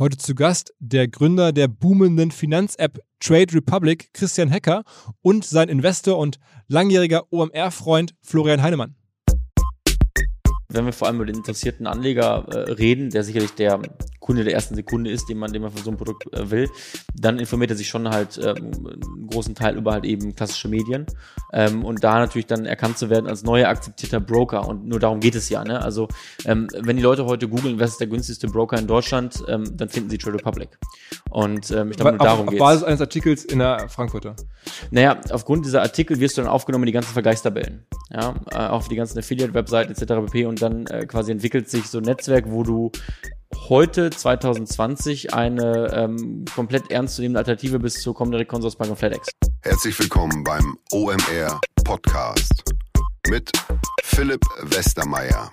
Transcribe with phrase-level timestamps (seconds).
[0.00, 4.82] Heute zu Gast der Gründer der boomenden Finanz-App Trade Republic, Christian Hecker,
[5.20, 6.38] und sein Investor und
[6.68, 8.96] langjähriger OMR-Freund Florian Heinemann
[10.70, 13.80] wenn wir vor allem über den interessierten Anleger äh, reden, der sicherlich der
[14.20, 16.68] Kunde der ersten Sekunde ist, den man, den man für so ein Produkt äh, will,
[17.14, 21.06] dann informiert er sich schon halt ähm, einen großen Teil über halt eben klassische Medien
[21.52, 25.20] ähm, und da natürlich dann erkannt zu werden als neuer akzeptierter Broker und nur darum
[25.20, 25.64] geht es ja.
[25.64, 25.80] Ne?
[25.82, 26.08] Also
[26.44, 29.88] ähm, wenn die Leute heute googeln, was ist der günstigste Broker in Deutschland, ähm, dann
[29.88, 30.78] finden sie Trade Republic.
[31.30, 32.60] Und ähm, ich glaube, nur darum geht es.
[32.60, 34.36] Auf Basis eines Artikels in der Frankfurter.
[34.90, 38.88] Naja, aufgrund dieser Artikel wirst du dann aufgenommen in die ganzen Vergleichstabellen, ja, äh, auf
[38.88, 40.26] die ganzen Affiliate-Webseiten etc.
[40.26, 40.46] pp.
[40.46, 42.92] Und dann äh, quasi entwickelt sich so ein Netzwerk, wo du
[43.68, 49.28] heute 2020 eine ähm, komplett ernstzunehmende Alternative bis zur kommenden Consorsbank und FedEx.
[49.62, 52.62] Herzlich willkommen beim OMR Podcast
[53.28, 53.50] mit
[54.02, 55.50] Philipp Westermeier.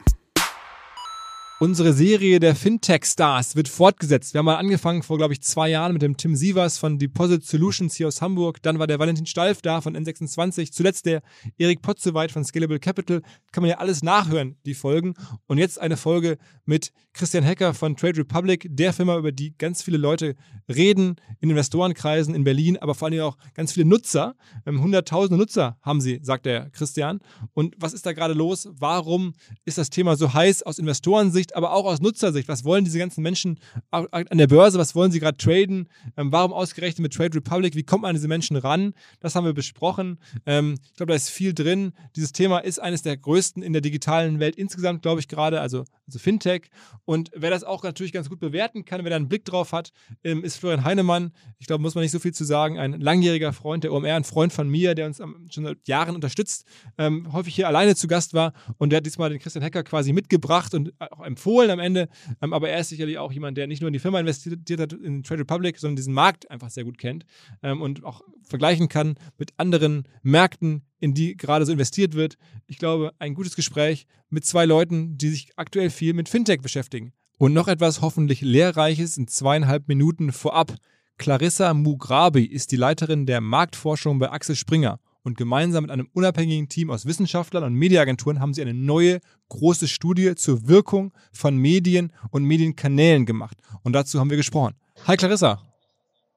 [1.59, 4.35] Unsere Serie der Fintech-Stars wird fortgesetzt.
[4.35, 7.43] Wir haben mal angefangen vor, glaube ich, zwei Jahren mit dem Tim Sievers von Deposit
[7.43, 8.61] Solutions hier aus Hamburg.
[8.61, 10.71] Dann war der Valentin Stalf da von N26.
[10.71, 11.23] Zuletzt der
[11.57, 13.23] Erik Potzeweit von Scalable Capital.
[13.51, 15.15] Kann man ja alles nachhören, die Folgen.
[15.47, 19.81] Und jetzt eine Folge mit Christian Hecker von Trade Republic, der Firma, über die ganz
[19.81, 20.35] viele Leute
[20.69, 24.35] reden in Investorenkreisen in Berlin, aber vor allem auch ganz viele Nutzer.
[24.67, 27.19] Ähm, hunderttausende Nutzer haben sie, sagt der Christian.
[27.55, 28.69] Und was ist da gerade los?
[28.73, 29.33] Warum
[29.65, 31.46] ist das Thema so heiß aus Investorensicht?
[31.47, 32.47] Sicht, aber auch aus Nutzersicht.
[32.47, 33.59] Was wollen diese ganzen Menschen
[33.91, 34.77] an der Börse?
[34.77, 35.87] Was wollen sie gerade traden?
[36.15, 37.75] Ähm, warum ausgerechnet mit Trade Republic?
[37.75, 38.93] Wie kommt man an diese Menschen ran?
[39.19, 40.17] Das haben wir besprochen.
[40.45, 41.93] Ähm, ich glaube, da ist viel drin.
[42.15, 45.85] Dieses Thema ist eines der größten in der digitalen Welt insgesamt, glaube ich, gerade, also,
[46.05, 46.69] also Fintech.
[47.05, 49.91] Und wer das auch natürlich ganz gut bewerten kann, wer da einen Blick drauf hat,
[50.23, 51.31] ähm, ist Florian Heinemann.
[51.59, 52.79] Ich glaube, muss man nicht so viel zu sagen.
[52.79, 56.65] Ein langjähriger Freund der OMR, ein Freund von mir, der uns schon seit Jahren unterstützt,
[56.97, 58.53] ähm, häufig hier alleine zu Gast war.
[58.77, 62.09] Und der hat diesmal den Christian Hecker quasi mitgebracht und auch empfohlen am Ende.
[62.41, 64.93] Ähm, aber er ist sicherlich auch jemand, der nicht nur in die Firma investiert hat,
[64.93, 67.25] in Trade Republic, sondern diesen Markt einfach sehr gut kennt
[67.61, 72.37] ähm, und auch vergleichen kann mit anderen Märkten, in die gerade so investiert wird.
[72.65, 77.13] Ich glaube, ein gutes Gespräch mit zwei Leuten, die sich aktuell viel mit Fintech beschäftigen.
[77.37, 80.73] Und noch etwas hoffentlich Lehrreiches in zweieinhalb Minuten vorab.
[81.19, 86.69] Clarissa Mugrabi ist die Leiterin der Marktforschung bei Axel Springer und gemeinsam mit einem unabhängigen
[86.69, 92.13] Team aus Wissenschaftlern und Mediaagenturen haben sie eine neue große Studie zur Wirkung von Medien
[92.31, 93.57] und Medienkanälen gemacht.
[93.83, 94.75] Und dazu haben wir gesprochen.
[95.05, 95.61] Hi Clarissa.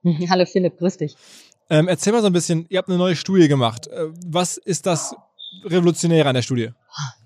[0.29, 1.17] Hallo Philipp, grüß dich.
[1.71, 3.87] Ähm, erzähl mal so ein bisschen, ihr habt eine neue Studie gemacht.
[3.87, 5.15] Äh, was ist das
[5.65, 6.71] Revolutionäre an der Studie?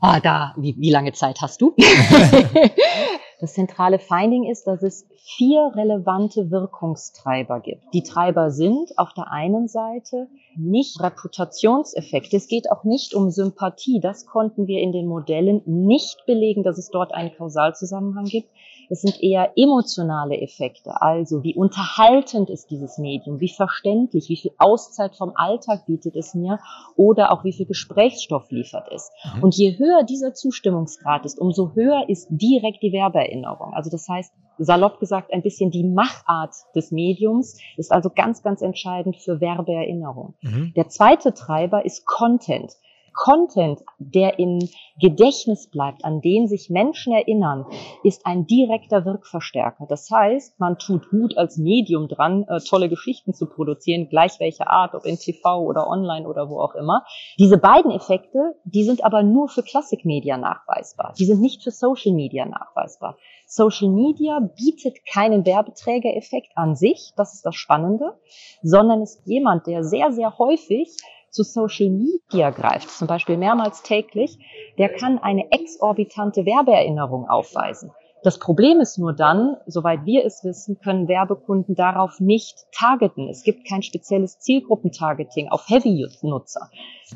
[0.01, 1.75] Ah, da, wie, wie lange Zeit hast du?
[3.45, 7.83] das zentrale Finding ist, dass es vier relevante Wirkungstreiber gibt.
[7.93, 12.39] Die Treiber sind auf der einen Seite nicht Reputationseffekte.
[12.39, 14.01] Es geht auch nicht um Sympathie.
[14.01, 18.49] Das konnten wir in den Modellen nicht belegen, dass es dort einen Kausalzusammenhang gibt.
[18.91, 24.53] Es sind eher emotionale Effekte, also wie unterhaltend ist dieses Medium, wie verständlich, wie viel
[24.59, 26.59] Auszeit vom Alltag bietet es mir
[26.97, 29.11] oder auch wie viel Gesprächsstoff liefert es.
[29.37, 29.43] Mhm.
[29.43, 33.73] Und je höher dieser Zustimmungsgrad ist, umso höher ist direkt die Werbeerinnerung.
[33.75, 38.63] Also das heißt, salopp gesagt, ein bisschen die Machart des Mediums ist also ganz, ganz
[38.63, 40.35] entscheidend für Werbeerinnerung.
[40.43, 40.73] Mhm.
[40.77, 42.73] Der zweite Treiber ist Content.
[43.15, 44.69] Content, der im
[45.01, 47.65] Gedächtnis bleibt, an den sich Menschen erinnern,
[48.03, 49.87] ist ein direkter Wirkverstärker.
[49.89, 54.69] Das heißt, man tut gut als Medium dran, äh, tolle Geschichten zu produzieren, gleich welche
[54.69, 57.05] Art, ob in TV oder online oder wo auch immer.
[57.39, 61.15] Diese beiden Effekte, die sind aber nur für Classic Media nachweisbar.
[61.19, 63.17] Die sind nicht für Social Media nachweisbar.
[63.47, 68.19] Social Media bietet keinen Werbeträgereffekt an sich, das ist das Spannende,
[68.63, 70.97] sondern ist jemand, der sehr, sehr häufig
[71.35, 74.39] zu Social Media greift, zum Beispiel mehrmals täglich,
[74.79, 77.91] der kann eine exorbitante Werbeerinnerung aufweisen.
[78.23, 83.29] Das Problem ist nur dann, soweit wir es wissen, können Werbekunden darauf nicht targeten.
[83.29, 86.71] Es gibt kein spezielles Zielgruppentargeting auf Heavy-Nutzer.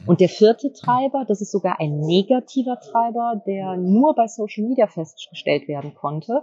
[0.05, 4.87] Und der vierte Treiber, das ist sogar ein negativer Treiber, der nur bei Social Media
[4.87, 6.43] festgestellt werden konnte.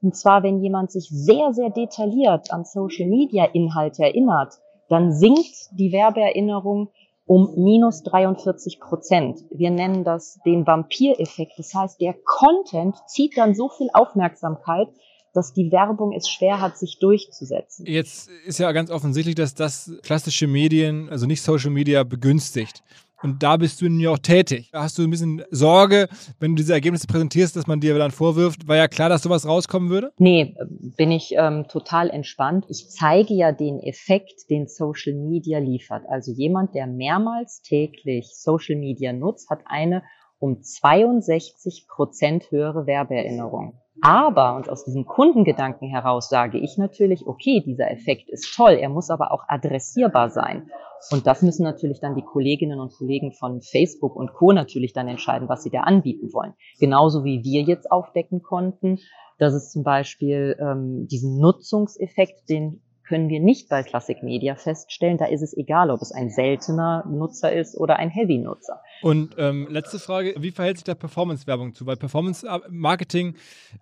[0.00, 5.70] Und zwar, wenn jemand sich sehr, sehr detailliert an Social Media Inhalte erinnert, dann sinkt
[5.72, 6.90] die Werbeerinnerung
[7.26, 9.40] um minus 43 Prozent.
[9.50, 11.52] Wir nennen das den Vampireffekt.
[11.56, 14.88] Das heißt, der Content zieht dann so viel Aufmerksamkeit,
[15.32, 17.86] dass die Werbung es schwer hat, sich durchzusetzen.
[17.86, 22.82] Jetzt ist ja ganz offensichtlich, dass das klassische Medien, also nicht Social Media, begünstigt.
[23.24, 24.68] Und da bist du ja auch tätig.
[24.70, 26.08] Da hast du ein bisschen Sorge,
[26.40, 29.48] wenn du diese Ergebnisse präsentierst, dass man dir dann vorwirft, war ja klar, dass sowas
[29.48, 30.12] rauskommen würde?
[30.18, 32.66] Nee, bin ich ähm, total entspannt.
[32.68, 36.02] Ich zeige ja den Effekt, den Social Media liefert.
[36.06, 40.02] Also jemand, der mehrmals täglich Social Media nutzt, hat eine
[40.38, 43.80] um 62 Prozent höhere Werbeerinnerung.
[44.00, 48.88] Aber, und aus diesem Kundengedanken heraus sage ich natürlich, okay, dieser Effekt ist toll, er
[48.88, 50.68] muss aber auch adressierbar sein.
[51.10, 54.52] Und das müssen natürlich dann die Kolleginnen und Kollegen von Facebook und Co.
[54.52, 56.54] natürlich dann entscheiden, was sie da anbieten wollen.
[56.80, 58.98] Genauso wie wir jetzt aufdecken konnten,
[59.38, 65.18] dass es zum Beispiel ähm, diesen Nutzungseffekt, den können wir nicht bei Classic Media feststellen.
[65.18, 68.80] Da ist es egal, ob es ein seltener Nutzer ist oder ein Heavy-Nutzer.
[69.02, 71.86] Und ähm, letzte Frage, wie verhält sich da Performance-Werbung zu?
[71.86, 73.34] Weil Performance-Marketing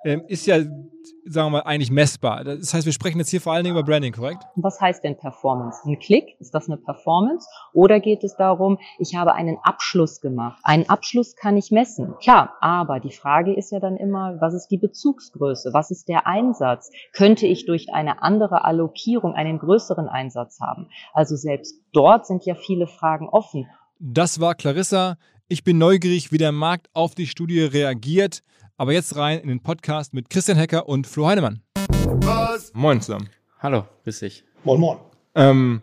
[0.04, 0.82] ähm, ist ja, sagen
[1.24, 2.44] wir mal, eigentlich messbar.
[2.44, 4.42] Das heißt, wir sprechen jetzt hier vor allen Dingen über Branding, korrekt?
[4.56, 5.80] Was heißt denn Performance?
[5.86, 7.46] Ein Klick, ist das eine Performance?
[7.72, 10.60] Oder geht es darum, ich habe einen Abschluss gemacht?
[10.64, 14.68] Einen Abschluss kann ich messen, klar, aber die Frage ist ja dann immer, was ist
[14.68, 15.70] die Bezugsgröße?
[15.72, 16.90] Was ist der Einsatz?
[17.12, 20.88] Könnte ich durch eine andere Allokierung einen größeren Einsatz haben?
[21.12, 23.68] Also selbst dort sind ja viele Fragen offen.
[23.98, 25.16] Das war Clarissa.
[25.48, 28.42] Ich bin neugierig, wie der Markt auf die Studie reagiert.
[28.76, 31.62] Aber jetzt rein in den Podcast mit Christian Hecker und Flo Heinemann.
[32.04, 32.72] Was?
[32.74, 33.28] Moin zusammen.
[33.60, 34.44] Hallo, grüß dich.
[34.64, 34.98] Moin, moin.
[35.34, 35.82] Ähm,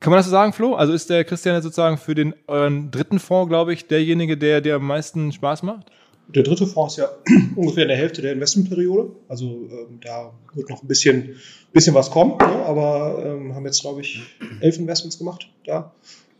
[0.00, 0.74] kann man das so sagen, Flo?
[0.74, 4.76] Also ist der Christian sozusagen für den euren dritten Fonds, glaube ich, derjenige, der dir
[4.76, 5.90] am meisten Spaß macht?
[6.28, 7.10] Der dritte Fonds ist ja
[7.56, 9.10] ungefähr in der Hälfte der Investmentperiode.
[9.28, 11.36] Also ähm, da wird noch ein bisschen,
[11.72, 12.38] bisschen was kommen.
[12.38, 12.46] Ne?
[12.46, 14.22] Aber ähm, haben jetzt, glaube ich,
[14.60, 15.92] elf Investments gemacht da.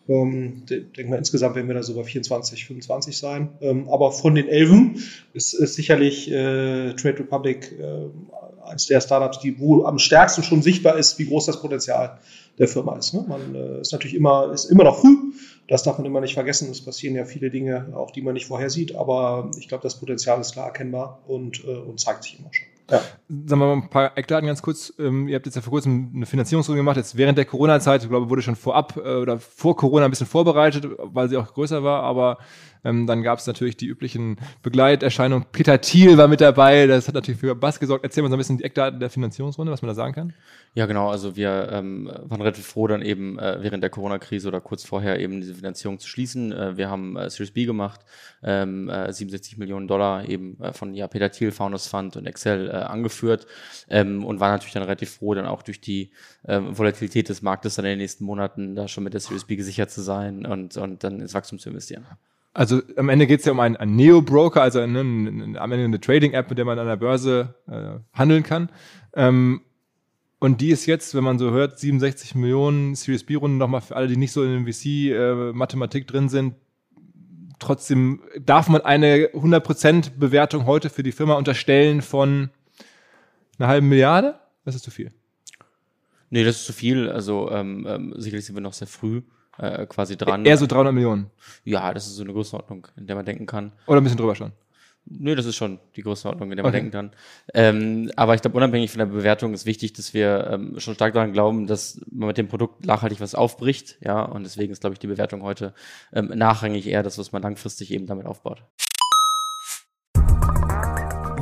[0.07, 3.51] Ähm, denke mal, insgesamt werden wir da so bei 24, 25 sein.
[3.61, 5.03] Ähm, aber von den Elfen
[5.33, 10.63] ist, ist sicherlich äh, Trade Republic äh, eines der Startups, die wo am stärksten schon
[10.63, 12.19] sichtbar ist, wie groß das Potenzial
[12.59, 13.15] der Firma ist.
[13.15, 13.25] Ne?
[13.27, 15.17] Man äh, ist natürlich immer, ist immer noch früh.
[15.69, 16.71] Das darf man immer nicht vergessen.
[16.71, 18.95] Es passieren ja viele Dinge, auch die man nicht vorhersieht.
[18.95, 22.67] Aber ich glaube, das Potenzial ist klar erkennbar und, äh, und zeigt sich immer schon.
[22.91, 22.99] Ja.
[22.99, 24.93] Sagen wir mal ein paar Eckdaten ganz kurz.
[24.99, 28.11] Ähm, ihr habt jetzt ja vor kurzem eine Finanzierungsrunde gemacht, jetzt während der Corona-Zeit, ich
[28.11, 31.83] glaube, wurde schon vorab äh, oder vor Corona ein bisschen vorbereitet, weil sie auch größer
[31.83, 32.39] war, aber
[32.85, 35.47] ähm, dann gab es natürlich die üblichen Begleiterscheinungen.
[35.53, 38.05] Peter Thiel war mit dabei, das hat natürlich für Bass gesorgt.
[38.05, 40.35] Erzähl mal so ein bisschen die Eckdaten der Finanzierungsrunde, was man da sagen kann.
[40.75, 41.09] Ja, genau.
[41.09, 45.21] Also wir ähm, waren relativ froh, dann eben äh, während der Corona-Krise oder kurz vorher
[45.21, 46.53] eben diese Finanzierung zu schließen.
[46.53, 48.01] Äh, wir haben äh, Series B gemacht,
[48.43, 52.69] ähm, äh, 67 Millionen Dollar eben äh, von ja, Peter Thiel, Founders Fund und Excel
[52.69, 53.47] äh, angeführt
[53.89, 56.11] ähm, und waren natürlich dann relativ froh, dann auch durch die
[56.47, 59.57] ähm, Volatilität des Marktes dann in den nächsten Monaten da schon mit der Series B
[59.57, 62.05] gesichert zu sein und, und dann ins Wachstum zu investieren.
[62.55, 65.85] Also am Ende geht es ja um einen, einen Neo-Broker, also eine, eine, am Ende
[65.85, 68.71] eine Trading-App, mit der man an der Börse äh, handeln kann.
[69.15, 69.63] Ähm,
[70.39, 74.07] und die ist jetzt, wenn man so hört, 67 Millionen Series B-Runden nochmal für alle,
[74.07, 76.55] die nicht so in VC-Mathematik äh, drin sind.
[77.59, 82.51] Trotzdem darf man eine 100% Bewertung heute für die Firma unterstellen von
[83.59, 84.39] einer halben Milliarde?
[84.65, 85.13] Das ist zu viel.
[86.31, 87.09] Nee, das ist zu viel.
[87.09, 89.23] Also ähm, ähm, sicherlich sind wir noch sehr früh
[89.59, 90.45] äh, quasi dran.
[90.45, 91.31] Eher so 300 Millionen.
[91.65, 93.73] Ja, das ist so eine Größenordnung, in der man denken kann.
[93.87, 94.53] Oder ein bisschen drüber schon.
[95.07, 96.81] Nö, das ist schon die Größenordnung, in der man okay.
[96.81, 97.11] denken kann.
[97.53, 101.13] Ähm, aber ich glaube, unabhängig von der Bewertung ist wichtig, dass wir ähm, schon stark
[101.13, 103.99] daran glauben, dass man mit dem Produkt nachhaltig was aufbricht.
[104.01, 105.75] Ja, und deswegen ist, glaube ich, die Bewertung heute
[106.15, 108.63] ähm, nachrangig eher das, was man langfristig eben damit aufbaut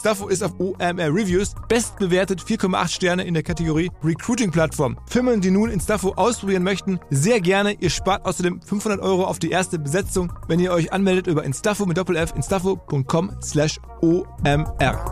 [0.00, 4.98] Instafo ist auf OMR Reviews bestbewertet 4,8 Sterne in der Kategorie Recruiting Plattform.
[5.06, 7.74] Firmen, die nun Instafo ausprobieren möchten, sehr gerne.
[7.74, 11.84] Ihr spart außerdem 500 Euro auf die erste Besetzung, wenn ihr euch anmeldet über Instafo
[11.84, 15.04] mit Doppel-F instafo.com slash OMR.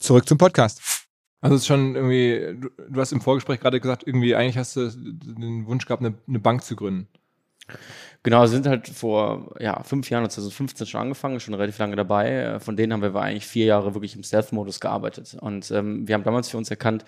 [0.00, 1.06] Zurück zum Podcast.
[1.40, 4.74] Also es ist schon irgendwie, du, du hast im Vorgespräch gerade gesagt, irgendwie eigentlich hast
[4.74, 7.06] du den Wunsch gehabt, eine, eine Bank zu gründen.
[8.22, 12.30] Genau, sind halt vor ja, fünf Jahren, 2015 schon angefangen, schon relativ lange dabei.
[12.30, 15.38] Äh, von denen haben wir eigentlich vier Jahre wirklich im Stealth-Modus gearbeitet.
[15.40, 17.04] Und ähm, wir haben damals für uns erkannt,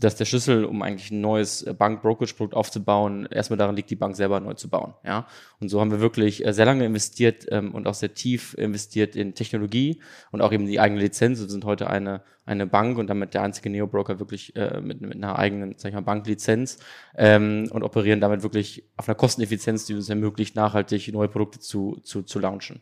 [0.00, 4.16] dass der Schlüssel, um eigentlich ein neues äh, Bank-Brokerage-Produkt aufzubauen, erstmal darin liegt, die Bank
[4.16, 4.94] selber neu zu bauen.
[5.04, 5.26] Ja?
[5.60, 9.14] Und so haben wir wirklich äh, sehr lange investiert ähm, und auch sehr tief investiert
[9.14, 10.00] in Technologie
[10.32, 11.40] und auch eben die eigene Lizenz.
[11.40, 15.14] Wir sind heute eine, eine Bank und damit der einzige Neo-Broker wirklich äh, mit, mit
[15.14, 16.78] einer eigenen, sag ich mal, Banklizenz
[17.16, 22.00] ähm, und operieren damit wirklich auf einer Kosteneffizienz, die uns ermöglicht, nachhaltig neue Produkte zu,
[22.02, 22.80] zu, zu launchen.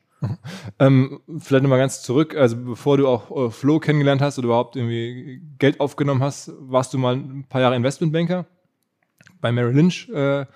[0.79, 4.77] Ähm, vielleicht nochmal ganz zurück, also bevor du auch äh, Flo kennengelernt hast oder überhaupt
[4.77, 8.47] irgendwie Geld aufgenommen hast, warst du mal ein paar Jahre Investmentbanker
[9.41, 10.47] bei Merrill Lynch äh,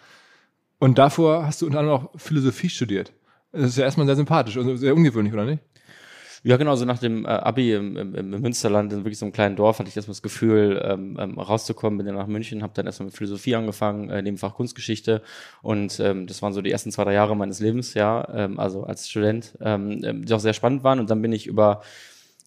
[0.79, 3.13] und davor hast du unter anderem auch Philosophie studiert.
[3.53, 5.63] Das ist ja erstmal sehr sympathisch und sehr ungewöhnlich, oder nicht?
[6.43, 9.33] Ja, genau, so nach dem äh, Abi im, im, im Münsterland, in wirklich so einem
[9.33, 12.73] kleinen Dorf, hatte ich erstmal das Gefühl, ähm, ähm, rauszukommen, bin dann nach München, habe
[12.75, 15.23] dann erstmal mit Philosophie angefangen, äh, neben Fach Kunstgeschichte.
[15.63, 18.85] Und ähm, das waren so die ersten zwei, drei Jahre meines Lebens, ja, ähm, also
[18.85, 21.01] als Student, ähm, ähm die auch sehr spannend waren.
[21.01, 21.83] Und dann bin ich über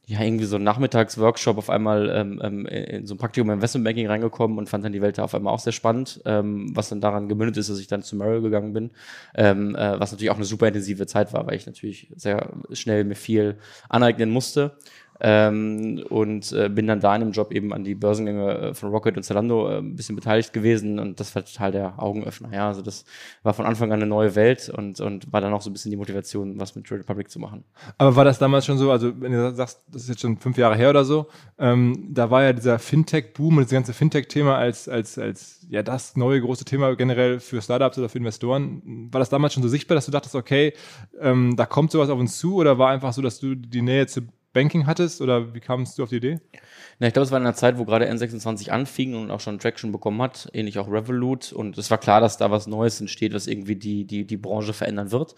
[0.10, 4.08] ja, irgendwie so ein Nachmittagsworkshop auf einmal ähm, ähm, in so ein Praktikum im Investmentbanking
[4.08, 7.00] reingekommen und fand dann die Welt da auf einmal auch sehr spannend, ähm, was dann
[7.00, 8.90] daran gemündet ist, dass ich dann zu Merrill gegangen bin,
[9.36, 13.04] ähm, äh, was natürlich auch eine super intensive Zeit war, weil ich natürlich sehr schnell
[13.04, 14.78] mir viel aneignen musste
[15.22, 18.90] ähm, und äh, bin dann da in dem Job eben an die Börsengänge äh, von
[18.90, 22.50] Rocket und Zalando äh, ein bisschen beteiligt gewesen und das war total der Augenöffner.
[22.54, 23.06] Ja, also das
[23.44, 25.92] war von Anfang an eine neue Welt und, und war dann auch so ein bisschen
[25.92, 27.66] die Motivation, was mit Trade Republic zu machen.
[27.98, 30.58] Aber war das damals schon so, also wenn du sagst, das ist jetzt schon fünf
[30.58, 34.88] Jahre her oder so, ähm, da war ja dieser Fintech-Boom und das ganze Fintech-Thema als,
[34.88, 39.10] als, als ja das neue große Thema generell für Startups oder für Investoren.
[39.12, 40.74] War das damals schon so sichtbar, dass du dachtest, okay,
[41.20, 44.08] ähm, da kommt sowas auf uns zu oder war einfach so, dass du die Nähe
[44.08, 44.22] zu
[44.60, 46.40] Banking hattest oder wie kamst du auf die Idee?
[47.00, 49.58] Na, ich glaube, es war in einer Zeit, wo gerade N26 anfing und auch schon
[49.58, 51.54] Traction bekommen hat, ähnlich auch Revolut.
[51.54, 54.74] Und es war klar, dass da was Neues entsteht, was irgendwie die, die, die Branche
[54.74, 55.36] verändern wird.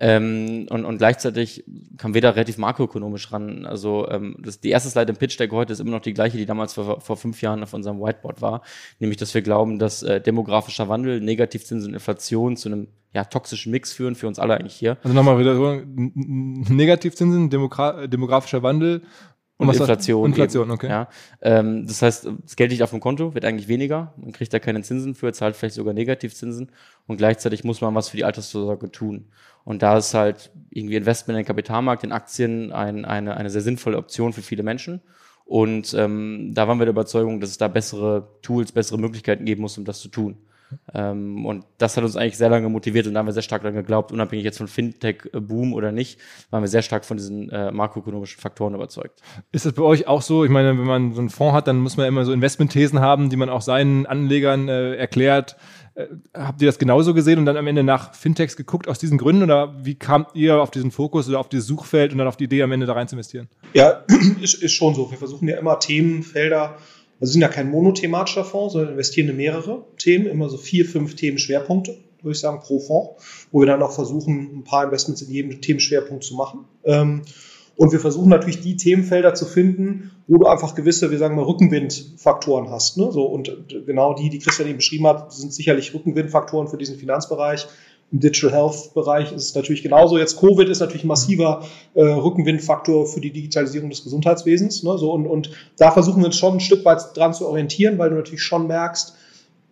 [0.00, 1.64] Ähm, und, und gleichzeitig
[1.98, 3.66] kam wir da relativ makroökonomisch ran.
[3.66, 6.38] Also ähm, das, die erste Slide im Pitch Deck heute ist immer noch die gleiche,
[6.38, 8.62] die damals vor, vor fünf Jahren auf unserem Whiteboard war.
[9.00, 13.72] Nämlich, dass wir glauben, dass äh, demografischer Wandel, Negativzinsen und Inflation zu einem ja, toxischen
[13.72, 14.96] Mix führen für uns alle eigentlich hier.
[15.02, 15.54] Also nochmal wieder
[15.84, 19.02] Negativzinsen, Demogra demografischer Wandel
[19.58, 20.26] und, und Inflation.
[20.26, 20.72] Inflation, eben.
[20.72, 20.88] okay.
[20.88, 21.08] Ja,
[21.40, 24.58] ähm, das heißt, das Geld liegt auf dem Konto, wird eigentlich weniger, man kriegt da
[24.58, 26.72] keine Zinsen für, zahlt vielleicht sogar Negativzinsen
[27.06, 29.26] und gleichzeitig muss man was für die Altersvorsorge tun.
[29.64, 33.60] Und da ist halt irgendwie Investment in den Kapitalmarkt, in Aktien ein, eine, eine sehr
[33.60, 35.00] sinnvolle Option für viele Menschen.
[35.44, 39.62] Und ähm, da waren wir der Überzeugung, dass es da bessere Tools, bessere Möglichkeiten geben
[39.62, 40.38] muss, um das zu tun.
[40.94, 43.62] Ähm, und das hat uns eigentlich sehr lange motiviert und da haben wir sehr stark
[43.62, 46.18] daran geglaubt, unabhängig jetzt von Fintech-Boom oder nicht,
[46.50, 49.20] waren wir sehr stark von diesen äh, makroökonomischen Faktoren überzeugt.
[49.52, 50.44] Ist das bei euch auch so?
[50.44, 53.30] Ich meine, wenn man so einen Fonds hat, dann muss man immer so Investmentthesen haben,
[53.30, 55.56] die man auch seinen Anlegern äh, erklärt.
[55.94, 59.18] Äh, habt ihr das genauso gesehen und dann am Ende nach Fintechs geguckt aus diesen
[59.18, 62.36] Gründen oder wie kamt ihr auf diesen Fokus oder auf dieses Suchfeld und dann auf
[62.36, 63.48] die Idee am Ende da rein zu investieren?
[63.74, 64.04] Ja,
[64.40, 65.10] ist, ist schon so.
[65.10, 66.76] Wir versuchen ja immer Themenfelder
[67.22, 71.14] also sind ja kein monothematischer Fonds, sondern investieren in mehrere Themen, immer so vier, fünf
[71.14, 75.30] Themenschwerpunkte, würde ich sagen, pro Fonds, wo wir dann auch versuchen, ein paar Investments in
[75.30, 76.64] jedem Themenschwerpunkt zu machen.
[76.82, 77.22] Ähm,
[77.76, 81.44] und wir versuchen natürlich die Themenfelder zu finden, wo du einfach gewisse, wir sagen mal,
[81.44, 82.98] Rückenwindfaktoren hast.
[82.98, 83.12] Ne?
[83.12, 87.68] So, und genau die, die Christian eben beschrieben hat, sind sicherlich Rückenwindfaktoren für diesen Finanzbereich.
[88.12, 90.18] Im Digital Health Bereich ist es natürlich genauso.
[90.18, 91.64] Jetzt Covid ist natürlich ein massiver
[91.94, 94.82] äh, Rückenwindfaktor für die Digitalisierung des Gesundheitswesens.
[94.82, 94.98] Ne?
[94.98, 98.10] So, und, und da versuchen wir uns schon ein Stück weit dran zu orientieren, weil
[98.10, 99.14] du natürlich schon merkst,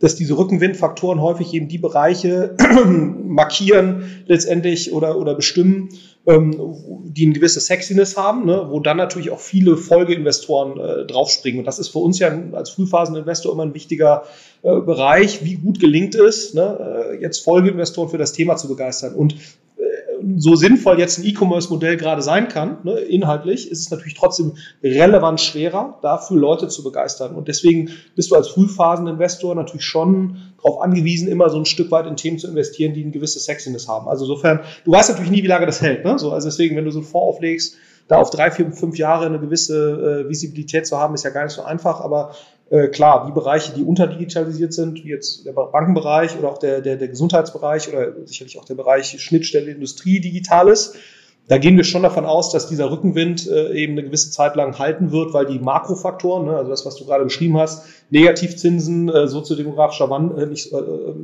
[0.01, 2.57] dass diese Rückenwindfaktoren häufig eben die Bereiche
[2.87, 5.91] markieren letztendlich oder, oder bestimmen,
[6.27, 11.61] die eine gewisse Sexiness haben, ne, wo dann natürlich auch viele Folgeinvestoren äh, draufspringen.
[11.61, 14.25] Und das ist für uns ja als Frühphaseninvestor immer ein wichtiger
[14.63, 19.15] äh, Bereich, wie gut gelingt es, ne, äh, jetzt Folgeinvestoren für das Thema zu begeistern.
[19.15, 19.37] Und
[20.37, 25.41] so sinnvoll jetzt ein E-Commerce-Modell gerade sein kann, ne, inhaltlich, ist es natürlich trotzdem relevant
[25.41, 27.35] schwerer, dafür Leute zu begeistern.
[27.35, 32.07] Und deswegen bist du als Frühphaseninvestor natürlich schon darauf angewiesen, immer so ein Stück weit
[32.07, 34.09] in Themen zu investieren, die ein gewisses Sexiness haben.
[34.09, 36.05] Also insofern, du weißt natürlich nie, wie lange das hält.
[36.05, 36.19] Ne?
[36.19, 37.77] So, also deswegen, wenn du so einen Fonds auflegst,
[38.09, 41.45] da auf drei, vier, fünf Jahre eine gewisse äh, Visibilität zu haben, ist ja gar
[41.45, 42.01] nicht so einfach.
[42.01, 42.35] Aber
[42.69, 46.97] äh, klar, die Bereiche, die unterdigitalisiert sind, wie jetzt der Bankenbereich oder auch der, der,
[46.97, 50.95] der Gesundheitsbereich oder sicherlich auch der Bereich Schnittstelle Industrie Digitales,
[51.49, 54.79] da gehen wir schon davon aus, dass dieser Rückenwind äh, eben eine gewisse Zeit lang
[54.79, 59.27] halten wird, weil die Makrofaktoren, ne, also das, was du gerade beschrieben hast, Negativzinsen, äh,
[59.27, 60.77] soziodemografischer Wandel, äh, nicht, äh,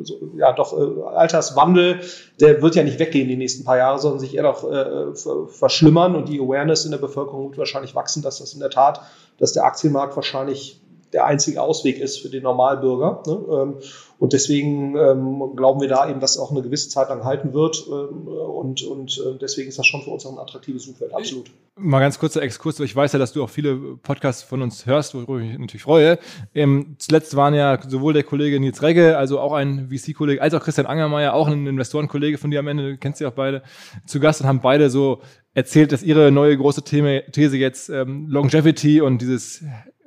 [0.02, 2.00] so, ja doch äh, Alterswandel,
[2.40, 5.14] der wird ja nicht weggehen die nächsten paar Jahre, sondern sich eher noch äh,
[5.46, 6.16] verschlimmern.
[6.16, 9.02] Und die Awareness in der Bevölkerung wird wahrscheinlich wachsen, dass das in der Tat,
[9.38, 10.80] dass der Aktienmarkt wahrscheinlich
[11.12, 13.22] der einzige Ausweg ist für den Normalbürger.
[13.26, 13.38] Ne?
[13.50, 13.75] Ähm,
[14.18, 17.52] und deswegen ähm, glauben wir da eben, dass es auch eine gewisse Zeit lang halten
[17.52, 17.86] wird.
[17.86, 21.50] Ähm, und und äh, deswegen ist das schon für uns auch ein attraktives Suchfeld, absolut.
[21.78, 25.14] Mal ganz kurzer Exkurs, ich weiß ja, dass du auch viele Podcasts von uns hörst,
[25.14, 26.18] worüber ich mich natürlich freue.
[26.54, 30.62] Ähm, zuletzt waren ja sowohl der Kollege Nils Regge, also auch ein VC-Kollege, als auch
[30.62, 33.62] Christian Angermeier, auch ein Investorenkollege von dir am Ende, du kennst sie auch beide,
[34.06, 35.20] zu Gast und haben beide so
[35.52, 39.62] erzählt, dass ihre neue große These jetzt ähm, Longevity und dieses,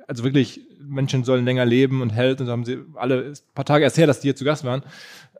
[0.06, 3.64] also wirklich Menschen sollen länger leben und Health und so haben sie alle ein paar
[3.64, 4.82] Tage erst her, dass die hier zu Gast waren.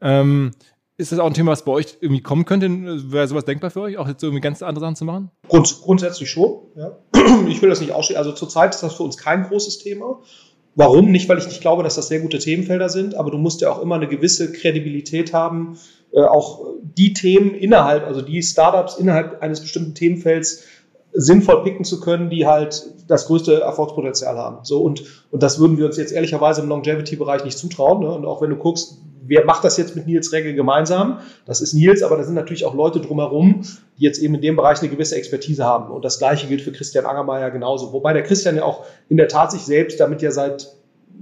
[0.01, 0.53] Ähm,
[0.97, 2.69] ist das auch ein Thema, was bei euch irgendwie kommen könnte?
[3.11, 5.31] Wäre sowas denkbar für euch, auch jetzt irgendwie ganz andere Sachen zu machen?
[5.49, 6.61] Grund, grundsätzlich schon.
[6.77, 6.99] Ja.
[7.49, 8.19] Ich will das nicht ausschließen.
[8.19, 10.21] Also zurzeit ist das für uns kein großes Thema.
[10.75, 11.11] Warum?
[11.11, 13.73] Nicht, weil ich nicht glaube, dass das sehr gute Themenfelder sind, aber du musst ja
[13.73, 15.79] auch immer eine gewisse Kredibilität haben,
[16.13, 20.65] äh, auch die Themen innerhalb, also die Startups innerhalb eines bestimmten Themenfelds
[21.13, 24.65] sinnvoll picken zu können, die halt das größte Erfolgspotenzial haben.
[24.65, 28.01] So und und das würden wir uns jetzt ehrlicherweise im Longevity-Bereich nicht zutrauen.
[28.01, 28.11] Ne?
[28.13, 28.99] Und auch wenn du guckst,
[29.31, 31.21] wer macht das jetzt mit Nils Regge gemeinsam?
[31.47, 33.63] Das ist Nils, aber da sind natürlich auch Leute drumherum,
[33.99, 35.93] die jetzt eben in dem Bereich eine gewisse Expertise haben.
[35.93, 37.93] Und das Gleiche gilt für Christian Angermeier genauso.
[37.93, 40.75] Wobei der Christian ja auch in der Tat sich selbst damit ja seit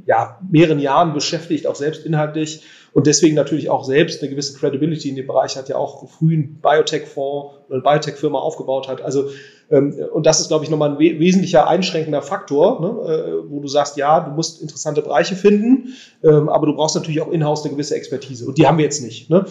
[0.07, 5.09] ja, mehreren Jahren beschäftigt, auch selbst inhaltlich und deswegen natürlich auch selbst eine gewisse Credibility
[5.09, 9.03] in dem Bereich hat, ja auch früh einen Biotech-Fonds oder Biotech-Firma aufgebaut hat.
[9.03, 9.31] Also
[9.71, 13.61] ähm, und das ist, glaube ich, nochmal ein we wesentlicher einschränkender Faktor, ne, äh, wo
[13.61, 17.65] du sagst, ja, du musst interessante Bereiche finden, ähm, aber du brauchst natürlich auch in-house
[17.65, 18.47] eine gewisse Expertise.
[18.47, 19.31] Und die haben wir jetzt nicht.
[19.31, 19.45] Ne?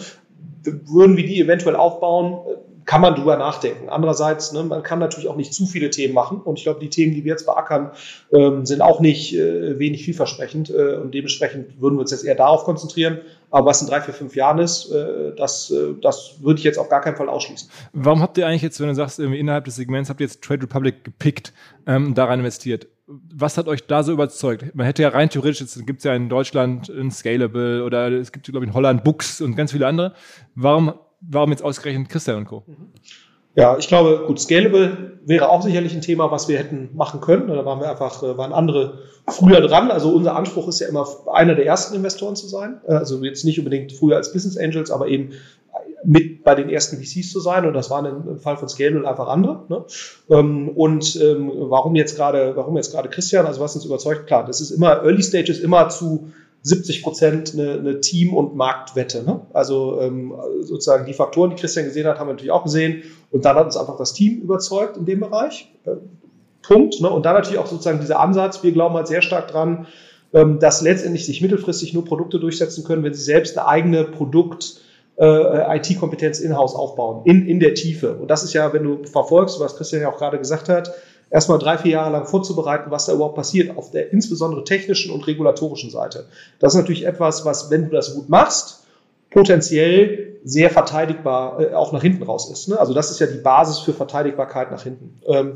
[0.64, 2.40] Würden wir die eventuell aufbauen,
[2.88, 3.90] kann man drüber nachdenken.
[3.90, 6.40] Andererseits, ne, man kann natürlich auch nicht zu viele Themen machen.
[6.40, 7.90] Und ich glaube, die Themen, die wir jetzt beackern,
[8.32, 10.70] ähm, sind auch nicht äh, wenig vielversprechend.
[10.70, 13.18] Äh, und dementsprechend würden wir uns jetzt eher darauf konzentrieren.
[13.50, 16.78] Aber was in drei, vier, fünf Jahren ist, äh, das, äh, das würde ich jetzt
[16.78, 17.68] auf gar keinen Fall ausschließen.
[17.92, 20.42] Warum habt ihr eigentlich jetzt, wenn du sagst, irgendwie innerhalb des Segments habt ihr jetzt
[20.42, 21.52] Trade Republic gepickt,
[21.86, 22.86] ähm, da rein investiert?
[23.06, 24.74] Was hat euch da so überzeugt?
[24.74, 28.46] Man hätte ja rein theoretisch, jetzt gibt ja in Deutschland ein Scalable oder es gibt,
[28.46, 30.14] glaube ich, in Holland Books und ganz viele andere.
[30.54, 32.64] Warum warum jetzt ausgerechnet Christian und Co.?
[33.54, 37.48] Ja, ich glaube, gut, Scalable wäre auch sicherlich ein Thema, was wir hätten machen können.
[37.48, 39.90] Da waren wir einfach, äh, waren andere früher dran.
[39.90, 42.80] Also unser Anspruch ist ja immer, einer der ersten Investoren zu sein.
[42.86, 45.32] Also jetzt nicht unbedingt früher als Business Angels, aber eben
[46.04, 47.66] mit bei den ersten VCs zu sein.
[47.66, 49.64] Und das waren im Fall von Scalable einfach andere.
[49.68, 49.84] Ne?
[50.30, 53.46] Ähm, und ähm, warum jetzt gerade, warum jetzt gerade Christian?
[53.46, 56.30] Also was uns überzeugt, klar, das ist immer Early Stages immer zu
[56.68, 59.22] 70 Prozent eine, eine Team- und Marktwette.
[59.24, 59.40] Ne?
[59.52, 63.02] Also ähm, sozusagen die Faktoren, die Christian gesehen hat, haben wir natürlich auch gesehen.
[63.30, 65.72] Und dann hat uns einfach das Team überzeugt in dem Bereich.
[65.84, 65.92] Äh,
[66.62, 67.00] Punkt.
[67.00, 67.08] Ne?
[67.08, 68.62] Und dann natürlich auch sozusagen dieser Ansatz.
[68.62, 69.86] Wir glauben halt sehr stark dran,
[70.32, 74.82] ähm, dass letztendlich sich mittelfristig nur Produkte durchsetzen können, wenn sie selbst eine eigene Produkt-
[75.20, 78.14] äh, IT-Kompetenz in-house aufbauen, in, in der Tiefe.
[78.14, 80.92] Und das ist ja, wenn du verfolgst, was Christian ja auch gerade gesagt hat,
[81.30, 85.26] erstmal drei, vier Jahre lang vorzubereiten, was da überhaupt passiert, auf der insbesondere technischen und
[85.26, 86.26] regulatorischen Seite.
[86.58, 88.86] Das ist natürlich etwas, was, wenn du das gut machst,
[89.30, 92.68] potenziell sehr verteidigbar äh, auch nach hinten raus ist.
[92.68, 92.78] Ne?
[92.78, 95.20] Also das ist ja die Basis für Verteidigbarkeit nach hinten.
[95.26, 95.52] Ähm,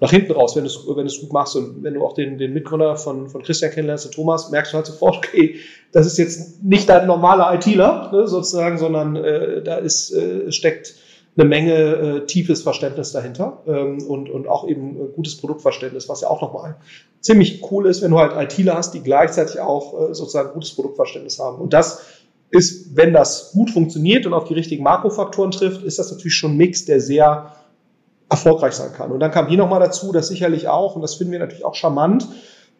[0.00, 2.52] nach hinten raus, wenn du es wenn gut machst und wenn du auch den, den
[2.52, 5.56] Mitgründer von, von Christian kennenlernst, den Thomas, merkst du halt sofort, okay,
[5.92, 10.94] das ist jetzt nicht dein normaler ITler ne, sozusagen, sondern äh, da ist, äh, steckt
[11.36, 16.20] eine Menge äh, tiefes Verständnis dahinter ähm, und, und auch eben äh, gutes Produktverständnis, was
[16.20, 16.76] ja auch nochmal
[17.20, 21.38] ziemlich cool ist, wenn du halt ITler hast, die gleichzeitig auch äh, sozusagen gutes Produktverständnis
[21.38, 21.60] haben.
[21.60, 22.02] Und das
[22.50, 26.52] ist, wenn das gut funktioniert und auf die richtigen Makrofaktoren trifft, ist das natürlich schon
[26.52, 27.52] ein Mix, der sehr
[28.28, 29.10] erfolgreich sein kann.
[29.10, 31.74] Und dann kam hier nochmal dazu, dass sicherlich auch, und das finden wir natürlich auch
[31.74, 32.28] charmant,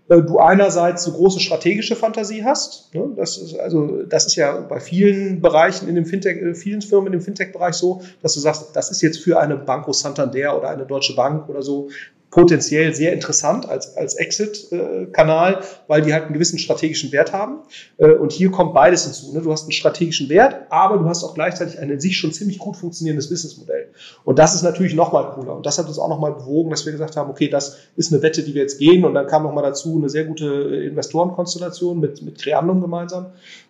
[0.09, 2.95] du einerseits eine große strategische Fantasie hast.
[2.95, 3.13] Ne?
[3.17, 7.13] Das ist also, das ist ja bei vielen Bereichen in dem Fintech, äh, vielen Firmen
[7.13, 10.85] im Fintech-Bereich so, dass du sagst, das ist jetzt für eine Banco Santander oder eine
[10.85, 11.89] Deutsche Bank oder so
[12.35, 17.61] potenziell sehr interessant als, als Exit-Kanal, weil die halt einen gewissen strategischen Wert haben.
[17.97, 19.33] Äh, und hier kommt beides hinzu.
[19.33, 19.41] Ne?
[19.41, 22.59] Du hast einen strategischen Wert, aber du hast auch gleichzeitig ein in sich schon ziemlich
[22.59, 23.87] gut funktionierendes Businessmodell.
[24.25, 25.55] Und das ist natürlich nochmal cooler.
[25.55, 28.21] Und das hat uns auch nochmal bewogen, dass wir gesagt haben, okay, das ist eine
[28.21, 29.05] Wette, die wir jetzt gehen.
[29.05, 30.45] Und dann kam nochmal dazu eine sehr gute
[30.89, 33.27] Investorenkonstellation mit, mit Creandum gemeinsam,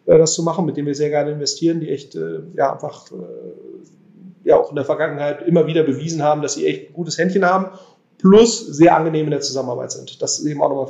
[0.06, 3.12] äh, das zu machen, mit dem wir sehr gerne investieren, die echt äh, ja einfach
[4.42, 7.44] ja auch in der Vergangenheit immer wieder bewiesen haben, dass sie echt ein gutes Händchen
[7.44, 7.68] haben
[8.24, 10.22] plus sehr angenehm in der Zusammenarbeit sind.
[10.22, 10.88] Das ist eben auch nochmal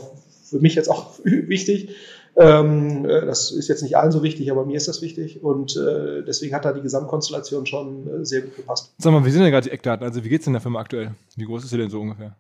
[0.49, 1.91] für mich jetzt auch wichtig.
[2.37, 5.77] Ähm, äh, das ist jetzt nicht allen so wichtig, aber mir ist das wichtig und
[5.77, 8.93] äh, deswegen hat da die Gesamtkonstellation schon äh, sehr gut gepasst.
[8.99, 10.07] Sag mal, wie sind denn gerade die Eckdaten?
[10.07, 11.13] Also wie geht es in der Firma aktuell?
[11.37, 12.37] Wie groß ist sie denn so ungefähr?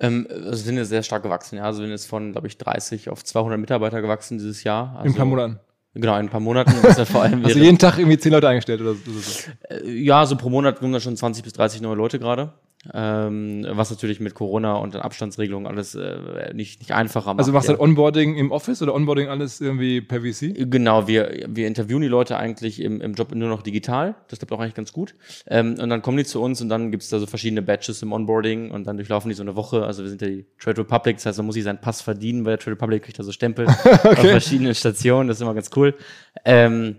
[0.00, 1.56] Ähm, also sind ja sehr stark gewachsen.
[1.56, 1.64] Ja.
[1.64, 4.94] Also wir sind jetzt von, glaube ich, 30 auf 200 Mitarbeiter gewachsen dieses Jahr.
[4.96, 5.60] Also, in ein paar Monaten.
[5.94, 6.70] Genau, in ein paar Monaten.
[7.06, 9.50] vor allem Hast du jeden Tag irgendwie 10 Leute eingestellt oder so?
[9.68, 12.52] Äh, ja, so pro Monat sind da schon 20 bis 30 neue Leute gerade.
[12.94, 17.40] Ähm, was natürlich mit Corona und den Abstandsregelungen alles äh, nicht, nicht einfacher macht.
[17.40, 17.78] Also machst du ja.
[17.78, 20.70] halt Onboarding im Office oder Onboarding alles irgendwie per VC?
[20.70, 24.14] Genau, wir, wir interviewen die Leute eigentlich im, im Job nur noch digital.
[24.28, 25.16] Das klappt auch eigentlich ganz gut.
[25.48, 28.12] Ähm, und dann kommen die zu uns und dann gibt's da so verschiedene Batches im
[28.12, 29.84] Onboarding und dann durchlaufen die so eine Woche.
[29.84, 32.44] Also wir sind ja die Trade Republic, das heißt, man muss sich seinen Pass verdienen,
[32.44, 33.66] weil der Trade Republic kriegt da so Stempel
[34.04, 35.26] auf verschiedenen Stationen.
[35.26, 35.94] Das ist immer ganz cool.
[36.44, 36.96] Ähm,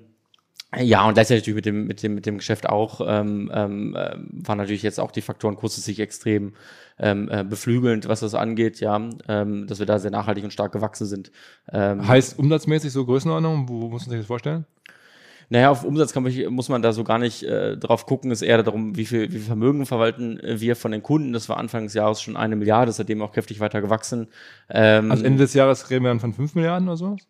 [0.77, 4.15] ja, und gleichzeitig natürlich mit dem, mit dem, mit dem Geschäft auch, ähm, ähm, äh,
[4.45, 6.53] waren natürlich jetzt auch die Faktoren kurzfristig extrem
[6.99, 10.71] ähm, äh, beflügelnd, was das angeht, ja, ähm, dass wir da sehr nachhaltig und stark
[10.71, 11.32] gewachsen sind.
[11.71, 13.67] Ähm, Heißt umsatzmäßig so Größenordnung?
[13.67, 14.65] Wo, wo muss man sich das vorstellen?
[15.49, 18.29] naja, auf Umsatz kann man, muss man da so gar nicht äh, drauf gucken.
[18.32, 21.34] Es ist eher darum, wie viel, wie viel Vermögen verwalten wir von den Kunden.
[21.34, 24.27] Das war Anfang des Jahres schon eine Milliarde, seitdem auch kräftig weiter gewachsen.
[24.69, 27.21] Ähm, Also Ende des Jahres reden wir dann von 5 Milliarden oder sowas?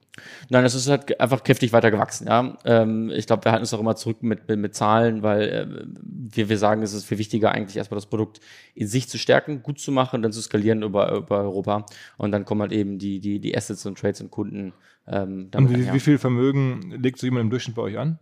[0.49, 2.27] Nein, das ist halt einfach kräftig weiter gewachsen.
[2.27, 5.41] Ja, ähm, ich glaube, wir halten uns auch immer zurück mit, mit, mit Zahlen, weil
[5.49, 5.67] äh,
[6.01, 8.39] wir, wir sagen, es ist viel wichtiger, eigentlich erstmal das Produkt
[8.75, 11.85] in sich zu stärken, gut zu machen, dann zu skalieren über, über Europa
[12.17, 14.73] und dann kommen halt eben die, die, die Assets und Trades und Kunden.
[15.07, 18.19] Ähm, Und wie, wie viel Vermögen legt so jemand im Durchschnitt bei euch an?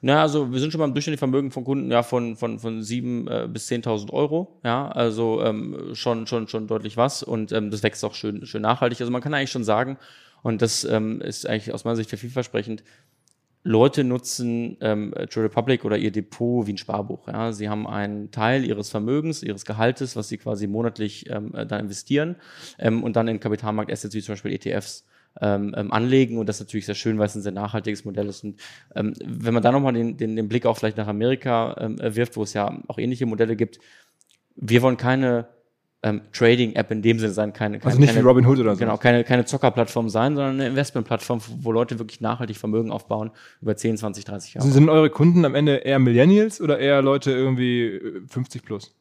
[0.00, 3.26] Na, also wir sind schon beim durchschnittlichen Vermögen von Kunden ja von von von sieben
[3.26, 7.82] äh, bis 10.000 Euro, ja, also ähm, schon schon schon deutlich was und ähm, das
[7.82, 9.00] wächst auch schön schön nachhaltig.
[9.00, 9.98] Also man kann eigentlich schon sagen
[10.42, 12.82] und das ähm, ist eigentlich aus meiner Sicht sehr vielversprechend.
[13.64, 17.26] Leute nutzen ähm, Trade Republic oder ihr Depot wie ein Sparbuch.
[17.28, 17.52] Ja.
[17.52, 21.78] Sie haben einen Teil ihres Vermögens, ihres Gehaltes, was sie quasi monatlich ähm, äh, da
[21.78, 22.36] investieren
[22.78, 25.04] ähm, und dann in Kapitalmarkt-Assets wie zum Beispiel ETFs
[25.40, 26.38] ähm, ähm, anlegen.
[26.38, 28.44] Und das ist natürlich sehr schön, weil es ein sehr nachhaltiges Modell ist.
[28.44, 28.60] Und
[28.94, 32.14] ähm, wenn man da nochmal den, den, den Blick auch vielleicht nach Amerika ähm, äh,
[32.14, 33.80] wirft, wo es ja auch ähnliche Modelle gibt,
[34.56, 35.48] wir wollen keine
[36.02, 38.74] ähm, Trading-App in dem Sinne sein, keine, keine Also nicht keine, wie Robin Hood oder
[38.74, 38.78] so.
[38.78, 43.30] Genau, keine, keine Zockerplattform sein, sondern eine Investmentplattform, wo Leute wirklich nachhaltig Vermögen aufbauen
[43.60, 44.64] über 10, 20, 30 Jahre.
[44.64, 48.94] Sind, sind eure Kunden am Ende eher Millennials oder eher Leute irgendwie äh, 50 plus?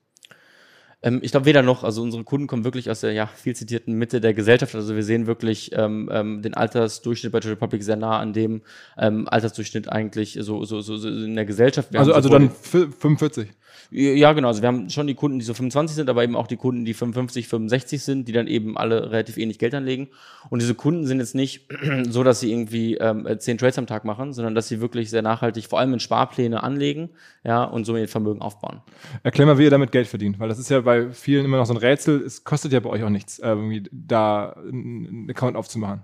[1.03, 1.83] Ähm, ich glaube weder noch.
[1.83, 4.73] Also unsere Kunden kommen wirklich aus der ja, viel zitierten Mitte der Gesellschaft.
[4.73, 8.62] Also wir sehen wirklich ähm, ähm, den Altersdurchschnitt bei Trade Republic sehr nah an dem
[8.97, 11.93] ähm, Altersdurchschnitt eigentlich so, so, so, so in der Gesellschaft.
[11.93, 13.49] Wir Also, also dann f- 45.
[13.89, 14.49] Ja, genau.
[14.49, 16.86] Also wir haben schon die Kunden, die so 25 sind, aber eben auch die Kunden,
[16.86, 20.10] die 55, 65 sind, die dann eben alle relativ ähnlich Geld anlegen.
[20.49, 21.67] Und diese Kunden sind jetzt nicht
[22.10, 25.21] so, dass sie irgendwie ähm, 10 Trades am Tag machen, sondern dass sie wirklich sehr
[25.21, 27.10] nachhaltig, vor allem in Sparpläne anlegen,
[27.43, 28.82] ja, und so ihr Vermögen aufbauen.
[29.23, 31.65] Erklär mal, wie ihr damit Geld verdient, weil das ist ja bei vielen immer noch
[31.65, 32.21] so ein Rätsel.
[32.21, 36.03] Es kostet ja bei euch auch nichts, äh, irgendwie da einen Account aufzumachen.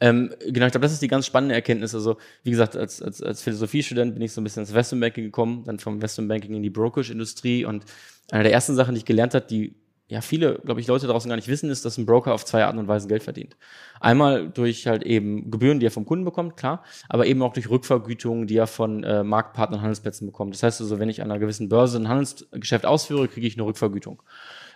[0.00, 1.94] Ähm, genau, ich glaube, das ist die ganz spannende Erkenntnis.
[1.94, 5.64] Also, wie gesagt, als, als, als Philosophiestudent bin ich so ein bisschen ins Investmentbanking gekommen,
[5.66, 7.84] dann vom Investmentbanking in die Brokerage-Industrie und
[8.30, 9.74] eine der ersten Sachen, die ich gelernt habe, die
[10.08, 12.64] ja viele, glaube ich, Leute draußen gar nicht wissen, ist, dass ein Broker auf zwei
[12.64, 13.56] Arten und Weisen Geld verdient.
[14.00, 17.68] Einmal durch halt eben Gebühren, die er vom Kunden bekommt, klar, aber eben auch durch
[17.68, 20.54] Rückvergütungen, die er von äh, Marktpartnern und Handelsplätzen bekommt.
[20.54, 23.66] Das heißt also, wenn ich an einer gewissen Börse ein Handelsgeschäft ausführe, kriege ich eine
[23.66, 24.22] Rückvergütung.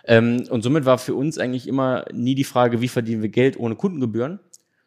[0.03, 3.57] Ähm, und somit war für uns eigentlich immer nie die Frage, wie verdienen wir Geld
[3.57, 4.39] ohne Kundengebühren,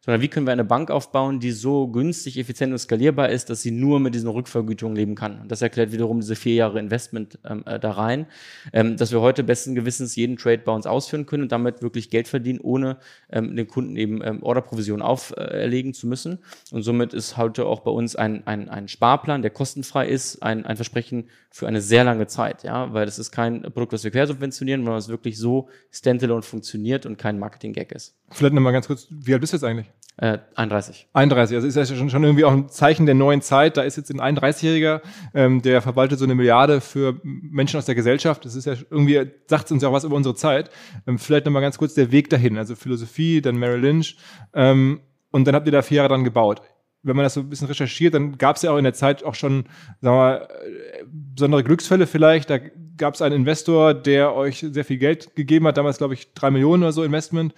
[0.05, 3.63] sondern wie können wir eine Bank aufbauen, die so günstig, effizient und skalierbar ist, dass
[3.63, 5.41] sie nur mit diesen Rückvergütungen leben kann.
[5.41, 8.27] Und das erklärt wiederum diese vier Jahre Investment ähm, äh, da rein,
[8.75, 12.11] ähm, dass wir heute besten Gewissens jeden Trade bei uns ausführen können und damit wirklich
[12.11, 12.99] Geld verdienen, ohne
[13.31, 16.39] ähm, den Kunden eben ähm, Orderprovision auferlegen zu müssen.
[16.71, 20.67] Und somit ist heute auch bei uns ein, ein, ein Sparplan, der kostenfrei ist, ein,
[20.67, 24.11] ein Versprechen für eine sehr lange Zeit, ja, weil das ist kein Produkt, das wir
[24.11, 28.15] quersubventionieren, sondern es wirklich so standalone funktioniert und kein Marketing-Gag ist.
[28.31, 29.94] Vielleicht nochmal ganz kurz, wie alt bist du jetzt eigentlich?
[30.17, 31.09] Äh, 31.
[31.13, 33.77] 31, also ist ja schon, schon irgendwie auch ein Zeichen der neuen Zeit.
[33.77, 35.01] Da ist jetzt ein 31-Jähriger,
[35.35, 38.45] ähm, der verwaltet so eine Milliarde für Menschen aus der Gesellschaft.
[38.45, 40.71] Das ist ja irgendwie, sagt uns ja auch was über unsere Zeit.
[41.09, 42.59] Ähm, vielleicht nochmal ganz kurz der Weg dahin.
[42.59, 44.17] Also Philosophie, dann Merrill Lynch.
[44.53, 45.01] Ähm,
[45.33, 46.63] und dann habt ihr da vier Jahre dran gebaut.
[47.03, 49.25] Wenn man das so ein bisschen recherchiert, dann gab es ja auch in der Zeit
[49.25, 49.65] auch schon,
[50.01, 52.51] sagen wir mal, äh, besondere Glücksfälle vielleicht.
[52.51, 52.59] Da
[52.97, 56.53] gab es einen Investor, der euch sehr viel Geld gegeben hat, damals glaube ich drei
[56.53, 57.53] Millionen oder so Investment.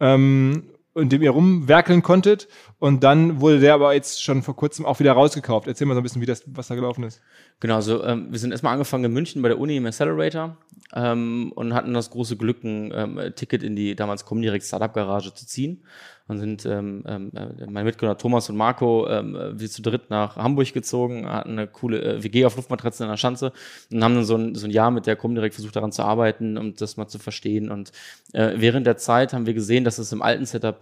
[0.00, 2.48] Ähm, in dem ihr rumwerkeln konntet.
[2.78, 5.68] Und dann wurde der aber jetzt schon vor kurzem auch wieder rausgekauft.
[5.68, 7.20] Erzähl mal so ein bisschen, wie das, was da gelaufen ist.
[7.60, 10.56] Genau, also ähm, wir sind erstmal angefangen in München bei der Uni im Accelerator
[10.94, 15.32] ähm, und hatten das große Glück, ein ähm, Ticket in die damals Comdirect Startup Garage
[15.34, 15.84] zu ziehen.
[16.30, 20.10] Und sind ähm, ähm, äh, mein Mitgründer Thomas und Marco, ähm, äh, wir zu dritt
[20.10, 23.52] nach Hamburg gezogen, hatten eine coole äh, WG auf Luftmatratzen in der Schanze
[23.90, 26.56] und haben dann so ein, so ein Jahr mit der Comdirect versucht daran zu arbeiten,
[26.56, 27.68] um das mal zu verstehen.
[27.68, 27.90] Und
[28.32, 30.76] äh, während der Zeit haben wir gesehen, dass es im alten Setup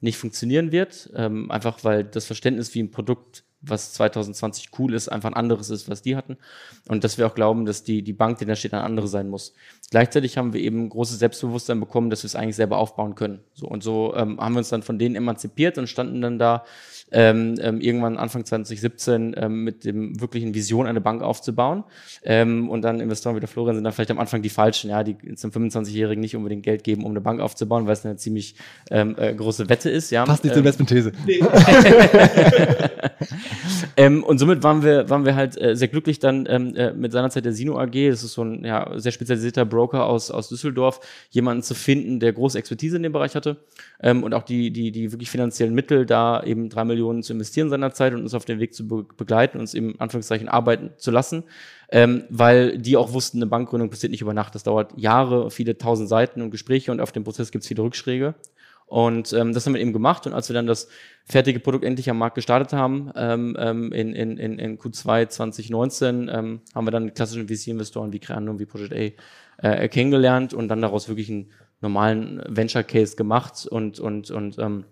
[0.00, 5.08] nicht funktionieren wird, ähm, einfach weil das Verständnis, wie ein Produkt was 2020 cool ist,
[5.08, 6.36] einfach ein anderes ist, was die hatten.
[6.88, 9.28] Und dass wir auch glauben, dass die, die Bank, die da steht, eine andere sein
[9.28, 9.54] muss.
[9.90, 13.40] Gleichzeitig haben wir eben großes Selbstbewusstsein bekommen, dass wir es eigentlich selber aufbauen können.
[13.54, 16.64] So, und so ähm, haben wir uns dann von denen emanzipiert und standen dann da
[17.12, 21.84] ähm, ähm, irgendwann Anfang 2017 ähm, mit dem wirklichen Vision, eine Bank aufzubauen.
[22.24, 25.04] Ähm, und dann Investoren wie der Florian sind dann vielleicht am Anfang die falschen, ja,
[25.04, 28.56] die zum 25-Jährigen nicht unbedingt Geld geben, um eine Bank aufzubauen, weil es eine ziemlich
[28.90, 30.10] ähm, äh, große Wette ist.
[30.10, 30.24] Ja.
[30.24, 31.12] Passt nicht zur Ähm, Investmentthese.
[33.96, 37.12] ähm, und somit waren wir, waren wir halt äh, sehr glücklich dann ähm, äh, mit
[37.12, 41.00] seinerzeit der Sino AG, das ist so ein ja, sehr spezialisierter Broker aus, aus Düsseldorf,
[41.30, 43.58] jemanden zu finden, der große Expertise in dem Bereich hatte
[44.00, 47.70] ähm, und auch die, die, die wirklich finanziellen Mittel, da eben drei Millionen zu investieren
[47.70, 51.44] seinerzeit und uns auf den Weg zu be begleiten, uns in Anführungszeichen arbeiten zu lassen.
[51.90, 54.54] Ähm, weil die auch wussten, eine Bankgründung passiert nicht über Nacht.
[54.54, 57.82] Das dauert Jahre, viele tausend Seiten und Gespräche und auf dem Prozess gibt es viele
[57.82, 58.34] Rückschläge.
[58.86, 60.26] Und ähm, das haben wir eben gemacht.
[60.26, 60.88] Und als wir dann das
[61.24, 66.30] fertige Produkt endlich am Markt gestartet haben, ähm, ähm, in, in, in, in Q2 2019,
[66.32, 69.18] ähm, haben wir dann klassischen VC-Investoren wie Creandum, wie Project
[69.62, 74.58] A äh, kennengelernt und dann daraus wirklich einen normalen Venture Case gemacht und, und, und
[74.58, 74.84] ähm,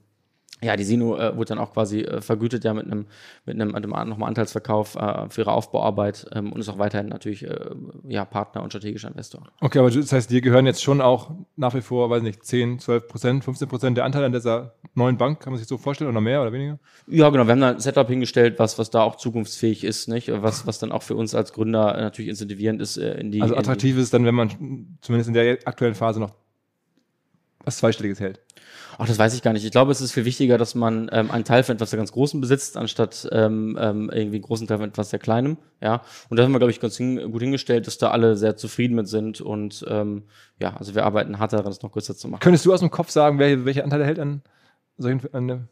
[0.62, 3.06] ja, die Sino äh, wurde dann auch quasi äh, vergütet ja mit einem
[3.44, 7.44] mit einem, einem nochmal Anteilsverkauf äh, für ihre Aufbauarbeit ähm, und ist auch weiterhin natürlich
[7.44, 7.70] äh,
[8.08, 9.42] ja Partner und strategischer Investor.
[9.60, 12.78] Okay, aber das heißt, dir gehören jetzt schon auch nach wie vor, weiß nicht, 10,
[12.78, 16.10] 12 Prozent, 15 Prozent der Anteile an dieser neuen Bank, kann man sich so vorstellen,
[16.10, 16.78] oder mehr oder weniger?
[17.06, 17.44] Ja, genau.
[17.46, 20.30] Wir haben da ein Setup hingestellt, was was da auch zukunftsfähig ist, nicht?
[20.42, 23.42] Was was dann auch für uns als Gründer äh, natürlich incentivierend ist äh, in die
[23.42, 26.34] Also in die- attraktiv ist dann, wenn man zumindest in der aktuellen Phase noch
[27.64, 28.40] was Zweistelliges hält.
[29.02, 29.64] Ach, das weiß ich gar nicht.
[29.64, 32.12] Ich glaube, es ist viel wichtiger, dass man ähm, einen Teil von etwas sehr ganz
[32.12, 35.56] Großen besitzt, anstatt ähm, ähm, irgendwie einen großen Teil von etwas sehr Kleinem.
[35.80, 38.56] Ja, und da haben wir, glaube ich, ganz hin, gut hingestellt, dass da alle sehr
[38.56, 39.40] zufrieden mit sind.
[39.40, 40.22] Und ähm,
[40.60, 42.42] ja, also wir arbeiten hart daran, es noch größer zu machen.
[42.42, 44.42] Könntest du aus dem Kopf sagen, wer, welche Anteile hält an
[44.98, 45.68] solchen an,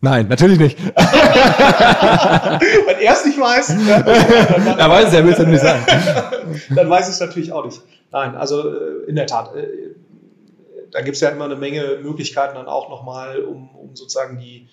[0.00, 0.78] Nein, natürlich nicht.
[0.78, 0.94] Wenn
[3.00, 5.84] er es nicht weiß, ja, dann, Er weiß es, er will es ja nicht sagen.
[6.76, 7.80] dann weiß ich es natürlich auch nicht.
[8.12, 9.66] Nein, also äh, in der Tat, äh,
[10.90, 14.68] da gibt es ja immer eine Menge Möglichkeiten dann auch nochmal, um, um sozusagen die,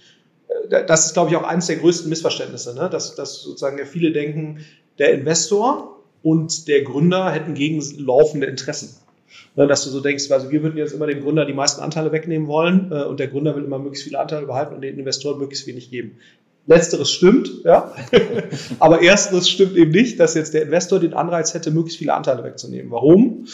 [0.69, 2.89] äh, das ist glaube ich auch eines der größten Missverständnisse, ne?
[2.89, 4.65] dass, dass sozusagen viele denken,
[4.97, 8.95] der Investor und der Gründer hätten gegenlaufende Interessen.
[9.55, 12.11] Ne, dass du so denkst, also wir würden jetzt immer dem Gründer die meisten Anteile
[12.11, 15.39] wegnehmen wollen äh, und der Gründer will immer möglichst viele Anteile behalten und den Investoren
[15.39, 16.17] möglichst wenig geben.
[16.67, 17.93] Letzteres stimmt, ja.
[18.79, 22.43] Aber ersteres stimmt eben nicht, dass jetzt der Investor den Anreiz hätte, möglichst viele Anteile
[22.43, 22.91] wegzunehmen.
[22.91, 23.45] Warum?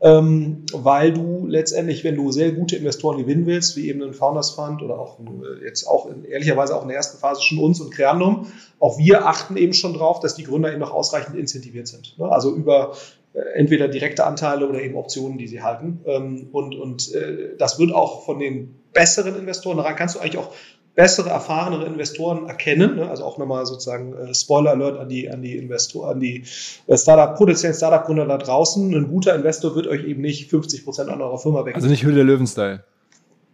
[0.00, 4.50] Ähm, weil du letztendlich, wenn du sehr gute Investoren gewinnen willst, wie eben einen Founders
[4.50, 7.80] Fund oder auch äh, jetzt auch in, ehrlicherweise auch in der ersten Phase schon uns
[7.80, 8.46] und Creandum,
[8.78, 12.16] auch wir achten eben schon drauf, dass die Gründer eben noch ausreichend incentiviert sind.
[12.16, 12.30] Ne?
[12.30, 12.92] Also über
[13.34, 16.00] äh, entweder direkte Anteile oder eben Optionen, die sie halten.
[16.06, 20.38] Ähm, und und äh, das wird auch von den besseren Investoren, daran kannst du eigentlich
[20.38, 20.52] auch
[20.98, 22.96] bessere, erfahrenere Investoren erkennen.
[22.96, 23.08] Ne?
[23.08, 26.42] Also auch nochmal sozusagen äh, Spoiler Alert an die, an die Investor, an die
[26.88, 28.92] äh, Startup, potenziellen Startup-Gründer da draußen.
[28.92, 31.76] Ein guter Investor wird euch eben nicht 50 Prozent an eurer Firma weg.
[31.76, 32.82] Also nicht Hülle der Löwen-Style.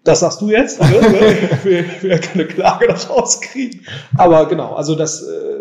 [0.05, 0.81] Das sagst du jetzt.
[0.81, 0.87] Ne?
[1.65, 3.87] wir, wir können eine Klage noch rauskriegen.
[4.17, 5.54] Aber genau, also das, äh,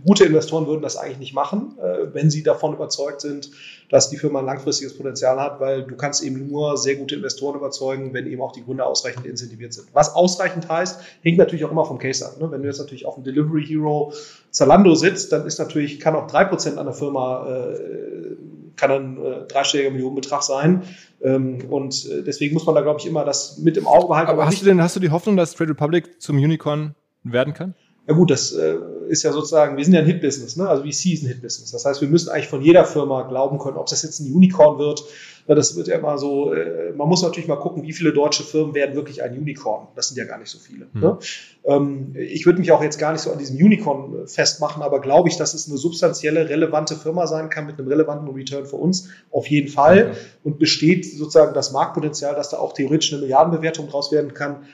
[0.00, 3.50] gute Investoren würden das eigentlich nicht machen, äh, wenn sie davon überzeugt sind,
[3.90, 7.56] dass die Firma ein langfristiges Potenzial hat, weil du kannst eben nur sehr gute Investoren
[7.56, 9.88] überzeugen, wenn eben auch die Gründer ausreichend incentiviert sind.
[9.92, 12.40] Was ausreichend heißt, hängt natürlich auch immer vom Case ab.
[12.40, 12.50] Ne?
[12.50, 14.12] Wenn du jetzt natürlich auf dem Delivery Hero
[14.50, 18.36] Zalando sitzt, dann ist natürlich, kann auch drei Prozent an der Firma äh,
[18.76, 20.82] kann ein äh, dreistelliger Millionenbetrag sein.
[21.22, 24.30] Ähm, und äh, deswegen muss man da, glaube ich, immer das mit im Auge behalten.
[24.30, 27.54] Aber hast nicht- du denn, hast du die Hoffnung, dass Trade Republic zum Unicorn werden
[27.54, 27.74] kann?
[28.08, 28.74] Ja gut, das äh,
[29.08, 30.68] ist ja sozusagen, wir sind ja ein Hit-Business, ne?
[30.68, 31.70] also VC ist ein Hit-Business.
[31.70, 34.78] Das heißt, wir müssen eigentlich von jeder Firma glauben können, ob das jetzt ein Unicorn
[34.78, 35.04] wird.
[35.46, 38.42] Na, das wird ja immer so, äh, man muss natürlich mal gucken, wie viele deutsche
[38.42, 39.86] Firmen werden wirklich ein Unicorn.
[39.94, 40.86] Das sind ja gar nicht so viele.
[40.92, 41.00] Hm.
[41.00, 41.18] Ne?
[41.64, 45.00] Ähm, ich würde mich auch jetzt gar nicht so an diesem Unicorn äh, festmachen, aber
[45.00, 48.76] glaube ich, dass es eine substanzielle, relevante Firma sein kann mit einem relevanten Return für
[48.76, 49.10] uns.
[49.30, 50.10] Auf jeden Fall.
[50.10, 50.18] Okay.
[50.42, 54.64] Und besteht sozusagen das Marktpotenzial, dass da auch theoretisch eine Milliardenbewertung draus werden kann.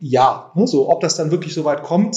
[0.00, 0.66] Ja, ne?
[0.66, 2.16] so ob das dann wirklich so weit kommt,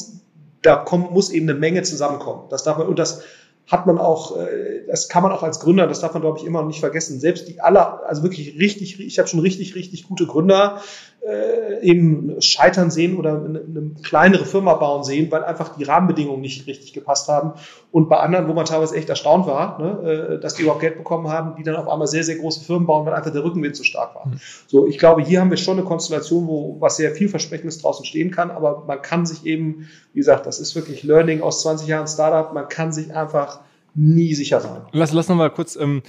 [0.62, 2.44] da kommt, muss eben eine Menge zusammenkommen.
[2.50, 3.24] Das darf man, und das
[3.68, 6.46] hat man auch, äh, das kann man auch als Gründer, das darf man, glaube ich,
[6.46, 7.20] immer noch nicht vergessen.
[7.20, 10.82] Selbst die aller, also wirklich richtig, ich habe schon richtig, richtig gute Gründer
[11.22, 16.42] äh, eben scheitern sehen oder eine, eine kleinere Firma bauen sehen, weil einfach die Rahmenbedingungen
[16.42, 17.54] nicht richtig gepasst haben.
[17.92, 20.98] Und bei anderen, wo man teilweise echt erstaunt war, ne, äh, dass die überhaupt Geld
[20.98, 23.76] bekommen haben, die dann auf einmal sehr, sehr große Firmen bauen, weil einfach der Rückenwind
[23.76, 24.32] zu stark war.
[24.66, 28.32] So, ich glaube, hier haben wir schon eine Konstellation, wo was sehr vielversprechendes draußen stehen
[28.32, 32.08] kann, aber man kann sich eben, wie gesagt, das ist wirklich Learning aus 20 Jahren
[32.08, 33.60] Startup, man kann sich einfach
[33.94, 34.82] nie sicher sein.
[34.92, 36.02] Lass, lass noch mal kurz, ähm,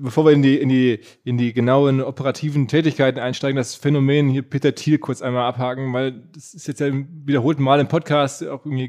[0.00, 4.42] bevor wir in die, in die, in die genauen operativen Tätigkeiten einsteigen, das Phänomen hier
[4.42, 8.46] Peter Thiel kurz einmal abhaken, weil das ist jetzt ja im wiederholten Mal im Podcast,
[8.46, 8.88] auch irgendwie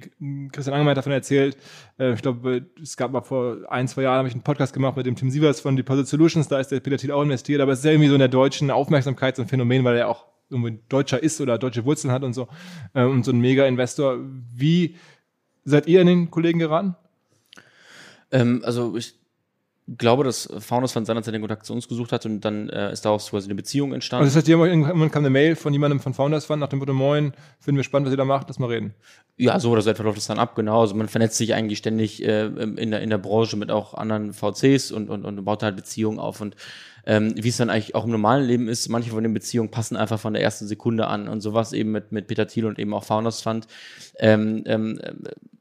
[0.52, 1.58] Christian Angemeyer davon erzählt.
[1.98, 4.98] Äh, ich glaube, es gab mal vor ein, zwei Jahren, habe ich einen Podcast gemacht
[4.98, 7.74] mit dem Tim Sievers von Deposit Solutions, da ist der Peter Thiel auch investiert, aber
[7.74, 10.26] es ist ja irgendwie so in der deutschen Aufmerksamkeit so ein Phänomen, weil er auch
[10.50, 12.48] irgendwie Deutscher ist oder deutsche Wurzeln hat und so,
[12.94, 14.20] äh, und so ein Mega-Investor.
[14.54, 14.96] Wie
[15.64, 16.96] seid ihr an den Kollegen geraten?
[18.32, 19.16] Ähm, also ich
[19.88, 23.06] glaube, dass Faunus von seinerzeit den Kontakt zu uns gesucht hat und dann äh, ist
[23.06, 24.24] daraus quasi eine Beziehung entstanden.
[24.24, 26.94] Also das heißt, irgendwann kam eine Mail von jemandem von Founders Fund nach dem Motto,
[26.94, 28.96] moin, finden wir spannend, was ihr da macht, lass mal reden.
[29.38, 30.82] Ja, so oder so etwa läuft das dann ab, genau.
[30.82, 34.34] Also man vernetzt sich eigentlich ständig äh, in, der, in der Branche mit auch anderen
[34.34, 36.56] VCs und, und, und baut halt Beziehungen auf und
[37.06, 39.96] ähm, wie es dann eigentlich auch im normalen Leben ist, manche von den Beziehungen passen
[39.96, 42.94] einfach von der ersten Sekunde an und sowas eben mit, mit Peter Thiel und eben
[42.94, 43.68] auch Founders Fund.
[44.20, 45.00] Ähm, ähm,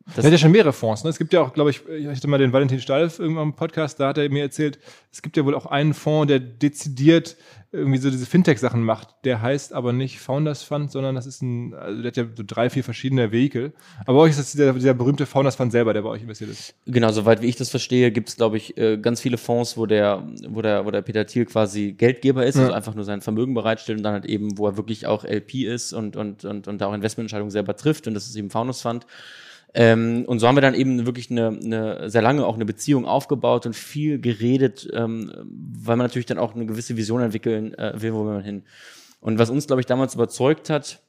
[0.07, 1.03] das er hat ja schon mehrere Fonds.
[1.03, 1.11] Ne?
[1.11, 3.99] Es gibt ja auch, glaube ich, ich hatte mal den Valentin Stalf irgendwann im Podcast,
[4.01, 4.79] da hat er mir erzählt,
[5.11, 7.37] es gibt ja wohl auch einen Fonds, der dezidiert
[7.75, 9.09] irgendwie so diese Fintech-Sachen macht.
[9.25, 12.45] Der heißt aber nicht Founders Fund, sondern das ist ein, also der hat ja so
[12.47, 13.73] drei, vier verschiedene Vehikel.
[14.07, 16.51] Aber bei euch ist das dieser, dieser berühmte Founders Fund selber, der bei euch investiert
[16.51, 16.75] ist.
[16.87, 19.87] Genau, soweit wie ich das verstehe, gibt es, glaube ich, äh, ganz viele Fonds, wo
[19.87, 22.63] der, wo der, wo der Peter Thiel quasi Geldgeber ist, ja.
[22.63, 25.65] also einfach nur sein Vermögen bereitstellt und dann halt eben, wo er wirklich auch LP
[25.65, 28.07] ist und, und, und, und da auch Investmententscheidungen selber trifft.
[28.07, 29.05] Und das ist eben Founders Fund.
[29.77, 33.07] Ähm, und so haben wir dann eben wirklich eine, eine sehr lange auch eine Beziehung
[33.07, 35.33] aufgebaut und viel geredet, ähm,
[35.85, 38.63] weil man natürlich dann auch eine gewisse Vision entwickeln äh, will, wo will man hin.
[39.21, 41.01] Und was uns, glaube ich, damals überzeugt hat,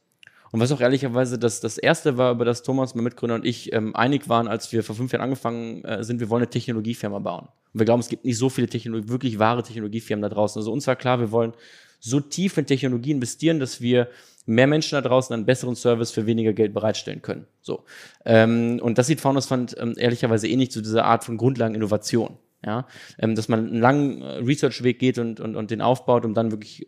[0.52, 3.74] und was auch ehrlicherweise das, das erste war, über das Thomas, mein Mitgründer und ich
[3.74, 7.20] ähm, einig waren, als wir vor fünf Jahren angefangen äh, sind, wir wollen eine Technologiefirma
[7.20, 7.50] bauen.
[7.74, 10.60] Und wir glauben, es gibt nicht so viele Technologie, wirklich wahre Technologiefirmen da draußen.
[10.60, 11.54] Also uns war klar, wir wollen
[12.00, 14.08] so tief in Technologie investieren, dass wir
[14.46, 17.48] mehr Menschen da draußen einen besseren Service für weniger Geld bereitstellen können.
[17.62, 17.84] So.
[18.26, 22.38] Ähm, und das sieht Founders Fund ähm, ehrlicherweise ähnlich zu dieser Art von Grundlageninnovation.
[22.66, 22.88] Ja,
[23.20, 26.50] ähm, dass man einen langen äh, Research-Weg geht und, und, und den aufbaut, um dann
[26.50, 26.88] wirklich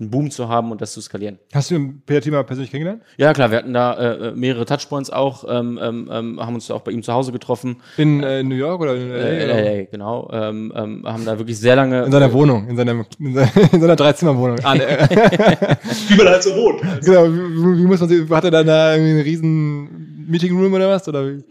[0.00, 1.38] einen Boom zu haben und das zu skalieren.
[1.52, 3.02] Hast du Peter Thema persönlich kennengelernt?
[3.18, 6.70] Ja, klar, wir hatten da äh, äh, mehrere Touchpoints auch, ähm, ähm, ähm, haben uns
[6.70, 7.76] auch bei ihm zu Hause getroffen.
[7.96, 9.16] In äh, New York oder in LA?
[9.16, 10.30] Äh, LA, genau.
[10.32, 12.04] Ähm, ähm, haben da wirklich sehr lange.
[12.04, 14.58] In seiner Wohnung, in seiner, in seiner, in seiner Dreizimmerwohnung.
[14.62, 14.74] Ah,
[16.08, 16.80] wie man halt so wohnt.
[17.04, 20.72] Genau, wie, wie muss man sie, hat er dann da irgendwie einen riesen Meeting Room
[20.72, 21.06] oder was?
[21.08, 21.44] Oder wie?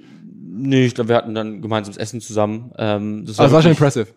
[0.62, 2.72] Nee, ich glaube, wir hatten dann gemeinsames Essen zusammen.
[2.78, 4.08] Ähm, das war, also war schon impressive.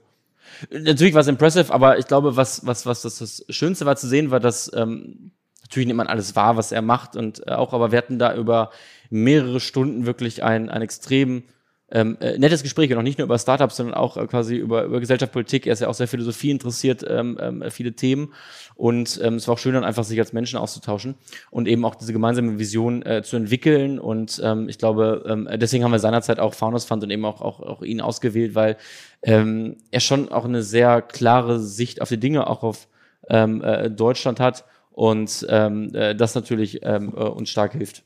[0.70, 4.07] Natürlich war es impressive, aber ich glaube, was, was, was das, das Schönste war zu
[4.07, 7.72] sehen, war, dass ähm, natürlich nimmt man alles wahr, was er macht und äh, auch,
[7.72, 8.70] aber wir hatten da über
[9.11, 11.44] mehrere Stunden wirklich ein, ein extrem
[11.92, 14.85] ähm, äh, nettes Gespräch und auch nicht nur über Startups, sondern auch äh, quasi über,
[14.85, 15.66] über Gesellschaft, Politik.
[15.66, 18.33] Er ist ja auch sehr Philosophie interessiert, ähm, ähm, viele Themen.
[18.75, 21.16] Und ähm, es war auch schön, dann einfach sich als Menschen auszutauschen
[21.51, 23.98] und eben auch diese gemeinsame Vision äh, zu entwickeln.
[23.98, 27.42] Und ähm, ich glaube, ähm, deswegen haben wir seinerzeit auch Founders Fund und eben auch,
[27.42, 28.79] auch, auch ihn ausgewählt, weil
[29.22, 32.88] ähm, er schon auch eine sehr klare Sicht auf die Dinge, auch auf
[33.28, 38.02] ähm, äh, Deutschland hat und ähm, äh, das natürlich ähm, äh, uns stark hilft.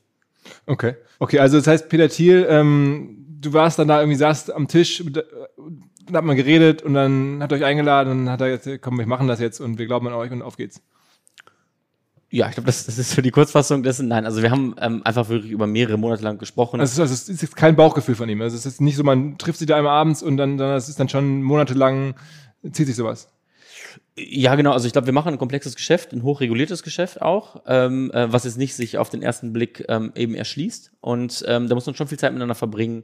[0.65, 0.95] Okay.
[1.19, 5.03] Okay, also das heißt, Peter Thiel, ähm, du warst dann da irgendwie, saßt am Tisch,
[5.05, 9.07] dann hat man geredet und dann hat euch eingeladen und hat er jetzt, komm, wir
[9.07, 10.81] machen das jetzt und wir glauben an euch und auf geht's.
[12.29, 14.09] Ja, ich glaube, das, das ist so die Kurzfassung dessen.
[14.09, 16.81] Nein, also wir haben ähm, einfach wirklich über mehrere Monate lang gesprochen.
[16.81, 18.41] Also, also es ist jetzt kein Bauchgefühl von ihm.
[18.41, 20.89] Also es ist nicht so, man trifft sich da einmal abends und dann, dann es
[20.89, 22.15] ist dann schon monatelang,
[22.71, 23.29] zieht sich sowas.
[24.17, 24.71] Ja, genau.
[24.73, 28.43] Also ich glaube, wir machen ein komplexes Geschäft, ein hochreguliertes Geschäft auch, ähm, äh, was
[28.43, 30.91] jetzt nicht sich auf den ersten Blick ähm, eben erschließt.
[30.99, 33.03] Und ähm, da muss man schon viel Zeit miteinander verbringen,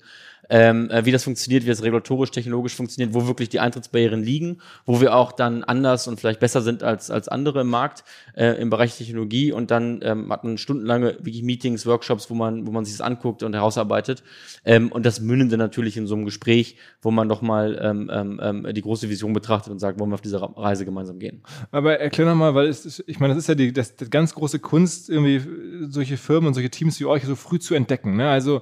[0.49, 4.59] ähm, äh, wie das funktioniert, wie das regulatorisch, technologisch funktioniert, wo wirklich die Eintrittsbarrieren liegen,
[4.85, 8.03] wo wir auch dann anders und vielleicht besser sind als, als andere im Markt
[8.35, 9.51] äh, im Bereich Technologie.
[9.51, 13.01] Und dann ähm, hat man stundenlange wirklich Meetings, Workshops, wo man, wo man sich das
[13.01, 14.23] anguckt und herausarbeitet.
[14.65, 18.39] Ähm, und das mündende natürlich in so einem Gespräch, wo man doch mal ähm, ähm,
[18.41, 21.43] ähm, die große Vision betrachtet und sagt, wollen wir auf diese Reise gemeinsam gehen.
[21.71, 24.59] Aber erklär nochmal, weil ist, ich meine, das ist ja die, das, das ganz große
[24.59, 25.41] Kunst, irgendwie
[25.89, 28.15] solche Firmen und solche Teams wie euch so früh zu entdecken.
[28.15, 28.29] Ne?
[28.29, 28.61] Also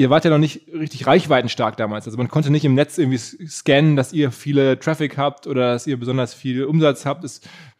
[0.00, 2.06] ihr wart ja noch nicht richtig reichweitenstark damals.
[2.06, 5.86] Also man konnte nicht im Netz irgendwie scannen, dass ihr viele Traffic habt oder dass
[5.86, 7.22] ihr besonders viel Umsatz habt.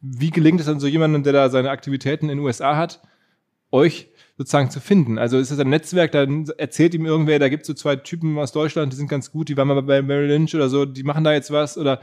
[0.03, 3.01] Wie gelingt es dann so jemandem, der da seine Aktivitäten in den USA hat,
[3.73, 4.10] euch
[4.41, 5.19] sozusagen zu finden.
[5.19, 8.39] Also ist das ein Netzwerk, dann erzählt ihm irgendwer, da gibt es so zwei Typen
[8.39, 11.03] aus Deutschland, die sind ganz gut, die waren mal bei Merrill Lynch oder so, die
[11.03, 12.01] machen da jetzt was oder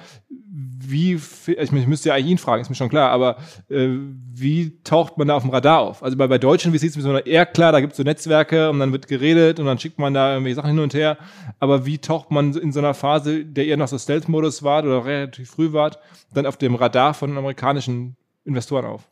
[0.52, 3.38] wie, ich, ich müsste ja eigentlich ihn fragen, ist mir schon klar, aber
[3.69, 3.88] äh,
[4.36, 6.04] wie taucht man da auf dem Radar auf?
[6.04, 8.69] Also bei, bei Deutschen, wie sieht es mir eher klar, da gibt es so Netzwerke
[8.69, 11.17] und dann wird geredet und dann schickt man da irgendwelche Sachen hin und her,
[11.58, 15.04] aber wie taucht man in so einer Phase, der eher noch so Stealth-Modus wart oder
[15.04, 15.97] relativ früh wart,
[16.36, 19.10] dann auf dem Radar von amerikanischen Investoren auf?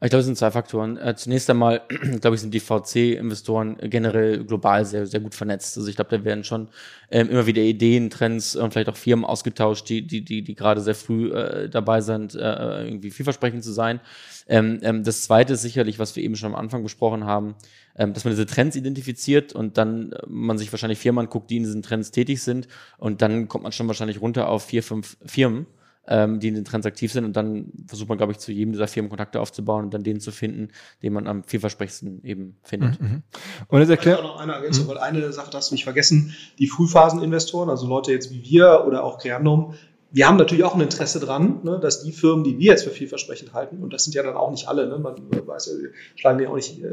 [0.00, 0.96] Ich glaube, es sind zwei Faktoren.
[0.96, 1.82] Äh, zunächst einmal,
[2.20, 5.76] glaube ich, sind die VC-Investoren generell global sehr, sehr gut vernetzt.
[5.76, 6.68] Also ich glaube, da werden schon
[7.10, 10.80] ähm, immer wieder Ideen, Trends und vielleicht auch Firmen ausgetauscht, die, die, die, die gerade
[10.80, 14.00] sehr früh äh, dabei sind, äh, irgendwie vielversprechend zu sein.
[14.46, 17.56] Ähm, ähm, das zweite ist sicherlich, was wir eben schon am Anfang besprochen haben,
[17.96, 21.64] ähm, dass man diese Trends identifiziert und dann man sich wahrscheinlich Firmen anguckt, die in
[21.64, 22.68] diesen Trends tätig sind
[22.98, 25.66] und dann kommt man schon wahrscheinlich runter auf vier, fünf Firmen
[26.08, 28.72] ähm, die in den Trends aktiv sind und dann versucht man, glaube ich, zu jedem
[28.72, 30.68] dieser Firmen Kontakte aufzubauen und dann den zu finden,
[31.02, 33.00] den man am vielversprechendsten eben findet.
[33.00, 33.22] Mhm.
[33.68, 34.90] Und jetzt erklärt noch eine Ergänzung, mhm.
[34.90, 39.04] weil eine Sache darfst du nicht vergessen, die Frühphaseninvestoren, also Leute jetzt wie wir oder
[39.04, 39.74] auch Creandum,
[40.10, 42.90] wir haben natürlich auch ein Interesse dran, ne, dass die Firmen, die wir jetzt für
[42.90, 45.90] vielversprechend halten, und das sind ja dann auch nicht alle, ne, man weiß ja, wir
[46.16, 46.90] schlagen ja auch nicht, äh,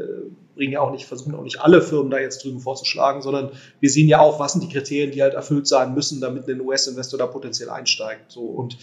[0.54, 3.50] bringen ja auch nicht, versuchen auch nicht alle Firmen da jetzt drüben vorzuschlagen, sondern
[3.80, 6.60] wir sehen ja auch, was sind die Kriterien, die halt erfüllt sein müssen, damit ein
[6.60, 8.32] US-Investor da potenziell einsteigt.
[8.32, 8.76] So und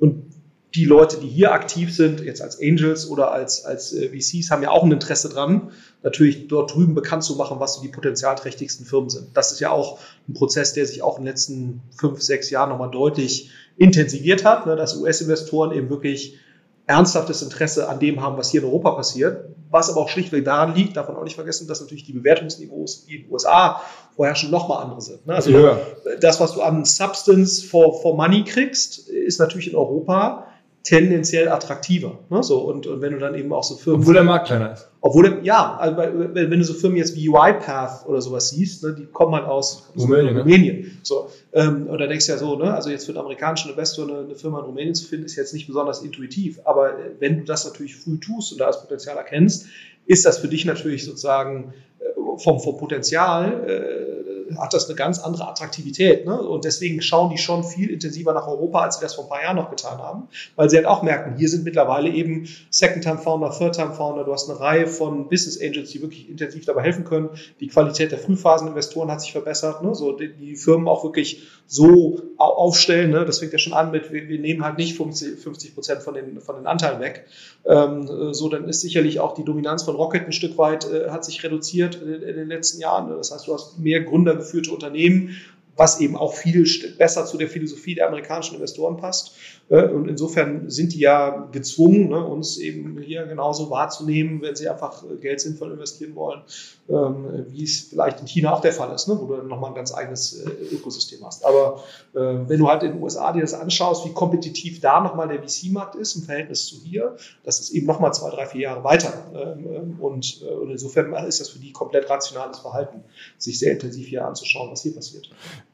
[0.00, 0.32] und
[0.74, 4.62] die Leute, die hier aktiv sind, jetzt als Angels oder als, als äh, VCs, haben
[4.62, 5.72] ja auch ein Interesse dran,
[6.02, 9.28] natürlich dort drüben bekannt zu machen, was so die potenzialträchtigsten Firmen sind.
[9.34, 12.68] Das ist ja auch ein Prozess, der sich auch in den letzten fünf, sechs Jahren
[12.68, 16.38] nochmal deutlich intensiviert hat, ne, dass US-Investoren eben wirklich
[16.86, 20.74] ernsthaftes Interesse an dem haben, was hier in Europa passiert, was aber auch schlichtweg daran
[20.74, 23.82] liegt, davon auch nicht vergessen, dass natürlich die Bewertungsniveaus in den USA
[24.16, 25.26] vorher schon nochmal andere sind.
[25.26, 25.34] Ne?
[25.34, 25.78] Also ja.
[26.20, 30.47] das, was du an Substance for, for Money kriegst, ist natürlich in Europa
[30.88, 32.18] tendenziell attraktiver.
[32.30, 32.42] Ne?
[32.42, 34.00] So, und, und wenn du dann eben auch so Firmen.
[34.00, 34.88] Obwohl der Markt kleiner ist.
[35.02, 38.82] Obwohl, der, ja, also wenn, wenn du so Firmen jetzt wie UiPath oder sowas siehst,
[38.84, 40.34] ne, die kommen halt aus Rumänien.
[40.34, 40.40] Ne?
[40.40, 40.98] Rumänien.
[41.02, 44.08] So, ähm, und da denkst du ja so, ne, also jetzt für einen amerikanischen Investor
[44.08, 46.60] eine, eine Firma in Rumänien zu finden, ist jetzt nicht besonders intuitiv.
[46.64, 49.66] Aber wenn du das natürlich früh tust und da das Potenzial erkennst,
[50.06, 54.17] ist das für dich natürlich sozusagen äh, vom, vom Potenzial äh,
[54.56, 56.26] hat das eine ganz andere Attraktivität.
[56.26, 56.40] Ne?
[56.40, 59.42] Und deswegen schauen die schon viel intensiver nach Europa, als sie das vor ein paar
[59.42, 64.24] Jahren noch getan haben, weil sie halt auch merken, hier sind mittlerweile eben Second-Time-Founder, Third-Time-Founder,
[64.24, 67.30] du hast eine Reihe von Business Angels, die wirklich intensiv dabei helfen können.
[67.60, 69.94] Die Qualität der Frühphaseninvestoren hat sich verbessert, ne?
[69.94, 73.10] so die, die Firmen auch wirklich so aufstellen.
[73.10, 73.24] Ne?
[73.24, 76.40] Das fängt ja schon an mit, wir, wir nehmen halt nicht 50 Prozent von den,
[76.40, 77.26] von den Anteilen weg.
[77.66, 81.24] Ähm, so, dann ist sicherlich auch die Dominanz von Rocket ein Stück weit, äh, hat
[81.24, 83.10] sich reduziert in, in den letzten Jahren.
[83.10, 85.36] Das heißt, du hast mehr Gründer geführte Unternehmen,
[85.78, 86.66] was eben auch viel
[86.98, 89.36] besser zu der Philosophie der amerikanischen Investoren passt.
[89.68, 94.68] Äh, und insofern sind die ja gezwungen, ne, uns eben hier genauso wahrzunehmen, wenn sie
[94.68, 96.42] einfach äh, Geld sinnvoll investieren wollen,
[96.88, 99.74] wie es vielleicht in China auch der Fall ist, ne, wo du dann nochmal ein
[99.74, 101.44] ganz eigenes äh, Ökosystem hast.
[101.44, 101.82] Aber
[102.12, 105.94] wenn du halt in den USA dir das anschaust, wie kompetitiv da nochmal der VC-Markt
[105.94, 109.12] ist im Verhältnis zu hier, das ist eben nochmal zwei, drei, vier Jahre weiter.
[109.34, 113.04] Ähm, und, insofern ist das für die komplett rationales Verhalten,
[113.36, 115.30] sich sehr intensiv hier anzuschauen, was hier passiert.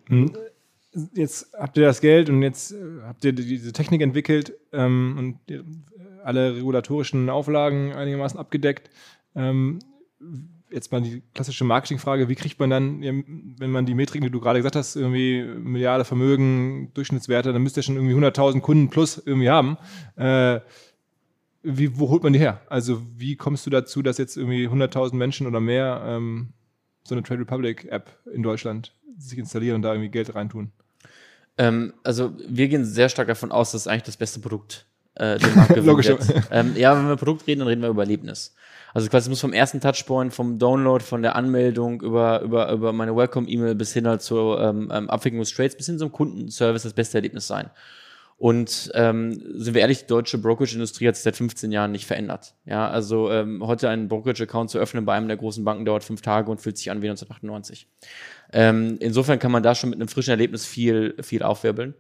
[0.07, 0.33] Hm
[1.15, 5.63] jetzt habt ihr das Geld und jetzt äh, habt ihr diese Technik entwickelt ähm, und
[6.23, 8.91] alle regulatorischen Auflagen einigermaßen abgedeckt.
[10.75, 14.41] Jetzt mal die klassische Marketingfrage, wie kriegt man dann, wenn man die Metriken, die du
[14.41, 19.23] gerade gesagt hast, irgendwie Milliarde Vermögen, Durchschnittswerte, dann müsst ihr schon irgendwie 100.000 Kunden plus
[19.25, 19.79] irgendwie haben.
[20.17, 20.59] Äh,
[21.63, 22.61] wie, wo holt man die her?
[22.69, 26.49] Also wie kommst du dazu, dass jetzt irgendwie 100.000 Menschen oder mehr ähm,
[27.05, 30.73] so eine Trade Republic App in Deutschland sich installieren und da irgendwie Geld reintun?
[31.57, 35.55] Ähm, also wir gehen sehr stark davon aus, dass eigentlich das beste Produkt äh, den
[35.55, 35.77] Markt.
[35.85, 36.11] Logisch.
[36.51, 38.55] Ähm, ja, wenn wir Produkt reden, dann reden wir über Erlebnis.
[38.95, 43.15] Also quasi muss vom ersten Touchpoint, vom Download, von der Anmeldung über, über, über meine
[43.15, 46.93] Welcome-E-Mail bis hin halt zur ähm, ähm, Abwicklung des Trades bis hin zum Kundenservice das
[46.93, 47.71] beste Erlebnis sein.
[48.37, 52.55] Und ähm, sind wir ehrlich, die deutsche Brokerage-Industrie hat sich seit 15 Jahren nicht verändert.
[52.67, 56.21] Ja, also ähm, heute einen Brokerage-Account zu öffnen bei einem der großen Banken dauert fünf
[56.21, 57.89] Tage und fühlt sich an wie 1998.
[58.53, 61.95] Ähm, insofern kann man da schon mit einem frischen Erlebnis viel, viel aufwirbeln.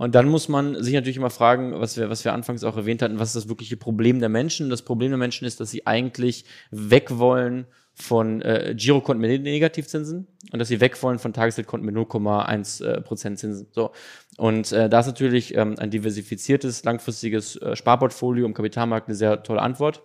[0.00, 3.02] Und dann muss man sich natürlich immer fragen, was wir, was wir anfangs auch erwähnt
[3.02, 4.70] hatten, was ist das wirkliche Problem der Menschen?
[4.70, 10.26] Das Problem der Menschen ist, dass sie eigentlich weg wollen von äh, Girokonten mit Negativzinsen
[10.52, 13.66] und dass sie weg wollen von Tagesgeldkonten mit 0,1 äh, Prozent Zinsen.
[13.72, 13.90] So.
[14.38, 19.42] Und äh, da ist natürlich ähm, ein diversifiziertes, langfristiges äh, Sparportfolio im Kapitalmarkt eine sehr
[19.42, 20.02] tolle Antwort.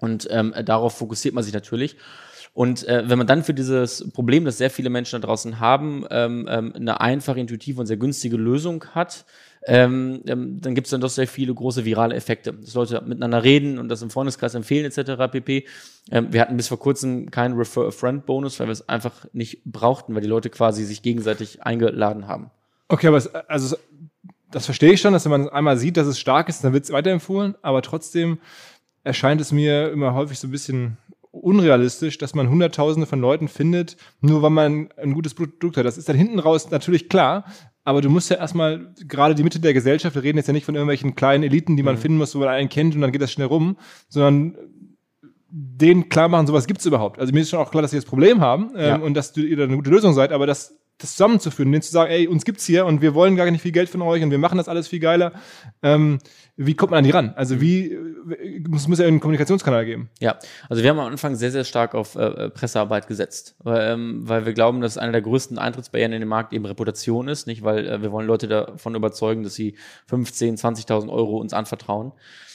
[0.00, 1.96] Und ähm, darauf fokussiert man sich natürlich.
[2.54, 6.06] Und äh, wenn man dann für dieses Problem, das sehr viele Menschen da draußen haben,
[6.10, 9.24] ähm, ähm, eine einfache, intuitive und sehr günstige Lösung hat,
[9.66, 12.52] ähm, ähm, dann gibt es dann doch sehr viele große virale Effekte.
[12.52, 15.32] Dass Leute miteinander reden und das im Freundeskreis empfehlen etc.
[15.32, 15.66] pp.
[16.12, 20.22] Ähm, wir hatten bis vor kurzem keinen Refer-a-Friend-Bonus, weil wir es einfach nicht brauchten, weil
[20.22, 22.52] die Leute quasi sich gegenseitig eingeladen haben.
[22.86, 23.76] Okay, aber es, also
[24.52, 26.84] das verstehe ich schon, dass wenn man einmal sieht, dass es stark ist, dann wird
[26.84, 28.38] es weiterempfohlen, aber trotzdem
[29.02, 30.96] erscheint es mir immer häufig so ein bisschen
[31.42, 35.84] unrealistisch, dass man Hunderttausende von Leuten findet, nur weil man ein gutes Produkt hat.
[35.86, 37.44] Das ist dann hinten raus natürlich klar,
[37.84, 40.64] aber du musst ja erstmal gerade die Mitte der Gesellschaft, wir reden jetzt ja nicht
[40.64, 42.00] von irgendwelchen kleinen Eliten, die man Mhm.
[42.00, 43.76] finden muss, wo man einen kennt und dann geht das schnell rum,
[44.08, 44.56] sondern
[45.50, 47.20] denen klar machen, sowas gibt's überhaupt.
[47.20, 48.96] Also mir ist schon auch klar, dass sie das Problem haben ähm, Ja.
[48.96, 51.90] und dass du, ihr da eine gute Lösung seid, aber das, das zusammenzuführen, denen zu
[51.90, 54.30] sagen, ey, uns gibt's hier und wir wollen gar nicht viel Geld von euch und
[54.30, 55.32] wir machen das alles viel geiler.
[55.82, 56.18] Ähm,
[56.56, 57.34] wie kommt man an die ran?
[57.34, 60.08] Also wie, äh, es muss ja einen Kommunikationskanal geben.
[60.20, 60.38] Ja,
[60.68, 64.46] also wir haben am Anfang sehr, sehr stark auf äh, Pressearbeit gesetzt, weil, ähm, weil
[64.46, 67.64] wir glauben, dass eine der größten Eintrittsbarrieren in den Markt eben Reputation ist, nicht?
[67.64, 69.76] Weil äh, wir wollen Leute davon überzeugen, dass sie
[70.06, 72.12] 15, 20.000 Euro uns anvertrauen.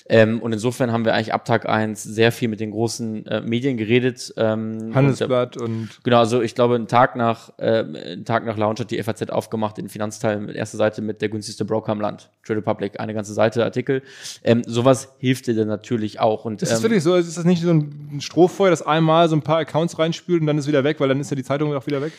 [0.09, 3.41] Ähm, und insofern haben wir eigentlich ab Tag eins sehr viel mit den großen äh,
[3.41, 4.33] Medien geredet.
[4.37, 8.79] Ähm, Handelsblatt und, Genau, also ich glaube, einen Tag nach, äh, einen Tag nach Launch
[8.79, 12.31] hat die FAZ aufgemacht, den Finanzteil mit erster Seite mit der günstigste Broker im Land,
[12.43, 14.01] Trade Republic, eine ganze Seite Artikel.
[14.43, 16.43] Ähm, sowas hilft dir dann natürlich auch.
[16.43, 17.15] Und, ist das ähm, wirklich so?
[17.15, 20.57] Ist das nicht so ein Strohfeuer, das einmal so ein paar Accounts reinspült und dann
[20.57, 22.13] ist wieder weg, weil dann ist ja die Zeitung auch wieder weg?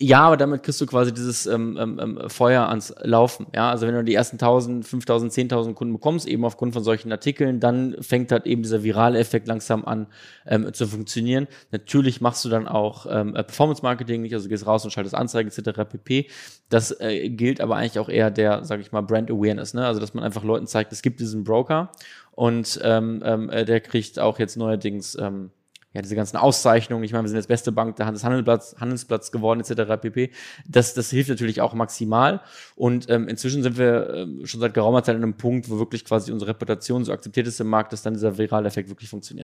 [0.00, 3.46] Ja, aber damit kriegst du quasi dieses ähm, ähm, ähm, Feuer ans Laufen.
[3.54, 7.12] Ja, also wenn du die ersten 1000, 5000, 10.000 Kunden bekommst, eben aufgrund von solchen
[7.12, 10.08] Artikeln, dann fängt halt eben dieser virale Effekt langsam an
[10.46, 11.46] ähm, zu funktionieren.
[11.70, 15.48] Natürlich machst du dann auch ähm, äh, Performance-Marketing, nicht, also gehst raus und schaltest Anzeigen
[15.48, 15.88] etc.
[15.88, 16.28] pp.
[16.70, 19.86] Das äh, gilt aber eigentlich auch eher der, sage ich mal, Brand Awareness, ne?
[19.86, 21.92] Also dass man einfach Leuten zeigt, es gibt diesen Broker
[22.32, 25.50] und ähm, ähm, äh, der kriegt auch jetzt neuerdings ähm,
[25.94, 29.60] ja, diese ganzen Auszeichnungen, ich meine, wir sind jetzt beste Bank des Handelsplatz, Handelsplatz geworden,
[29.60, 30.00] etc.
[30.00, 30.30] pp.
[30.66, 32.40] Das, das hilft natürlich auch maximal.
[32.74, 36.04] Und ähm, inzwischen sind wir ähm, schon seit geraumer Zeit an einem Punkt, wo wirklich
[36.04, 39.43] quasi unsere Reputation so akzeptiert ist im Markt, dass dann dieser virale Effekt wirklich funktioniert.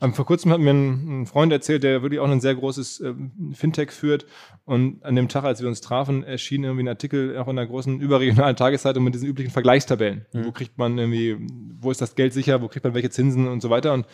[0.00, 3.00] Ähm, Vor kurzem hat mir ein, ein Freund erzählt, der wirklich auch ein sehr großes
[3.00, 4.26] ähm, Fintech führt.
[4.64, 7.66] Und an dem Tag, als wir uns trafen, erschien irgendwie ein Artikel auch in einer
[7.66, 10.26] großen überregionalen Tageszeitung mit diesen üblichen Vergleichstabellen.
[10.32, 10.46] Mhm.
[10.46, 11.36] Wo kriegt man irgendwie,
[11.80, 13.92] wo ist das Geld sicher, wo kriegt man welche Zinsen und so weiter.
[13.92, 14.06] Und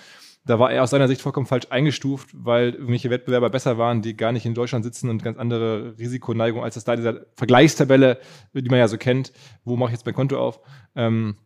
[0.45, 4.17] da war er aus seiner Sicht vollkommen falsch eingestuft, weil irgendwelche Wettbewerber besser waren, die
[4.17, 8.19] gar nicht in Deutschland sitzen und ganz andere Risikoneigung als das da dieser Vergleichstabelle,
[8.55, 9.33] die man ja so kennt,
[9.65, 10.61] wo mache ich jetzt mein Konto auf,
[10.97, 11.37] ähm,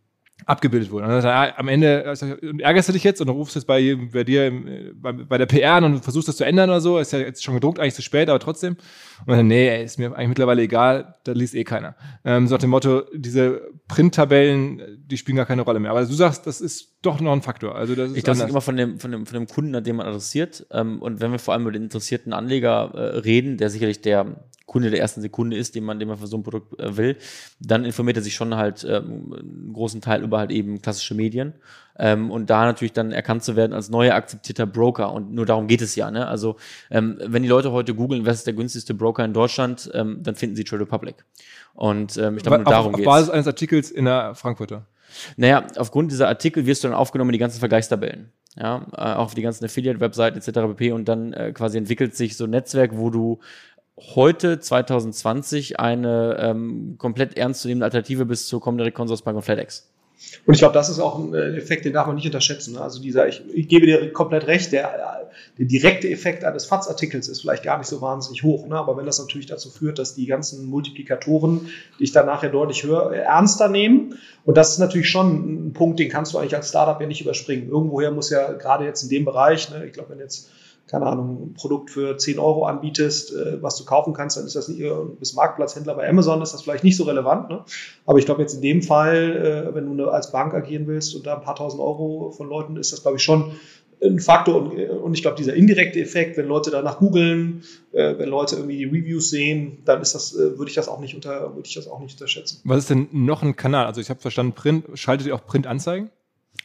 [0.46, 1.06] abgebildet wurde.
[1.06, 4.46] Und dann am Ende äh, ärgerst du dich jetzt und rufst jetzt bei, bei dir
[4.46, 6.98] äh, bei, bei der PR und versuchst das zu ändern oder so.
[6.98, 8.76] Ist ja jetzt schon gedruckt, eigentlich zu spät, aber trotzdem.
[9.26, 11.96] Und dann, nee, ist mir eigentlich mittlerweile egal, da liest eh keiner.
[12.24, 15.90] Ähm, so nach dem Motto, diese Printtabellen, die spielen gar keine Rolle mehr.
[15.90, 17.74] Aber du sagst, das ist doch noch ein Faktor.
[17.74, 19.84] Also das ist Ich glaube, es immer von dem, von, dem, von dem Kunden, an
[19.84, 20.66] dem man adressiert.
[20.70, 24.36] Ähm, und wenn wir vor allem über den interessierten Anleger äh, reden, der sicherlich der
[24.66, 27.16] Kunde der ersten Sekunde ist, den man, den man für so ein Produkt äh, will,
[27.60, 31.52] dann informiert er sich schon halt ähm, einen großen Teil über halt eben klassische Medien.
[31.96, 35.12] Ähm, und da natürlich dann erkannt zu werden als neuer akzeptierter Broker.
[35.12, 36.10] Und nur darum geht es ja.
[36.10, 36.26] Ne?
[36.26, 36.56] Also
[36.90, 40.34] ähm, wenn die Leute heute googeln, was ist der günstigste Broker in Deutschland, ähm, dann
[40.34, 41.24] finden sie Trade Republic.
[41.74, 43.06] Und ähm, ich glaube, nur auf, darum auf geht's.
[43.06, 44.86] Basis eines Artikels in der Frankfurter.
[45.36, 48.32] Naja, aufgrund dieser Artikel wirst du dann aufgenommen in die ganzen Vergleichstabellen.
[48.56, 50.50] Ja, äh, auch auf die ganzen Affiliate-Webseiten etc.
[50.76, 50.92] pp.
[50.92, 53.40] Und dann äh, quasi entwickelt sich so ein Netzwerk, wo du
[53.98, 59.90] heute 2020 eine ähm, komplett ernstzunehmende Alternative bist zur Comdirect Consorsbank und FedEx.
[60.46, 62.74] Und ich glaube, das ist auch ein äh, Effekt, den darf man nicht unterschätzen.
[62.74, 62.80] ne?
[62.80, 67.40] Also dieser, ich, ich gebe dir komplett recht, der, der direkte Effekt eines FATS-Artikels ist
[67.40, 68.66] vielleicht gar nicht so wahnsinnig hoch.
[68.66, 68.76] Ne?
[68.76, 72.82] Aber wenn das natürlich dazu führt, dass die ganzen Multiplikatoren, die ich dann nachher deutlich
[72.82, 76.68] höre, ernster nehmen, und das ist natürlich schon ein Punkt, den kannst du eigentlich als
[76.68, 77.68] Startup ja nicht überspringen.
[77.68, 80.50] Irgendwoher muss ja gerade jetzt in dem Bereich, ne, ich glaube, wenn jetzt
[80.86, 84.54] keine Ahnung, ein Produkt für 10 Euro anbietest, äh, was du kaufen kannst, dann ist
[84.54, 87.48] das nicht, äh, bis Marktplatzhändler bei Amazon ist das vielleicht nicht so relevant.
[87.48, 87.64] Ne?
[88.04, 91.26] Aber ich glaube jetzt in dem Fall, äh, wenn du als Bank agieren willst und
[91.26, 93.52] da ein paar tausend Euro von Leuten, ist das, glaube ich, schon
[94.02, 94.56] ein Faktor.
[94.56, 98.56] Und, äh, und ich glaube, dieser indirekte Effekt, wenn Leute danach googeln, äh, wenn Leute
[98.56, 101.66] irgendwie die Reviews sehen, dann ist das, äh, würde ich das auch nicht unter, würde
[101.66, 102.60] ich das auch nicht unterschätzen.
[102.64, 103.86] Was ist denn noch ein Kanal?
[103.86, 106.10] Also ich habe verstanden, Print, schaltet ihr auch Printanzeigen?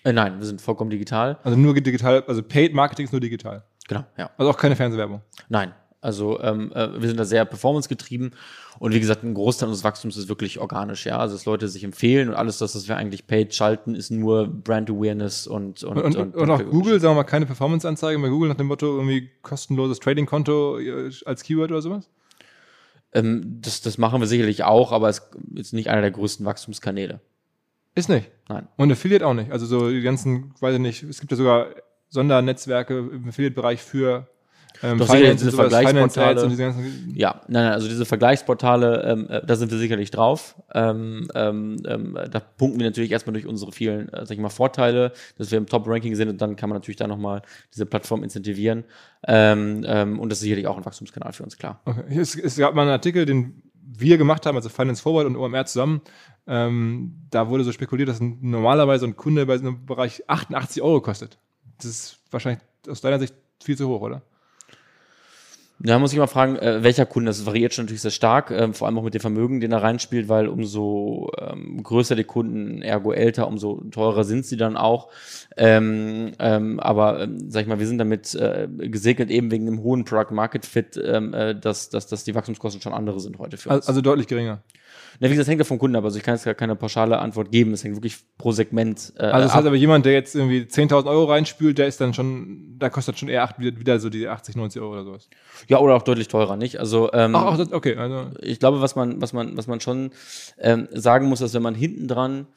[0.04, 1.38] Äh, nein, wir sind vollkommen digital.
[1.44, 3.64] Also nur digital, also Paid Marketing ist nur digital.
[3.88, 4.30] Genau, ja.
[4.38, 5.22] Also auch keine Fernsehwerbung.
[5.50, 5.74] Nein.
[6.02, 8.32] Also ähm, äh, wir sind da sehr performancegetrieben
[8.80, 11.18] und wie gesagt, ein Großteil unseres Wachstums ist wirklich organisch, ja.
[11.18, 14.48] Also dass Leute sich empfehlen und alles das, was wir eigentlich paid schalten, ist nur
[14.48, 18.30] Brand Awareness und und, Und, und, und auch Google, sagen wir mal, keine Performance-Anzeige bei
[18.30, 22.10] Google nach dem Motto irgendwie kostenloses Trading-Konto äh, als Keyword oder sowas?
[23.12, 27.20] Ähm, das, das machen wir sicherlich auch, aber es ist nicht einer der größten Wachstumskanäle.
[27.96, 28.32] Ist nicht.
[28.48, 28.70] Nein.
[28.78, 29.52] Und Affiliate auch nicht.
[29.52, 31.68] Also so die ganzen, weiß ich nicht, es gibt ja sogar
[32.08, 34.28] Sondernetzwerke im Affiliate-Bereich für
[34.82, 36.40] ähm, Doch, sicherlich diese Vergleichsportale.
[36.40, 39.78] Finance und diese ganzen, Ja, nein, nein, also diese Vergleichsportale, ähm, äh, da sind wir
[39.78, 40.56] sicherlich drauf.
[40.74, 44.50] Ähm, ähm, ähm, da punkten wir natürlich erstmal durch unsere vielen, äh, sag ich mal,
[44.50, 47.42] Vorteile, dass wir im Top-Ranking sind und dann kann man natürlich da nochmal
[47.74, 48.86] diese Plattform incentivieren.
[49.28, 51.82] Ähm, ähm, und das ist sicherlich auch ein Wachstumskanal für uns, klar.
[51.86, 52.04] Okay.
[52.18, 53.62] Es, es gab mal einen Artikel, den
[54.00, 56.02] wir gemacht haben, also Finance Forward und OMR zusammen.
[56.48, 61.02] Ähm, da wurde so spekuliert, dass normalerweise ein Kunde bei so einem Bereich 88 Euro
[61.02, 61.38] kostet.
[61.78, 64.22] Das ist wahrscheinlich aus deiner Sicht viel zu hoch, oder?
[65.82, 68.74] Da muss ich mal fragen, äh, welcher Kunde, das variiert schon natürlich sehr stark, ähm,
[68.74, 72.82] vor allem auch mit dem Vermögen, den er reinspielt, weil umso ähm, größer die Kunden,
[72.82, 75.08] ergo älter, umso teurer sind sie dann auch.
[75.56, 79.82] Ähm, ähm, aber, ähm, sag ich mal, wir sind damit äh, gesegnet eben wegen dem
[79.82, 83.56] hohen Product Market Fit, ähm, äh, dass, dass, dass die Wachstumskosten schon andere sind heute
[83.56, 83.88] für uns.
[83.88, 84.62] Also, also deutlich geringer.
[85.20, 86.76] Na, wie gesagt, das hängt ja vom Kunden ab, also ich kann jetzt gar keine
[86.76, 89.58] pauschale Antwort geben, es hängt wirklich pro Segment äh, Also das ab.
[89.58, 93.20] heißt aber jemand, der jetzt irgendwie 10.000 Euro reinspült, der ist dann schon, da kostet
[93.20, 95.30] schon eher acht, wieder, wieder so die 80, 90 Euro oder sowas.
[95.68, 96.80] Ja, oder auch deutlich teurer, nicht?
[96.80, 97.96] Also, ähm, Ach, ach das, okay.
[97.96, 100.12] Also, ich glaube, was man, was man, was man schon
[100.60, 102.48] ähm, sagen muss, dass wenn man hinten dran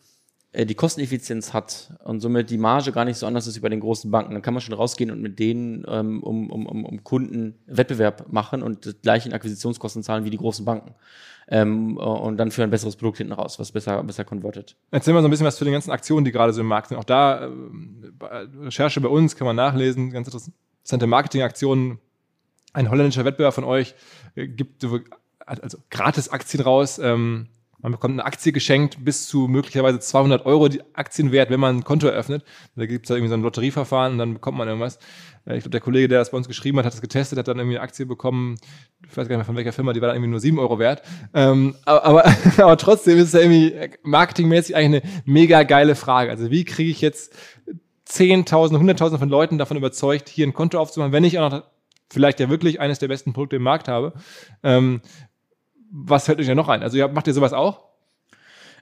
[0.55, 3.81] die Kosteneffizienz hat und somit die Marge gar nicht so anders ist wie bei den
[3.81, 7.55] großen Banken, dann kann man schon rausgehen und mit denen ähm, um, um, um, Kunden
[7.67, 10.95] Wettbewerb machen und die gleichen Akquisitionskosten zahlen wie die großen Banken.
[11.49, 14.77] Ähm, und dann für ein besseres Produkt hinten raus, was besser, besser konvertet.
[14.91, 16.89] Erzähl mal so ein bisschen was zu den ganzen Aktionen, die gerade so im Markt
[16.89, 16.99] sind.
[16.99, 17.51] Auch da,
[18.19, 21.99] bei Recherche bei uns kann man nachlesen, ganz interessante Marketingaktionen.
[22.75, 23.95] Ein holländischer Wettbewerber von euch
[24.35, 25.01] äh, gibt so,
[25.47, 26.99] also gratis Aktien raus.
[26.99, 27.49] Ähm,
[27.83, 31.85] man bekommt eine Aktie geschenkt bis zu möglicherweise 200 Euro die Aktienwert, wenn man ein
[31.85, 32.45] Konto eröffnet.
[32.77, 34.99] Da gibt es da irgendwie so ein Lotterieverfahren und dann bekommt man irgendwas.
[35.45, 37.49] Äh, Ich glaube, der Kollege, der das bei uns geschrieben hat, hat das getestet, hat
[37.49, 38.55] dann irgendwie eine Aktie bekommen,
[39.03, 40.79] ich weiß gar nicht mehr von welcher Firma, die war dann irgendwie nur 7 Euro
[40.79, 41.03] wert.
[41.35, 42.25] Ähm, aber,
[42.59, 43.75] aber, trotzdem ist es ja irgendwie
[44.05, 46.31] marketingmäßig eigentlich eine mega geile Frage.
[46.31, 47.35] Also wie kriege ich jetzt
[48.09, 51.65] 10.000, 100.000 von Leuten davon überzeugt, hier ein Konto aufzumachen, wenn ich auch noch
[52.13, 54.13] vielleicht ja wirklich eines der besten Produkte im Markt habe.
[54.63, 55.01] Ähm,
[55.93, 56.83] was fällt euch ja noch ein?
[56.83, 57.93] Also ihr macht ihr sowas auch?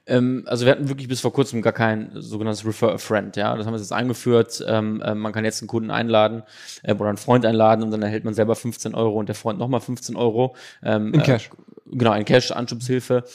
[0.07, 3.55] Ähm, also wir hatten wirklich bis vor kurzem gar kein sogenanntes Refer a Friend, ja.
[3.55, 4.63] Das haben wir jetzt eingeführt.
[4.67, 6.43] Ähm, äh, man kann jetzt einen Kunden einladen
[6.83, 9.59] äh, oder einen Freund einladen und dann erhält man selber 15 Euro und der Freund
[9.59, 10.55] nochmal 15 Euro.
[10.81, 11.49] Ähm, In Cash.
[11.49, 13.25] Äh, genau, in Cash, Anschubshilfe.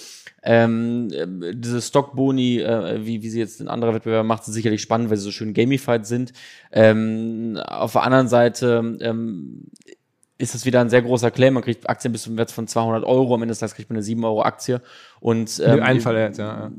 [0.42, 4.80] Ähm, äh, diese Stockboni, äh, wie, wie sie jetzt ein anderer Wettbewerber macht, sind sicherlich
[4.80, 6.32] spannend, weil sie so schön gamified sind.
[6.72, 9.70] Ähm, auf der anderen Seite ähm,
[10.38, 11.54] ist es wieder ein sehr großer Claim.
[11.54, 13.34] Man kriegt Aktien bis zum Wert von 200 Euro.
[13.34, 14.82] Am Ende des Tages kriegt man eine 7 Euro Aktie.
[15.20, 16.46] Und, Ähm, ähm, Einen Fall jetzt, ja.
[16.46, 16.70] ja.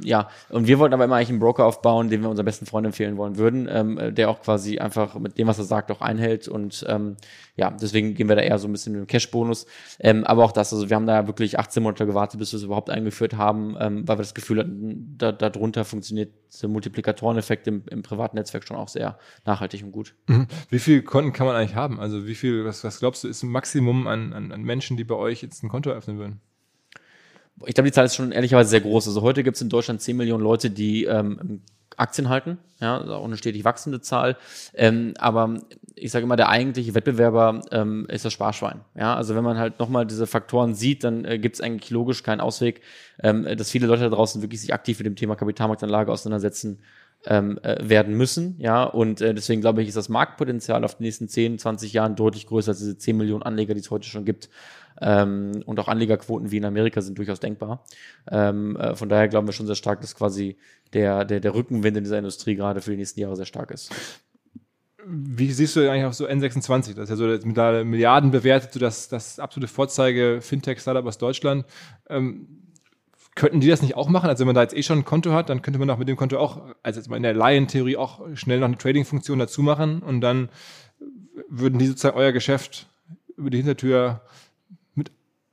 [0.00, 2.86] Ja, und wir wollten aber immer eigentlich einen Broker aufbauen, den wir unserem besten Freund
[2.86, 6.00] empfehlen wollen würden, ähm, äh, der auch quasi einfach mit dem, was er sagt, auch
[6.00, 6.48] einhält.
[6.48, 7.16] Und ähm,
[7.56, 9.66] ja, deswegen gehen wir da eher so ein bisschen mit dem Cash-Bonus.
[10.00, 12.62] Ähm, aber auch das, also wir haben da wirklich 18 Monate gewartet, bis wir es
[12.64, 17.82] überhaupt eingeführt haben, ähm, weil wir das Gefühl hatten, da, darunter funktioniert der Multiplikatoreneffekt im,
[17.90, 20.14] im privaten Netzwerk schon auch sehr nachhaltig und gut.
[20.26, 20.46] Mhm.
[20.70, 22.00] Wie viele Konten kann man eigentlich haben?
[22.00, 25.04] Also wie viel, was, was glaubst du, ist ein Maximum an, an, an Menschen, die
[25.04, 26.40] bei euch jetzt ein Konto eröffnen würden?
[27.66, 29.06] Ich glaube, die Zahl ist schon ehrlicherweise sehr groß.
[29.08, 31.62] Also heute gibt es in Deutschland 10 Millionen Leute, die ähm,
[31.96, 32.58] Aktien halten.
[32.80, 34.36] Ja, ist auch eine stetig wachsende Zahl.
[34.74, 35.58] Ähm, aber
[35.94, 38.80] ich sage immer, der eigentliche Wettbewerber ähm, ist das Sparschwein.
[38.96, 42.22] Ja, also wenn man halt nochmal diese Faktoren sieht, dann äh, gibt es eigentlich logisch
[42.22, 42.80] keinen Ausweg,
[43.22, 46.80] ähm, dass viele Leute da draußen wirklich sich aktiv mit dem Thema Kapitalmarktanlage auseinandersetzen
[47.26, 48.56] ähm, äh, werden müssen.
[48.58, 52.16] Ja, und äh, deswegen glaube ich, ist das Marktpotenzial auf die nächsten 10, 20 Jahren
[52.16, 54.50] deutlich größer als diese 10 Millionen Anleger, die es heute schon gibt.
[55.00, 57.84] Ähm, und auch Anlegerquoten wie in Amerika sind durchaus denkbar.
[58.30, 60.56] Ähm, äh, von daher glauben wir schon sehr stark, dass quasi
[60.92, 63.92] der, der, der Rückenwind in dieser Industrie gerade für die nächsten Jahre sehr stark ist.
[65.06, 66.94] Wie siehst du eigentlich auch so N26?
[66.94, 71.04] Das ist ja so jetzt mit da Milliarden bewertet, so das, das absolute Vorzeige Fintech-Startup
[71.04, 71.66] aus Deutschland.
[72.08, 72.46] Ähm,
[73.34, 74.30] könnten die das nicht auch machen?
[74.30, 76.08] Also wenn man da jetzt eh schon ein Konto hat, dann könnte man auch mit
[76.08, 79.62] dem Konto auch, also jetzt mal in der Laientheorie auch schnell noch eine Trading-Funktion dazu
[79.62, 80.48] machen und dann
[81.48, 82.86] würden die sozusagen euer Geschäft
[83.36, 84.24] über die Hintertür mit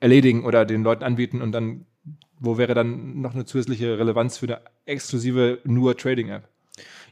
[0.01, 1.85] erledigen oder den Leuten anbieten und dann,
[2.39, 6.49] wo wäre dann noch eine zusätzliche Relevanz für eine exklusive nur Trading-App?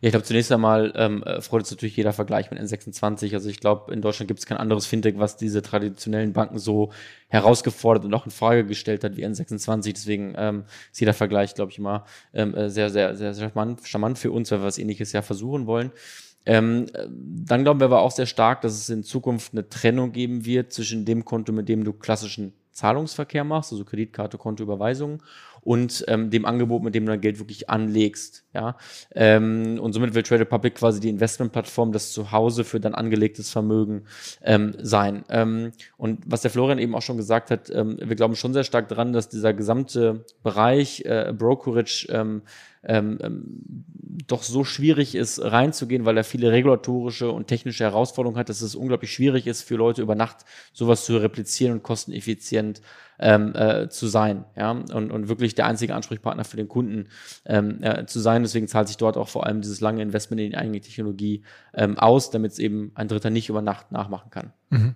[0.01, 3.33] Ja, ich glaube, zunächst einmal ähm, äh, freut uns natürlich jeder Vergleich mit N26.
[3.33, 6.91] Also ich glaube, in Deutschland gibt es kein anderes Fintech, was diese traditionellen Banken so
[7.27, 9.91] herausgefordert und auch in Frage gestellt hat wie N26.
[9.93, 13.85] Deswegen ähm, ist jeder Vergleich, glaube ich, immer ähm, äh, sehr, sehr, sehr, sehr charmant,
[13.85, 15.91] charmant für uns, weil wir was ähnliches ja versuchen wollen.
[16.45, 20.45] Ähm, dann glauben wir aber auch sehr stark, dass es in Zukunft eine Trennung geben
[20.45, 25.21] wird zwischen dem Konto, mit dem du klassischen Zahlungsverkehr machst, also Kreditkarte, Kontoüberweisungen
[25.69, 28.43] und ähm, dem Angebot, mit dem du dein Geld wirklich anlegst.
[28.55, 28.75] Ja?
[29.13, 34.05] Ähm, und somit will Trade Republic quasi die Investmentplattform, das Zuhause für dein angelegtes Vermögen
[34.41, 35.25] ähm, sein.
[35.29, 38.63] Ähm, und was der Florian eben auch schon gesagt hat, ähm, wir glauben schon sehr
[38.63, 42.41] stark daran, dass dieser gesamte Bereich äh, Brokerage ähm,
[42.83, 43.85] ähm, ähm,
[44.25, 48.73] doch so schwierig ist, reinzugehen, weil er viele regulatorische und technische Herausforderungen hat, dass es
[48.73, 50.37] unglaublich schwierig ist für Leute über Nacht
[50.73, 52.81] sowas zu replizieren und kosteneffizient
[53.19, 57.07] ähm, äh, zu sein, ja, und, und wirklich der einzige Ansprechpartner für den Kunden
[57.45, 58.43] ähm, äh, zu sein.
[58.43, 61.43] Deswegen zahlt sich dort auch vor allem dieses lange Investment in die eigene Technologie
[61.73, 64.53] ähm, aus, damit es eben ein Dritter nicht über Nacht nachmachen kann.
[64.69, 64.95] Mhm.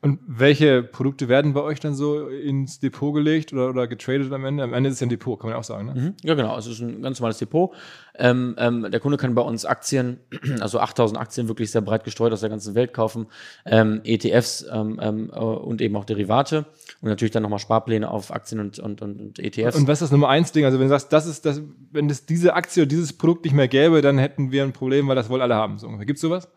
[0.00, 4.44] Und welche Produkte werden bei euch dann so ins Depot gelegt oder, oder getradet am
[4.44, 4.62] Ende?
[4.62, 5.86] Am Ende ist es ja ein Depot, kann man ja auch sagen.
[5.86, 5.94] Ne?
[5.94, 6.14] Mhm.
[6.22, 6.56] Ja, genau.
[6.56, 7.74] Es ist ein ganz normales Depot.
[8.14, 10.18] Ähm, ähm, der Kunde kann bei uns Aktien,
[10.60, 13.26] also 8000 Aktien wirklich sehr breit gestreut aus der ganzen Welt kaufen,
[13.66, 16.66] ähm, ETFs ähm, ähm, äh, und eben auch Derivate
[17.00, 19.76] und natürlich dann nochmal Sparpläne auf Aktien und, und, und, und ETFs.
[19.76, 20.64] Und was ist das Nummer eins Ding?
[20.64, 21.60] Also wenn du sagst, das ist das,
[21.92, 25.08] wenn es diese Aktie oder dieses Produkt nicht mehr gäbe, dann hätten wir ein Problem,
[25.08, 25.78] weil das wohl alle haben.
[25.78, 26.06] So ungefähr.
[26.06, 26.48] Gibt's sowas?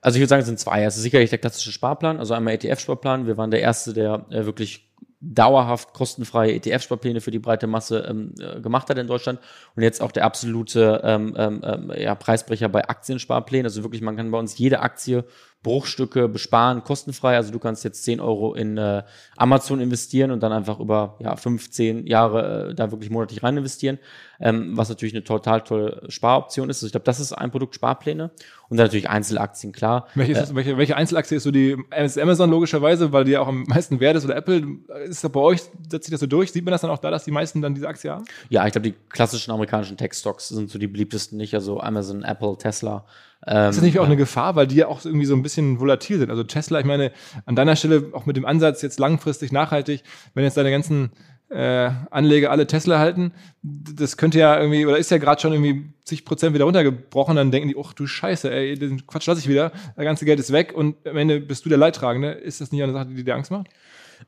[0.00, 0.84] Also ich würde sagen, es sind zwei.
[0.84, 3.26] Es ist sicherlich der klassische Sparplan, also einmal ETF-Sparplan.
[3.26, 4.90] Wir waren der Erste, der äh, wirklich
[5.20, 9.40] dauerhaft kostenfreie ETF-Sparpläne für die breite Masse ähm, äh, gemacht hat in Deutschland
[9.74, 13.66] und jetzt auch der absolute ähm, ähm, ähm ja, Preisbrecher bei Aktiensparplänen.
[13.66, 15.24] Also wirklich, man kann bei uns jede Aktie
[15.64, 17.34] Bruchstücke besparen, kostenfrei.
[17.36, 19.02] Also du kannst jetzt 10 Euro in äh,
[19.36, 23.98] Amazon investieren und dann einfach über ja, 15 Jahre äh, da wirklich monatlich rein investieren,
[24.38, 26.76] ähm, was natürlich eine total tolle Sparoption ist.
[26.76, 28.30] Also ich glaube, das ist ein Produkt Sparpläne
[28.68, 30.06] und dann natürlich Einzelaktien, klar.
[30.14, 33.48] Welche, ist, äh, welche, welche Einzelaktie ist so die Amazon logischerweise, weil die ja auch
[33.48, 34.62] am meisten wert ist oder Apple?
[35.06, 36.52] Ist das bei euch, setzt sich das so durch?
[36.52, 38.26] Sieht man das dann auch da, dass die meisten dann diese Aktie haben?
[38.50, 42.58] Ja, ich glaube, die klassischen amerikanischen Tech-Stocks sind so die beliebtesten nicht, also Amazon, Apple,
[42.58, 43.06] Tesla.
[43.46, 45.80] Ähm, ist das nicht auch eine Gefahr, weil die ja auch irgendwie so ein bisschen
[45.80, 46.30] volatil sind?
[46.30, 47.12] Also Tesla, ich meine,
[47.46, 50.02] an deiner Stelle auch mit dem Ansatz jetzt langfristig nachhaltig,
[50.34, 51.10] wenn jetzt deine ganzen
[51.50, 53.32] äh, Anleger alle Tesla halten,
[53.62, 57.50] das könnte ja irgendwie, oder ist ja gerade schon irgendwie zig Prozent wieder runtergebrochen, dann
[57.50, 60.52] denken die, ach du Scheiße, ey, den Quatsch lasse ich wieder, das ganze Geld ist
[60.52, 62.30] weg und am Ende bist du der Leidtragende.
[62.30, 63.68] Ist das nicht eine Sache, die dir Angst macht?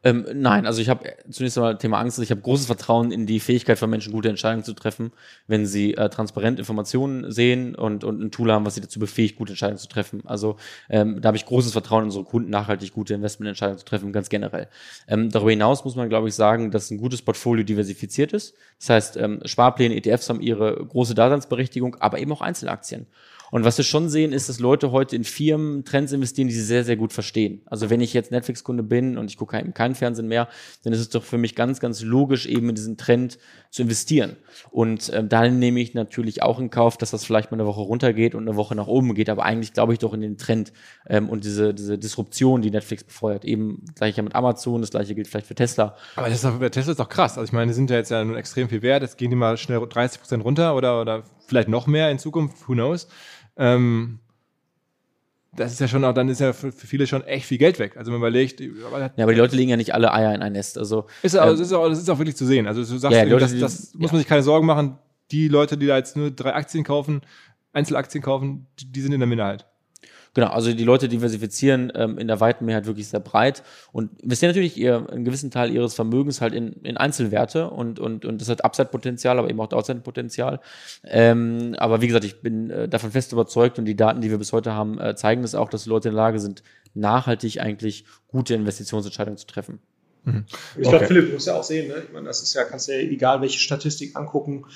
[0.02, 2.18] Ähm, nein, also ich habe zunächst einmal Thema Angst.
[2.18, 5.12] Ich habe großes Vertrauen in die Fähigkeit von Menschen, gute Entscheidungen zu treffen,
[5.46, 9.36] wenn sie äh, transparent Informationen sehen und, und ein Tool haben, was sie dazu befähigt,
[9.36, 10.22] gute Entscheidungen zu treffen.
[10.26, 10.56] Also
[10.88, 14.28] ähm, da habe ich großes Vertrauen in unsere Kunden, nachhaltig gute Investmententscheidungen zu treffen, ganz
[14.28, 14.68] generell.
[15.08, 18.54] Ähm, darüber hinaus muss man, glaube ich, sagen, dass ein gutes Portfolio diversifiziert ist.
[18.78, 23.06] Das heißt, ähm, Sparpläne, ETFs haben ihre große Daseinsberechtigung, aber eben auch Einzelaktien.
[23.50, 26.62] Und was wir schon sehen, ist, dass Leute heute in Firmen Trends investieren, die sie
[26.62, 27.62] sehr, sehr gut verstehen.
[27.66, 30.48] Also wenn ich jetzt Netflix-Kunde bin und ich gucke eben keinen Fernsehen mehr,
[30.84, 33.38] dann ist es doch für mich ganz, ganz logisch, eben in diesen Trend
[33.70, 34.36] zu investieren.
[34.70, 37.82] Und ähm, dann nehme ich natürlich auch in Kauf, dass das vielleicht mal eine Woche
[37.82, 39.28] runtergeht und eine Woche nach oben geht.
[39.28, 40.72] Aber eigentlich glaube ich doch in den Trend
[41.08, 43.44] ähm, und diese, diese Disruption, die Netflix befeuert.
[43.44, 45.96] Eben gleich ja mit Amazon, das gleiche gilt vielleicht für Tesla.
[46.16, 47.38] Aber das ist doch, Tesla ist doch krass.
[47.38, 49.02] Also ich meine, die sind ja jetzt ja nun extrem viel wert.
[49.02, 52.68] Jetzt gehen die mal schnell 30 Prozent runter oder, oder vielleicht noch mehr in Zukunft.
[52.68, 53.08] Who knows?
[53.56, 54.20] Ähm,
[55.56, 57.96] das ist ja schon auch, dann ist ja für, viele schon echt viel Geld weg.
[57.96, 58.60] Also man überlegt.
[58.60, 60.78] Ja, aber die Leute legen ja nicht alle Eier in ein Nest.
[60.78, 62.66] Also, ist auch, ähm, das, ist auch, das ist auch wirklich zu sehen.
[62.66, 64.98] Also du sagst, ja, Leute, das, das muss man sich keine Sorgen machen.
[65.30, 67.22] Die Leute, die da jetzt nur drei Aktien kaufen,
[67.72, 69.66] Einzelaktien kaufen, die, die sind in der Minderheit.
[70.36, 74.50] Genau, also die Leute diversifizieren ähm, in der weiten Mehrheit wirklich sehr breit und investieren
[74.50, 78.50] natürlich ihr, einen gewissen Teil ihres Vermögens halt in, in Einzelwerte und, und, und das
[78.50, 80.60] hat Upside-Potenzial, aber eben auch Downside-Potenzial.
[81.04, 84.36] Ähm, aber wie gesagt, ich bin äh, davon fest überzeugt und die Daten, die wir
[84.36, 86.62] bis heute haben, äh, zeigen das auch, dass die Leute in der Lage sind,
[86.92, 89.78] nachhaltig eigentlich gute Investitionsentscheidungen zu treffen.
[90.24, 90.44] Mhm.
[90.48, 90.90] Ich okay.
[90.90, 92.02] glaube, Philipp, du musst ja auch sehen, ne?
[92.06, 94.66] ich meine, das ist ja, kannst du ja egal welche Statistik angucken,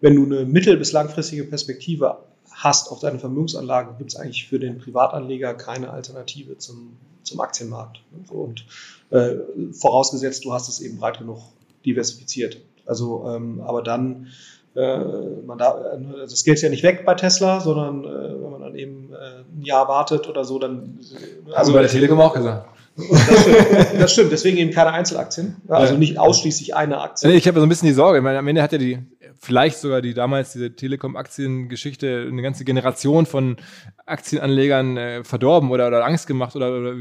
[0.00, 2.18] wenn du eine mittel- bis langfristige Perspektive
[2.64, 8.00] hast auf deine Vermögensanlage, gibt es eigentlich für den Privatanleger keine Alternative zum, zum Aktienmarkt.
[8.30, 8.64] Und
[9.10, 9.36] äh,
[9.72, 11.40] vorausgesetzt, du hast es eben breit genug
[11.84, 12.56] diversifiziert.
[12.86, 14.28] Also, ähm, aber dann,
[14.74, 14.98] äh,
[15.46, 18.60] man da, äh, das Geld ist ja nicht weg bei Tesla, sondern äh, wenn man
[18.62, 20.98] dann eben äh, ein Jahr wartet oder so, dann.
[21.52, 22.68] Also bei der Telekom auch gesagt.
[22.96, 25.56] Das stimmt, das stimmt, deswegen eben keine Einzelaktien.
[25.68, 27.32] Also nicht ausschließlich eine Aktie.
[27.32, 28.98] Ich habe so ein bisschen die Sorge, ich meine, am Ende hat ja die,
[29.40, 33.56] vielleicht sogar die damals diese Telekom-Aktiengeschichte eine ganze Generation von
[34.06, 36.94] Aktienanlegern äh, verdorben oder, oder Angst gemacht oder, oder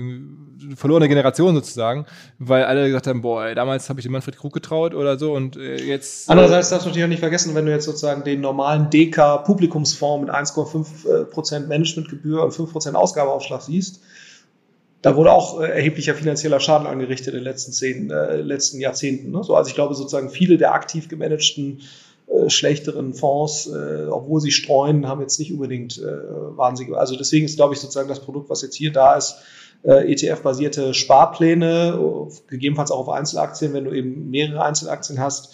[0.76, 2.06] verlorene Generation sozusagen,
[2.40, 5.34] weil alle gesagt haben, boah, ey, damals habe ich dem Manfred Krug getraut oder so
[5.34, 6.30] und äh, jetzt.
[6.30, 10.34] Andererseits darfst du natürlich auch nicht vergessen, wenn du jetzt sozusagen den normalen DK-Publikumsfonds mit
[10.34, 14.02] 1,5% äh, Managementgebühr und 5% Ausgabeaufschlag siehst,
[15.04, 19.32] da wurde auch äh, erheblicher finanzieller Schaden angerichtet in den letzten, zehn, äh, letzten Jahrzehnten.
[19.32, 19.44] Ne?
[19.44, 21.82] So, also ich glaube sozusagen viele der aktiv gemanagten
[22.34, 26.98] äh, schlechteren Fonds, äh, obwohl sie streuen, haben jetzt nicht unbedingt äh, wahnsinnige.
[26.98, 29.36] Also deswegen ist, glaube ich, sozusagen das Produkt, was jetzt hier da ist,
[29.84, 35.54] äh, ETF-basierte Sparpläne, gegebenenfalls auch auf Einzelaktien, wenn du eben mehrere Einzelaktien hast,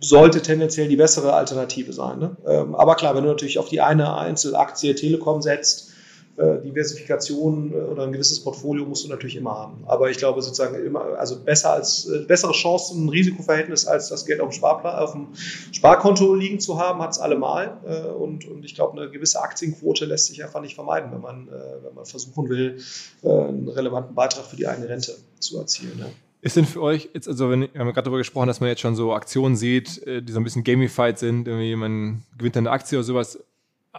[0.00, 2.18] sollte tendenziell die bessere Alternative sein.
[2.18, 2.36] Ne?
[2.46, 5.92] Ähm, aber klar, wenn du natürlich auf die eine Einzelaktie Telekom setzt,
[6.38, 9.84] äh, Diversifikation äh, oder ein gewisses Portfolio musst du natürlich immer haben.
[9.86, 14.26] Aber ich glaube sozusagen immer, also besser als äh, bessere Chancen, ein Risikoverhältnis als das
[14.26, 15.28] Geld auf dem, Sparplan, auf dem
[15.72, 17.78] Sparkonto liegen zu haben, hat es allemal.
[18.18, 21.94] Und, und ich glaube, eine gewisse Aktienquote lässt sich einfach nicht vermeiden, wenn man, wenn
[21.94, 22.78] man versuchen will,
[23.22, 25.98] einen relevanten Beitrag für die eigene Rente zu erzielen.
[25.98, 26.06] Ja.
[26.42, 28.80] Ist denn für euch jetzt, also wenn, wir haben gerade darüber gesprochen, dass man jetzt
[28.80, 32.98] schon so Aktionen sieht, die so ein bisschen gamified sind, irgendwie man gewinnt eine Aktie
[32.98, 33.38] oder sowas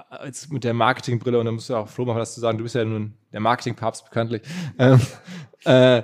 [0.09, 2.63] als mit der Marketingbrille, und da musst du auch Flo machen, das zu sagen, du
[2.63, 4.41] bist ja nun der Marketingpapst bekanntlich,
[4.77, 4.99] ähm,
[5.65, 6.03] äh,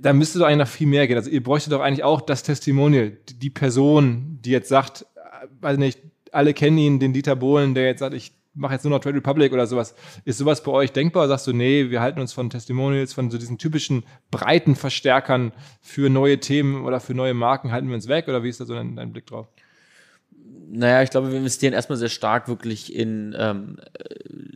[0.00, 1.16] da müsste doch eigentlich noch viel mehr gehen.
[1.16, 5.78] Also ihr bräuchtet doch eigentlich auch das Testimonial, die Person, die jetzt sagt, äh, weiß
[5.78, 6.00] nicht,
[6.32, 9.16] alle kennen ihn, den Dieter Bohlen, der jetzt sagt, ich mache jetzt nur noch Trade
[9.16, 9.94] Republic oder sowas.
[10.24, 11.28] Ist sowas bei euch denkbar?
[11.28, 16.10] Sagst du, nee, wir halten uns von Testimonials, von so diesen typischen breiten Verstärkern für
[16.10, 18.28] neue Themen oder für neue Marken, halten wir uns weg?
[18.28, 19.48] Oder wie ist da so dein, dein Blick drauf?
[20.74, 23.76] Naja, ich glaube, wir investieren erstmal sehr stark wirklich in ähm,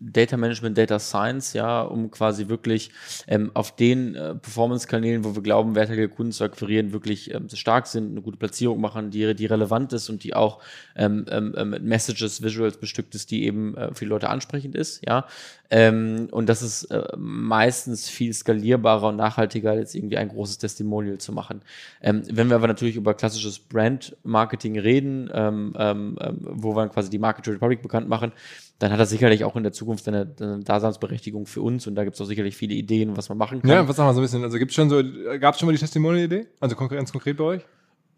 [0.00, 2.90] Data Management, Data Science, ja, um quasi wirklich
[3.26, 7.86] ähm, auf den äh, Performance-Kanälen, wo wir glauben, wertige Kunden zu akquirieren, wirklich ähm, stark
[7.86, 10.62] sind, eine gute Platzierung machen, die, die relevant ist und die auch
[10.94, 14.74] ähm, ähm, äh, mit Messages, Visuals bestückt ist, die eben äh, für die Leute ansprechend
[14.74, 15.26] ist, ja.
[15.68, 21.18] Ähm, und das ist äh, meistens viel skalierbarer und nachhaltiger, als irgendwie ein großes Testimonial
[21.18, 21.60] zu machen.
[22.00, 27.10] Ähm, wenn wir aber natürlich über klassisches Brand-Marketing reden, ähm, ähm, ähm wo wir quasi
[27.10, 28.32] die Market Republic bekannt machen,
[28.78, 32.04] dann hat das sicherlich auch in der Zukunft eine, eine Daseinsberechtigung für uns und da
[32.04, 33.70] gibt es auch sicherlich viele Ideen, was man machen kann.
[33.70, 34.44] Ja, was sagen wir so ein bisschen?
[34.44, 35.02] Also gibt es schon so,
[35.40, 36.46] gab es schon mal die Testimonial-Idee?
[36.60, 37.62] Also ganz konkret bei euch?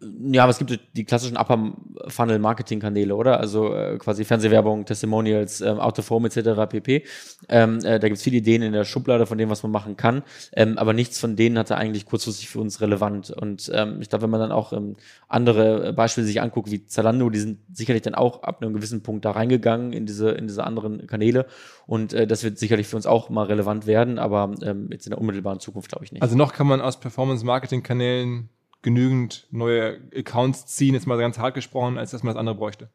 [0.01, 1.73] Ja, aber es gibt die klassischen Upper
[2.07, 3.39] Funnel Marketing Kanäle, oder?
[3.39, 6.69] Also äh, quasi Fernsehwerbung, Testimonials, ähm, Out of Home etc.
[6.69, 7.03] pp.
[7.49, 9.97] Ähm, äh, da gibt es viele Ideen in der Schublade von dem, was man machen
[9.97, 10.23] kann,
[10.53, 13.29] ähm, aber nichts von denen hatte eigentlich kurzfristig für uns relevant.
[13.29, 14.95] Und ähm, ich glaube, wenn man dann auch ähm,
[15.27, 19.25] andere Beispiele sich anguckt, wie Zalando, die sind sicherlich dann auch ab einem gewissen Punkt
[19.25, 21.45] da reingegangen in diese in diese anderen Kanäle.
[21.87, 25.11] Und äh, das wird sicherlich für uns auch mal relevant werden, aber ähm, jetzt in
[25.11, 26.21] der unmittelbaren Zukunft glaube ich nicht.
[26.21, 28.49] Also noch kann man aus Performance Marketing Kanälen
[28.81, 32.89] genügend neue Accounts ziehen, jetzt mal ganz hart gesprochen, als dass man das andere bräuchte.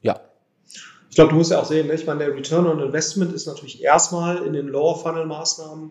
[0.00, 0.20] Ja.
[1.08, 1.94] Ich glaube, du musst ja auch sehen, ne?
[1.94, 5.90] ich meine, der Return on Investment ist natürlich erstmal in den Lower Funnel Maßnahmen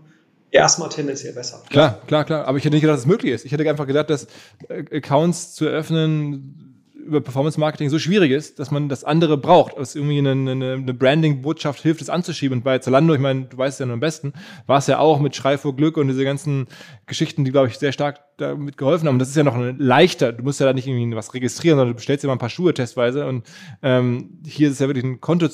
[0.51, 1.61] erstmal tendenziell besser.
[1.69, 2.45] Klar, klar, klar.
[2.47, 3.45] Aber ich hätte nicht gedacht, dass es möglich ist.
[3.45, 4.27] Ich hätte einfach gedacht, dass
[4.69, 6.68] äh, Accounts zu eröffnen
[7.09, 10.73] über Performance Marketing so schwierig ist, dass man das andere braucht, dass irgendwie eine, eine,
[10.73, 12.59] eine Branding-Botschaft hilft, es anzuschieben.
[12.59, 14.33] Und bei Zalando, ich meine, du weißt ja nur am besten,
[14.67, 16.67] war es ja auch mit Schrei vor Glück und diese ganzen
[17.07, 19.19] Geschichten, die, glaube ich, sehr stark damit geholfen haben.
[19.19, 20.31] Das ist ja noch leichter.
[20.31, 22.49] Du musst ja da nicht irgendwie was registrieren, sondern du bestellst dir mal ein paar
[22.49, 23.25] Schuhe testweise.
[23.25, 23.45] Und
[23.81, 25.47] ähm, hier ist es ja wirklich ein Konto.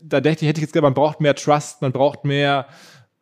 [0.00, 2.66] Da dachte ich, hätte ich jetzt gesagt, man braucht mehr Trust, man braucht mehr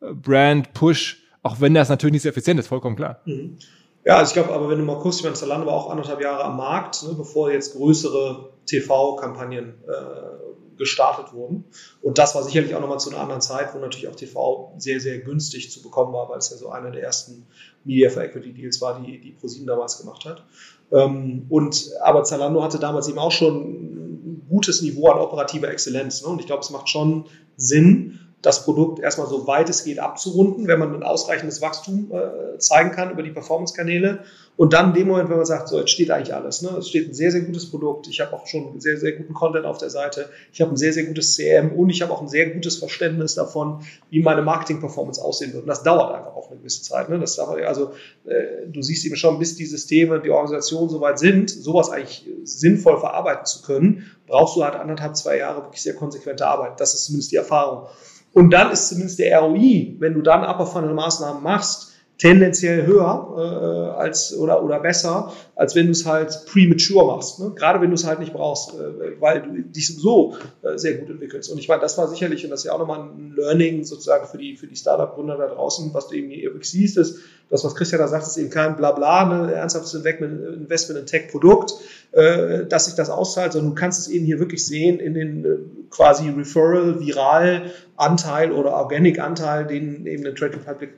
[0.01, 3.21] äh, Brand, Push, auch wenn das natürlich nicht so effizient ist, vollkommen klar.
[3.25, 3.57] Mhm.
[4.03, 6.21] Ja, also ich glaube, aber wenn du mal guckst, ich meine, Zalando war auch anderthalb
[6.21, 11.65] Jahre am Markt, ne, bevor jetzt größere TV-Kampagnen äh, gestartet wurden.
[12.01, 14.99] Und das war sicherlich auch nochmal zu einer anderen Zeit, wo natürlich auch TV sehr,
[14.99, 17.45] sehr günstig zu bekommen war, weil es ja so einer der ersten
[17.83, 20.43] Media for Equity Deals war, die, die ProSieben damals gemacht hat.
[20.91, 26.23] Ähm, und, aber Zalando hatte damals eben auch schon ein gutes Niveau an operativer Exzellenz.
[26.23, 26.29] Ne?
[26.29, 27.25] Und ich glaube, es macht schon
[27.57, 32.57] Sinn, das Produkt erstmal so weit es geht abzurunden, wenn man ein ausreichendes Wachstum äh,
[32.57, 34.23] zeigen kann über die Performance-Kanäle.
[34.57, 36.61] Und dann in dem Moment, wenn man sagt, so, jetzt steht eigentlich alles.
[36.61, 36.69] Ne?
[36.77, 38.07] Es steht ein sehr, sehr gutes Produkt.
[38.07, 40.29] Ich habe auch schon sehr, sehr guten Content auf der Seite.
[40.51, 43.35] Ich habe ein sehr, sehr gutes CM und ich habe auch ein sehr gutes Verständnis
[43.35, 45.63] davon, wie meine Marketing-Performance aussehen wird.
[45.63, 47.09] Und das dauert einfach auch eine gewisse Zeit.
[47.09, 47.19] Ne?
[47.19, 47.93] Das dauert, also,
[48.25, 52.99] äh, du siehst eben schon, bis die Systeme, die Organisation soweit sind, sowas eigentlich sinnvoll
[52.99, 56.79] verarbeiten zu können, brauchst du halt anderthalb, zwei Jahre wirklich sehr konsequente Arbeit.
[56.79, 57.87] Das ist zumindest die Erfahrung.
[58.33, 63.33] Und dann ist zumindest der ROI, wenn du dann Upper Funnel Maßnahmen machst, tendenziell höher
[63.35, 67.39] äh, als oder oder besser, als wenn du es halt premature machst.
[67.39, 67.51] Ne?
[67.55, 71.09] Gerade wenn du es halt nicht brauchst, äh, weil du dich sowieso äh, sehr gut
[71.09, 71.51] entwickelst.
[71.51, 74.27] Und ich meine, das war sicherlich, und das ist ja auch nochmal ein Learning sozusagen
[74.27, 77.17] für die, für die Startup-Gründer da draußen, was du eben hier wirklich siehst, ist,
[77.51, 81.73] das, was Christian da sagt, ist eben kein Blabla, ne, ernsthaftes Investment in Tech-Produkt,
[82.13, 85.45] äh, dass sich das auszahlt, sondern du kannst es eben hier wirklich sehen in den
[85.45, 85.57] äh,
[85.89, 90.89] quasi Referral, Viral-Anteil oder Organic-Anteil, den eben eine Trade Republic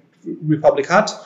[0.47, 1.19] Republic hat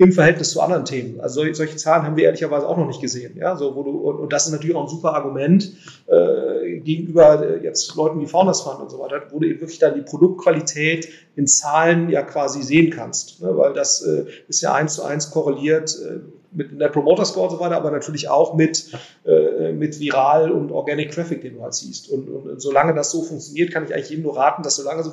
[0.00, 1.20] im Verhältnis zu anderen Themen.
[1.20, 3.36] Also solche Zahlen haben wir ehrlicherweise auch noch nicht gesehen.
[3.36, 5.74] Ja, so, wo du, und, und das ist natürlich auch ein super Argument
[6.06, 9.78] äh, gegenüber äh, jetzt Leuten wie Founders Fund und so weiter, wo du eben wirklich
[9.78, 13.42] dann die Produktqualität in Zahlen ja quasi sehen kannst.
[13.42, 13.54] Ne?
[13.58, 16.20] Weil das äh, ist ja eins zu eins korreliert äh,
[16.50, 18.92] mit der Promoter Score und so weiter, aber natürlich auch mit,
[19.24, 19.30] äh,
[19.72, 22.10] mit Viral und Organic Traffic, den du halt siehst.
[22.10, 25.12] Und, und solange das so funktioniert, kann ich eigentlich jedem nur raten, das solange so,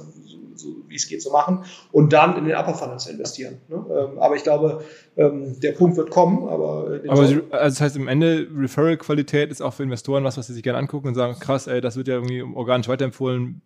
[0.55, 3.57] so wie es geht, so machen und dann in den Upper Funnel zu investieren.
[3.67, 3.85] Ne?
[3.89, 4.83] Ähm, aber ich glaube,
[5.15, 6.47] ähm, der Punkt wird kommen.
[6.47, 10.53] Aber, aber also das heißt im Ende, Referral-Qualität ist auch für Investoren was, was sie
[10.53, 13.61] sich gerne angucken und sagen, krass, ey, das wird ja irgendwie organisch weiterempfohlen.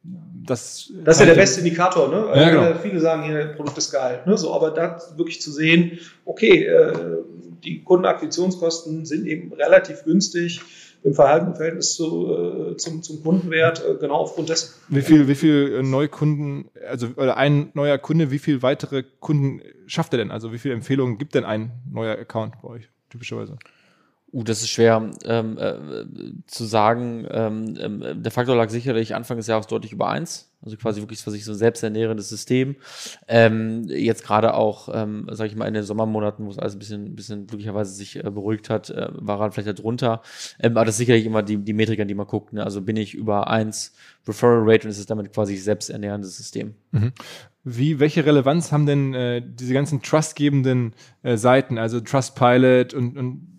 [0.46, 2.10] Das, das ist ja der beste Indikator.
[2.10, 2.26] Ne?
[2.36, 2.80] Ja, genau.
[2.82, 4.22] Viele sagen hier, Produkt ist geil.
[4.26, 4.38] Ne?
[4.38, 6.94] So, aber da wirklich zu sehen, okay, äh,
[7.64, 10.62] die Kundenakquisitionskosten sind eben relativ günstig
[11.04, 14.74] im Verhalten Verhältnis zu, äh, zum, zum Kundenwert, äh, genau aufgrund dessen.
[14.88, 19.62] Wie viel, wie viel äh, Neukunden, also oder ein neuer Kunde, wie viel weitere Kunden
[19.88, 20.32] schafft er denn?
[20.32, 23.58] Also wie viele Empfehlungen gibt denn ein neuer Account bei euch typischerweise?
[24.34, 25.76] Uh, das ist schwer ähm, äh,
[26.48, 27.28] zu sagen.
[27.30, 30.52] Ähm, ähm, der Faktor lag sicherlich Anfang des Jahres deutlich über eins.
[30.64, 32.76] Also quasi wirklich für sich so ein selbsternährendes System.
[33.28, 36.80] Ähm, jetzt gerade auch, ähm, sage ich mal, in den Sommermonaten, wo es alles ein
[36.80, 40.22] bisschen, bisschen glücklicherweise sich äh, beruhigt hat, äh, war er vielleicht halt drunter.
[40.60, 42.54] Ähm, aber das ist sicherlich immer die, die Metrik, an die man guckt.
[42.54, 42.64] Ne?
[42.64, 43.94] Also bin ich über eins
[44.28, 46.76] Referral Rate und es ist damit quasi selbsternährendes System.
[46.92, 47.12] Mhm.
[47.64, 53.51] Wie, welche Relevanz haben denn äh, diese ganzen trustgebenden äh, Seiten, also Trustpilot und, und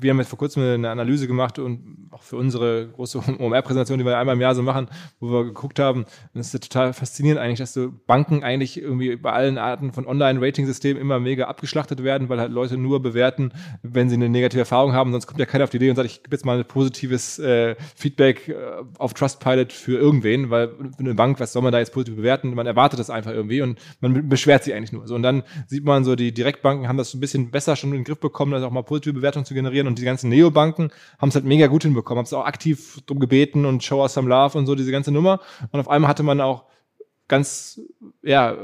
[0.00, 4.04] wir haben jetzt vor kurzem eine Analyse gemacht und auch für unsere große OMR-Präsentation, die
[4.04, 4.88] wir einmal im Jahr so machen,
[5.20, 9.32] wo wir geguckt haben, das ist total faszinierend eigentlich, dass so Banken eigentlich irgendwie bei
[9.32, 13.52] allen Arten von Online-Rating-Systemen immer mega abgeschlachtet werden, weil halt Leute nur bewerten,
[13.82, 16.08] wenn sie eine negative Erfahrung haben, sonst kommt ja keiner auf die Idee und sagt,
[16.08, 18.54] ich gebe jetzt mal ein positives äh, Feedback äh,
[18.98, 22.54] auf Trustpilot für irgendwen, weil eine Bank, was soll man da jetzt positiv bewerten?
[22.54, 25.06] Man erwartet das einfach irgendwie und man beschwert sich eigentlich nur.
[25.06, 27.90] So, und dann sieht man so, die Direktbanken haben das so ein bisschen besser schon
[27.90, 30.90] in den Griff bekommen, also auch mal positive Bewertungen zu generieren und die ganzen Neobanken
[31.18, 34.14] haben es halt mega gut hinbekommen, haben es auch aktiv drum gebeten und Show us
[34.14, 35.40] some love und so, diese ganze Nummer.
[35.70, 36.64] Und auf einmal hatte man auch
[37.28, 37.80] ganz,
[38.22, 38.56] ja,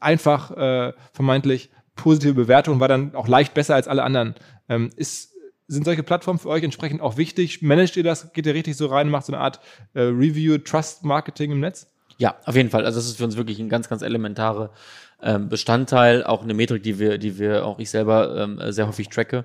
[0.00, 4.34] einfach, äh, vermeintlich positive Bewertungen, war dann auch leicht besser als alle anderen.
[4.68, 5.34] Ähm, ist,
[5.68, 7.62] sind solche Plattformen für euch entsprechend auch wichtig?
[7.62, 8.32] Managt ihr das?
[8.32, 9.60] Geht ihr richtig so rein, macht so eine Art
[9.94, 11.88] äh, Review, Trust Marketing im Netz?
[12.18, 12.84] Ja, auf jeden Fall.
[12.84, 14.70] Also das ist für uns wirklich ein ganz, ganz elementare
[15.18, 19.44] Bestandteil, auch eine Metrik, die wir, die wir auch ich selber ähm, sehr häufig tracke.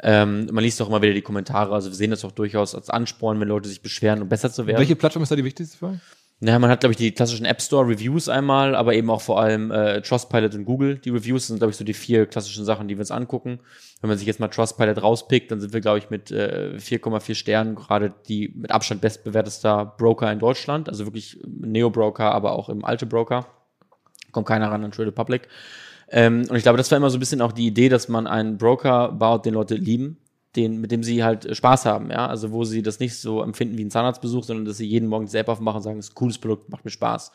[0.00, 2.88] Ähm, man liest auch immer wieder die Kommentare, also wir sehen das auch durchaus als
[2.88, 4.78] Ansporn, wenn Leute sich beschweren, um besser zu werden.
[4.78, 5.98] Welche Plattform ist da die wichtigste für euch?
[6.40, 9.40] Naja, man hat, glaube ich, die klassischen App Store Reviews einmal, aber eben auch vor
[9.40, 10.96] allem äh, Trustpilot und Google.
[10.98, 13.58] Die Reviews sind, glaube ich, so die vier klassischen Sachen, die wir uns angucken.
[14.00, 17.34] Wenn man sich jetzt mal Trustpilot rauspickt, dann sind wir, glaube ich, mit äh, 4,4
[17.34, 20.88] Sternen gerade die mit Abstand bestbewertester Broker in Deutschland.
[20.88, 23.46] Also wirklich Neo-Broker, aber auch im alte Broker.
[24.38, 25.48] Kommt keiner ran an Trade Public.
[26.10, 28.28] Ähm, und ich glaube, das war immer so ein bisschen auch die Idee, dass man
[28.28, 30.16] einen Broker baut, den Leute lieben,
[30.54, 32.28] den, mit dem sie halt äh, Spaß haben, ja.
[32.28, 35.26] Also wo sie das nicht so empfinden wie ein Zahnarztbesuch, sondern dass sie jeden Morgen
[35.26, 37.32] App aufmachen und sagen, es ist ein cooles Produkt, macht mir Spaß.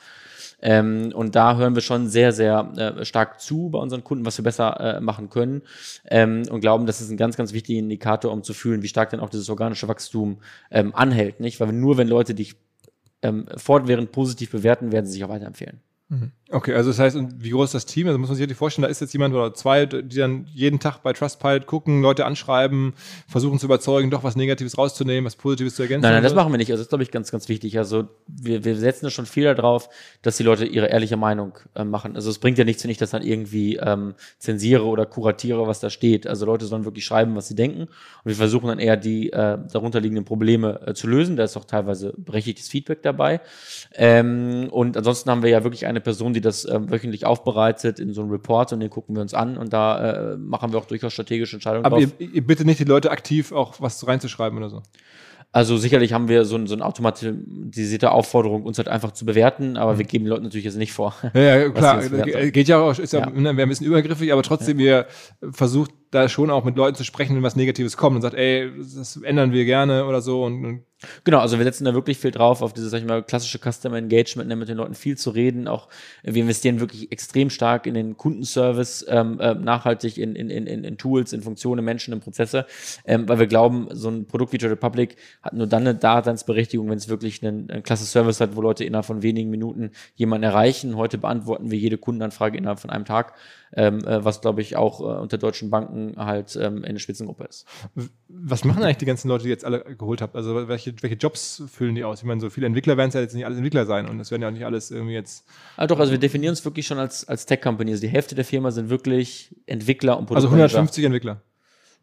[0.62, 4.38] Ähm, und da hören wir schon sehr, sehr äh, stark zu bei unseren Kunden, was
[4.38, 5.64] wir besser äh, machen können.
[6.10, 9.10] Ähm, und glauben, das ist ein ganz, ganz wichtiger Indikator, um zu fühlen, wie stark
[9.10, 10.38] denn auch dieses organische Wachstum
[10.72, 11.42] ähm, anhält.
[11.42, 11.60] Nicht?
[11.60, 12.56] Weil nur wenn Leute dich
[13.24, 15.82] ähm, fortwährend positiv bewerten, werden sie sich auch weiterempfehlen.
[16.14, 16.32] Mhm.
[16.54, 18.06] Okay, also das heißt, wie groß ist das Team?
[18.06, 20.80] Also muss man sich wirklich vorstellen, da ist jetzt jemand oder zwei, die dann jeden
[20.80, 22.94] Tag bei Trustpilot gucken, Leute anschreiben,
[23.28, 26.04] versuchen zu überzeugen, doch was Negatives rauszunehmen, was Positives zu ergänzen.
[26.04, 26.70] Nein, nein, das machen wir nicht.
[26.70, 27.80] Also das ist, glaube ich, ganz, ganz wichtig.
[27.80, 29.90] Also wir, wir setzen da schon viel darauf,
[30.22, 32.16] dass die Leute ihre ehrliche Meinung äh, machen.
[32.16, 35.80] Also es bringt ja nichts, wenn ich das dann irgendwie ähm, zensiere oder kuratiere, was
[35.80, 36.28] da steht.
[36.28, 37.82] Also Leute sollen wirklich schreiben, was sie denken.
[37.82, 37.90] Und
[38.26, 41.36] wir versuchen dann eher die äh, darunterliegenden Probleme äh, zu lösen.
[41.36, 43.42] Da ist auch teilweise berechtigtes Feedback dabei.
[43.96, 48.14] Ähm, und ansonsten haben wir ja wirklich eine Person, die das äh, wöchentlich aufbereitet in
[48.14, 50.86] so einem Report und den gucken wir uns an und da äh, machen wir auch
[50.86, 51.86] durchaus strategische Entscheidungen.
[51.86, 54.84] Aber ihr, ihr bittet nicht die Leute aktiv auch was reinzuschreiben oder so?
[55.52, 59.78] Also sicherlich haben wir so, ein, so eine automatisierte Aufforderung, uns halt einfach zu bewerten,
[59.78, 59.98] aber mhm.
[60.00, 61.16] wir geben den Leuten natürlich jetzt nicht vor.
[61.36, 62.02] Ja, ja klar,
[62.50, 63.36] geht ja auch, ist ja, ja.
[63.36, 64.86] wäre ein bisschen übergriffig, aber trotzdem, ja.
[65.42, 68.36] ihr versucht da schon auch mit Leuten zu sprechen, wenn was Negatives kommt und sagt,
[68.36, 70.84] ey, das ändern wir gerne oder so und, und
[71.24, 73.98] Genau, also wir setzen da wirklich viel drauf, auf dieses, sag ich mal, klassische Customer
[73.98, 75.68] Engagement, ne, mit den Leuten viel zu reden.
[75.68, 75.90] Auch
[76.24, 80.98] wir investieren wirklich extrem stark in den Kundenservice, ähm, äh, nachhaltig in, in, in, in
[80.98, 82.66] Tools, in Funktionen, Menschen, in Prozesse,
[83.06, 86.90] ähm, weil wir glauben, so ein Produkt wie Trade Republic hat nur dann eine Daseinsberechtigung,
[86.90, 90.44] wenn es wirklich einen, einen klasse Service hat, wo Leute innerhalb von wenigen Minuten jemanden
[90.44, 90.96] erreichen.
[90.96, 93.34] Heute beantworten wir jede Kundenanfrage innerhalb von einem Tag
[93.76, 97.46] ähm, äh, was glaube ich auch äh, unter deutschen Banken halt ähm, in der Spitzengruppe
[97.46, 97.66] ist.
[98.28, 100.36] Was machen eigentlich die ganzen Leute, die jetzt alle geholt habt?
[100.36, 102.20] Also welche, welche Jobs füllen die aus?
[102.20, 104.32] Ich meine, so viele Entwickler werden es ja jetzt nicht alle Entwickler sein und es
[104.32, 105.46] werden ja auch nicht alles irgendwie jetzt.
[105.78, 107.92] Ah, doch, also wir definieren uns wirklich schon als, als Tech-Company.
[107.92, 110.64] Also die Hälfte der Firma sind wirklich Entwickler und Produktmanager.
[110.64, 111.42] Also 150 Entwickler.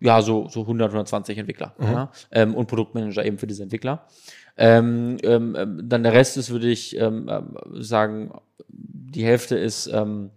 [0.00, 1.74] Ja, so, so 100, 120 Entwickler.
[1.78, 1.84] Mhm.
[1.84, 4.06] Ja, ähm, und Produktmanager eben für diese Entwickler.
[4.56, 8.32] Ähm, ähm, dann der Rest ist, würde ich ähm, ähm sagen,
[8.68, 10.30] die Hälfte ist ähm,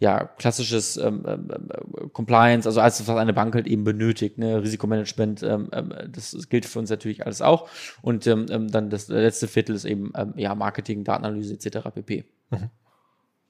[0.00, 4.62] ja, klassisches ähm, ähm, Compliance, also alles, was eine Bank halt eben benötigt, ne?
[4.62, 7.68] Risikomanagement, ähm, ähm, das, das gilt für uns natürlich alles auch.
[8.00, 11.90] Und ähm, ähm dann das letzte Viertel ist eben ähm, ja, Marketing, Datenanalyse etc.
[11.94, 12.24] pp.
[12.48, 12.70] Mhm.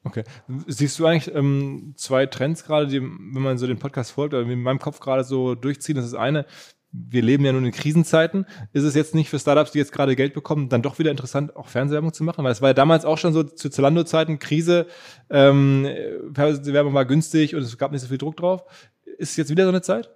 [0.03, 0.25] Okay.
[0.67, 4.49] Siehst du eigentlich ähm, zwei Trends gerade, die, wenn man so den Podcast folgt, oder
[4.49, 5.95] in meinem Kopf gerade so durchziehen?
[5.95, 6.47] Das ist eine,
[6.93, 8.47] wir leben ja nun in Krisenzeiten.
[8.73, 11.55] Ist es jetzt nicht für Startups, die jetzt gerade Geld bekommen, dann doch wieder interessant,
[11.57, 12.45] auch Fernsehwerbung zu machen?
[12.45, 14.87] Weil es war ja damals auch schon so zu Zalando-Zeiten Krise.
[15.29, 18.65] Ähm, Werbung war günstig und es gab nicht so viel Druck drauf.
[19.19, 20.11] Ist es jetzt wieder so eine Zeit?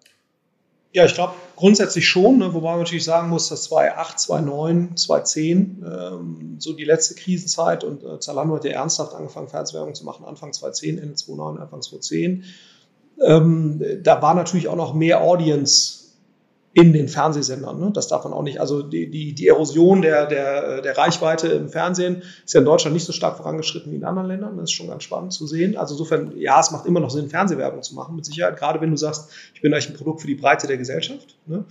[0.93, 5.85] Ja, ich glaube grundsätzlich schon, ne, wobei man natürlich sagen muss, dass 2008, 2009, 2010
[5.85, 10.25] ähm, so die letzte Krisenzeit und äh, Zalando hat ja ernsthaft angefangen, Fernsehwerbung zu machen,
[10.25, 12.45] Anfang 2010, Ende 2009, Anfang 2010.
[13.25, 15.94] Ähm, da war natürlich auch noch mehr Audience
[16.75, 17.79] in den Fernsehsendern.
[17.79, 17.91] Ne?
[17.95, 18.61] Das darf man auch nicht.
[18.61, 22.95] Also die, die, die Erosion der, der, der Reichweite im Fernsehen ist ja in Deutschland
[22.95, 24.57] nicht so stark vorangeschritten wie in anderen Ländern.
[24.57, 25.77] Das ist schon ganz spannend zu sehen.
[25.77, 28.57] Also insofern, ja, es macht immer noch Sinn, Fernsehwerbung zu machen, mit Sicherheit.
[28.57, 31.37] Gerade wenn du sagst, ich bin eigentlich ein Produkt für die Breite der Gesellschaft.
[31.47, 31.65] Ne?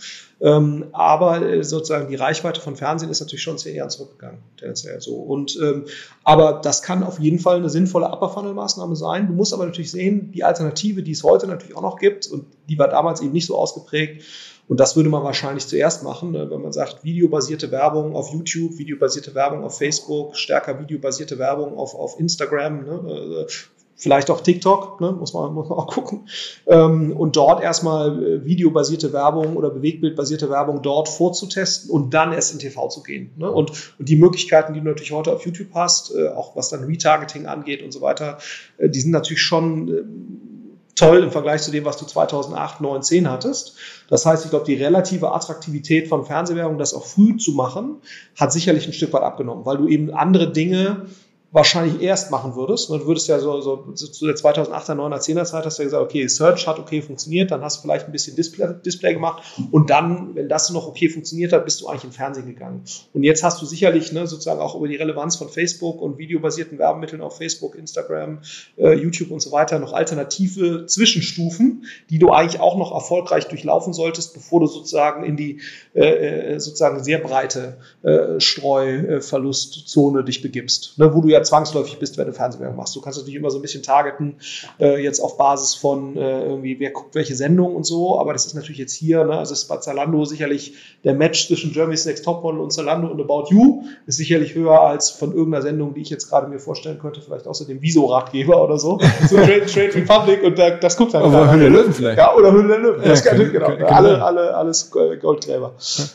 [0.44, 5.00] Ähm, aber äh, sozusagen die Reichweite von Fernsehen ist natürlich schon zehn Jahre zurückgegangen, tendenziell
[5.00, 5.16] so.
[5.16, 5.86] Und ähm,
[6.26, 9.28] aber das kann auf jeden Fall eine sinnvolle Upper Funnel Maßnahme sein.
[9.28, 12.46] Du musst aber natürlich sehen, die Alternative, die es heute natürlich auch noch gibt und
[12.68, 14.24] die war damals eben nicht so ausgeprägt
[14.68, 18.78] und das würde man wahrscheinlich zuerst machen, ne, wenn man sagt, videobasierte Werbung auf YouTube,
[18.78, 23.52] videobasierte Werbung auf Facebook, stärker videobasierte Werbung auf, auf Instagram, ne, äh,
[23.96, 26.28] vielleicht auch TikTok, ne, muss, man, muss man auch gucken.
[26.68, 32.54] Ähm, und dort erstmal äh, videobasierte Werbung oder bewegtbildbasierte Werbung dort vorzutesten und dann erst
[32.54, 33.32] in TV zu gehen.
[33.38, 33.50] Ne?
[33.50, 36.84] Und, und die Möglichkeiten, die du natürlich heute auf YouTube hast, äh, auch was dann
[36.84, 38.38] Retargeting angeht und so weiter,
[38.80, 40.52] die sind natürlich schon
[40.96, 43.78] toll im Vergleich zu dem, was du 2008, 9, 10 hattest.
[44.10, 47.98] Das heißt, ich glaube, die relative Attraktivität von Fernsehwerbung, das auch früh zu machen,
[48.40, 51.08] hat sicherlich ein Stück weit abgenommen, weil du eben andere Dinge
[51.54, 52.90] wahrscheinlich erst machen würdest.
[52.90, 55.86] Du würdest ja so, so, so zu der 2008er, 9er, 10er Zeit hast du ja
[55.86, 59.44] gesagt, okay, Search hat okay funktioniert, dann hast du vielleicht ein bisschen Display, Display gemacht
[59.72, 62.84] und dann, wenn das noch okay funktioniert hat, bist du eigentlich im Fernsehen gegangen.
[63.14, 66.80] Und jetzt hast du sicherlich ne, sozusagen auch über die Relevanz von Facebook und videobasierten
[66.80, 68.40] Werbemitteln auf Facebook, Instagram,
[68.78, 73.94] äh, YouTube und so weiter noch alternative Zwischenstufen, die du eigentlich auch noch erfolgreich durchlaufen
[73.94, 75.62] solltest, bevor du sozusagen in die
[75.94, 82.18] äh, äh sozusagen sehr breite äh, Streuverlustzone dich begibst, ne, wo du ja zwangsläufig bist,
[82.18, 82.96] wenn du Fernsehwerbung machst.
[82.96, 84.36] Du kannst natürlich immer so ein bisschen targeten,
[84.80, 88.46] äh, jetzt auf Basis von äh, irgendwie, wer guckt welche Sendung und so, aber das
[88.46, 90.74] ist natürlich jetzt hier, ne, also ist bei Zalando sicherlich
[91.04, 95.10] der Match zwischen Germany's Next Topmodel und Zalando und About You ist sicherlich höher als
[95.10, 98.78] von irgendeiner Sendung, die ich jetzt gerade mir vorstellen könnte, vielleicht außer dem Wieso-Ratgeber oder
[98.78, 102.18] so, so Trade, Trade Republic und da, das guckt dann Oder Hülle der Löwen vielleicht.
[102.18, 103.02] Ja, oder Hülle der Löwen.
[103.04, 103.68] Ja, das kann, kann, genau.
[103.68, 105.74] Kann, alle, alle, alles Goldgräber.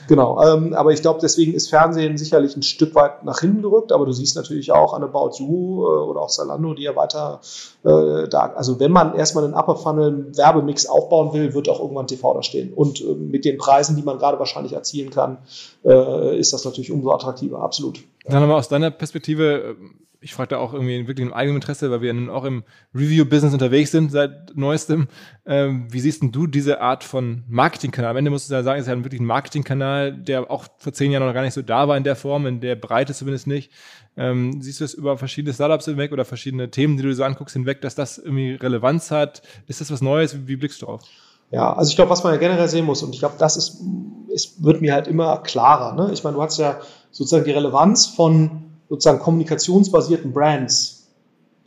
[0.09, 0.43] Genau.
[0.43, 4.07] Ähm, aber ich glaube, deswegen ist Fernsehen sicherlich ein Stück weit nach hinten gerückt, aber
[4.07, 7.41] du siehst natürlich auch an About You äh, oder auch Salando, die ja weiter
[7.85, 12.07] äh, da, also wenn man erstmal einen Upper Funnel Werbemix aufbauen will, wird auch irgendwann
[12.07, 12.73] TV da stehen.
[12.75, 15.39] Und äh, mit den Preisen, die man gerade wahrscheinlich erzielen kann,
[15.85, 18.01] äh, ist das natürlich umso attraktiver, absolut.
[18.25, 19.77] Dann haben aus deiner Perspektive,
[20.21, 22.65] ich frage da auch irgendwie wirklich im eigenen Interesse, weil wir nun auch im
[22.95, 25.07] Review-Business unterwegs sind seit neuestem.
[25.47, 28.11] Ähm, wie siehst denn du diese Art von Marketingkanal?
[28.11, 30.93] Am Ende musst du ja sagen, es ist ja wirklich ein Marketingkanal, der auch vor
[30.93, 33.47] zehn Jahren noch gar nicht so da war in der Form, in der Breite zumindest
[33.47, 33.71] nicht.
[34.17, 37.53] Ähm, siehst du es über verschiedene Startups hinweg oder verschiedene Themen, die du so anguckst,
[37.53, 39.43] hinweg, dass das irgendwie Relevanz hat?
[39.69, 40.35] Ist das was Neues?
[40.35, 41.03] Wie, wie blickst du drauf?
[41.51, 43.81] Ja, also ich glaube, was man ja generell sehen muss, und ich glaube, das ist,
[44.29, 45.95] ist, wird mir halt immer klarer.
[45.95, 46.13] Ne?
[46.13, 51.07] Ich meine, du hast ja sozusagen die Relevanz von sozusagen kommunikationsbasierten Brands,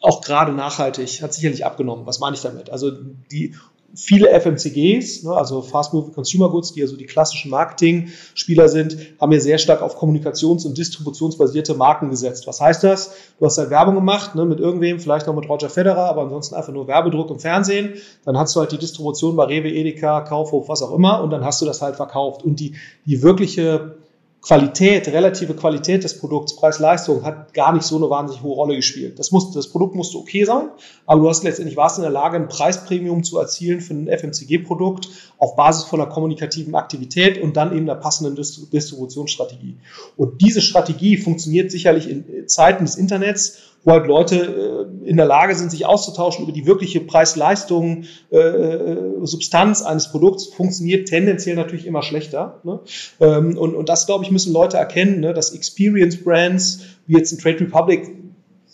[0.01, 2.05] auch gerade nachhaltig, hat sicherlich abgenommen.
[2.05, 2.71] Was meine ich damit?
[2.71, 2.91] Also
[3.31, 3.55] die
[3.95, 8.97] viele FMCGs, ne, also Fast Moving Consumer Goods, die ja so die klassischen Marketing-Spieler sind,
[9.19, 12.47] haben ja sehr stark auf kommunikations- und distributionsbasierte Marken gesetzt.
[12.47, 13.13] Was heißt das?
[13.39, 16.55] Du hast halt Werbung gemacht ne, mit irgendwem, vielleicht noch mit Roger Federer, aber ansonsten
[16.55, 17.95] einfach nur Werbedruck im Fernsehen.
[18.25, 21.43] Dann hast du halt die Distribution bei Rewe, Edeka, Kaufhof, was auch immer und dann
[21.43, 22.43] hast du das halt verkauft.
[22.43, 23.95] Und die, die wirkliche
[24.41, 29.19] Qualität, relative Qualität des Produkts, Preis-Leistung hat gar nicht so eine wahnsinnig hohe Rolle gespielt.
[29.19, 30.69] Das, musste, das Produkt musste okay sein,
[31.05, 35.09] aber du hast letztendlich warst in der Lage, ein Preispremium zu erzielen für ein FMCG-Produkt
[35.37, 39.77] auf Basis von einer kommunikativen Aktivität und dann eben einer passenden Distributionsstrategie.
[40.17, 45.25] Und diese Strategie funktioniert sicherlich in Zeiten des Internets wo halt Leute äh, in der
[45.25, 51.55] Lage sind, sich auszutauschen über die wirkliche Preis-Leistung, äh, äh, Substanz eines Produkts, funktioniert tendenziell
[51.55, 52.61] natürlich immer schlechter.
[52.63, 52.79] Ne?
[53.19, 55.33] Ähm, und, das, glaube ich, müssen Leute erkennen, ne?
[55.33, 58.20] dass Experience Brands, wie jetzt ein Trade Republic,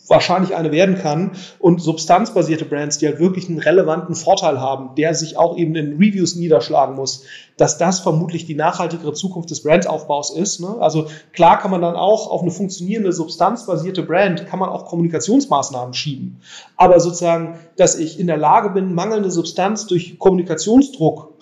[0.07, 5.13] wahrscheinlich eine werden kann und substanzbasierte Brands, die halt wirklich einen relevanten Vorteil haben, der
[5.13, 7.23] sich auch eben in Reviews niederschlagen muss,
[7.57, 10.61] dass das vermutlich die nachhaltigere Zukunft des Brandaufbaus ist.
[10.61, 10.75] Ne?
[10.79, 15.93] Also klar kann man dann auch auf eine funktionierende substanzbasierte Brand kann man auch Kommunikationsmaßnahmen
[15.93, 16.39] schieben,
[16.75, 21.33] aber sozusagen, dass ich in der Lage bin, mangelnde Substanz durch Kommunikationsdruck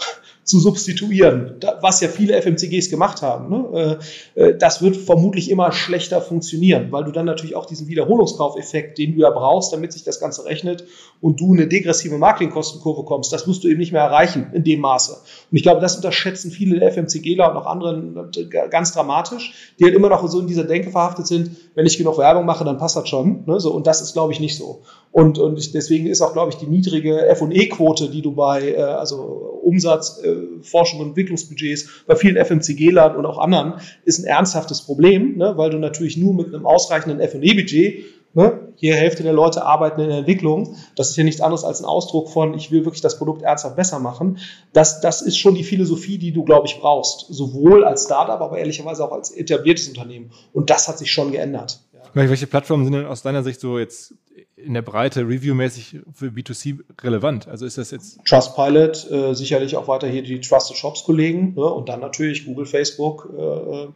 [0.46, 3.50] zu substituieren, was ja viele FMCGs gemacht haben.
[3.50, 4.00] Ne?
[4.36, 9.00] Äh, äh, das wird vermutlich immer schlechter funktionieren, weil du dann natürlich auch diesen Wiederholungskaufeffekt,
[9.00, 10.86] den du ja brauchst, damit sich das Ganze rechnet
[11.20, 14.82] und du eine degressive Marketingkostenkurve kommst, das wirst du eben nicht mehr erreichen in dem
[14.82, 15.14] Maße.
[15.14, 19.96] Und ich glaube, das unterschätzen viele FMCGler und auch anderen äh, ganz dramatisch, die halt
[19.96, 22.96] immer noch so in dieser Denke verhaftet sind, wenn ich genug Werbung mache, dann passt
[22.96, 23.46] das schon.
[23.48, 23.60] Ne?
[23.60, 24.84] So, und das ist, glaube ich, nicht so.
[25.12, 30.22] Und, und deswegen ist auch, glaube ich, die niedrige F&E-Quote, die du bei also Umsatz,
[30.62, 35.54] Forschung und Entwicklungsbudgets bei vielen FMCG-Lern und auch anderen, ist ein ernsthaftes Problem, ne?
[35.58, 38.06] weil du natürlich nur mit einem ausreichenden F&E-Budget
[38.36, 38.74] Ne?
[38.76, 40.76] Hier Hälfte der Leute arbeiten in der Entwicklung.
[40.98, 43.78] Das ist ja nichts anderes als ein Ausdruck von, ich will wirklich das Produkt ernsthaft
[43.78, 44.40] besser machen.
[44.74, 47.28] Das, das ist schon die Philosophie, die du, glaube ich, brauchst.
[47.30, 50.32] Sowohl als Startup, aber ehrlicherweise auch als etabliertes Unternehmen.
[50.52, 51.80] Und das hat sich schon geändert.
[52.14, 54.14] Welche Plattformen sind denn aus deiner Sicht so jetzt
[54.56, 57.48] in der Breite reviewmäßig für B2C relevant?
[57.48, 58.20] Also ist das jetzt.
[58.26, 61.66] Trustpilot, äh, sicherlich auch weiter hier die Trusted Shops Kollegen ne?
[61.66, 63.88] und dann natürlich Google, Facebook äh,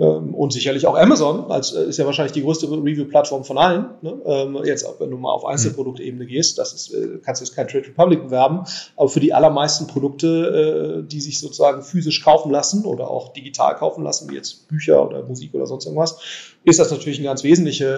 [0.00, 3.86] äh, und sicherlich auch Amazon, als äh, ist ja wahrscheinlich die größte Review-Plattform von allen.
[4.00, 4.18] Ne?
[4.24, 7.86] Ähm, jetzt, wenn du mal auf Einzelproduktebene gehst, das ist, äh, kannst jetzt kein Trade
[7.86, 8.64] Republic bewerben,
[8.96, 13.76] aber für die allermeisten Produkte, äh, die sich sozusagen physisch kaufen lassen oder auch digital
[13.76, 16.18] kaufen lassen, wie jetzt Bücher oder Musik oder sonst irgendwas,
[16.64, 17.88] ist das natürlich eine ganz wesentliche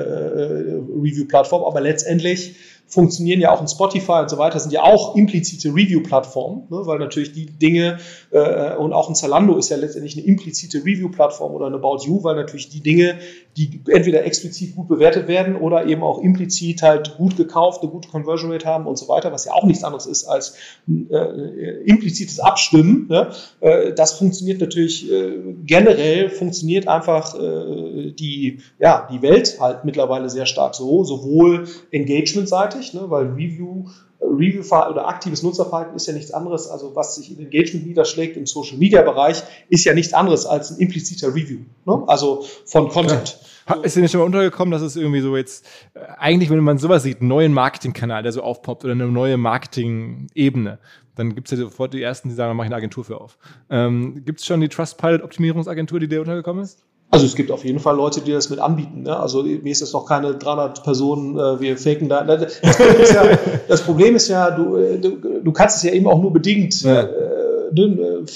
[1.03, 2.57] Review-Plattform, aber letztendlich
[2.93, 6.99] funktionieren ja auch in Spotify und so weiter, sind ja auch implizite Review-Plattformen, ne, weil
[6.99, 7.99] natürlich die Dinge
[8.31, 12.23] äh, und auch ein Zalando ist ja letztendlich eine implizite Review-Plattform oder eine About You,
[12.23, 13.19] weil natürlich die Dinge,
[13.57, 18.09] die entweder explizit gut bewertet werden oder eben auch implizit halt gut gekauft, eine gute
[18.09, 20.57] Conversion Rate haben und so weiter, was ja auch nichts anderes ist als
[20.89, 23.09] äh, implizites Abstimmen.
[23.09, 23.31] Ne?
[23.61, 30.31] Äh, das funktioniert natürlich äh, generell, funktioniert einfach äh, die, ja, die Welt halt mittlerweile
[30.31, 33.03] sehr stark so, sowohl engagementseitig, ne?
[33.09, 33.85] weil Review,
[34.23, 38.47] Review oder aktives Nutzerverhalten ist ja nichts anderes, also was sich in Engagement niederschlägt im
[38.47, 42.03] Social Media Bereich, ist ja nichts anderes als ein impliziter Review, ne?
[42.07, 43.39] also von Content.
[43.69, 43.77] Ja.
[43.83, 46.79] Ist dir nicht schon mal untergekommen, dass es irgendwie so jetzt, äh, eigentlich, wenn man
[46.79, 50.79] sowas sieht, einen neuen Marketingkanal, der so aufpoppt oder eine neue Marketing-Ebene,
[51.15, 53.21] dann gibt es ja sofort die ersten, die sagen, da mache ich eine Agentur für
[53.21, 53.39] auf.
[53.71, 56.85] Ähm, gibt es schon die Trustpilot-Optimierungsagentur, die dir untergekommen ist?
[57.13, 59.03] Also es gibt auf jeden Fall Leute, die das mit anbieten.
[59.03, 59.15] Ne?
[59.15, 62.25] Also mir ist das noch keine 300 Personen, äh, wir faken da.
[62.25, 65.93] Das Problem ist ja, das Problem ist ja du, äh, du, du kannst es ja
[65.93, 66.81] eben auch nur bedingt.
[66.81, 67.03] Ja.
[67.03, 67.43] Äh,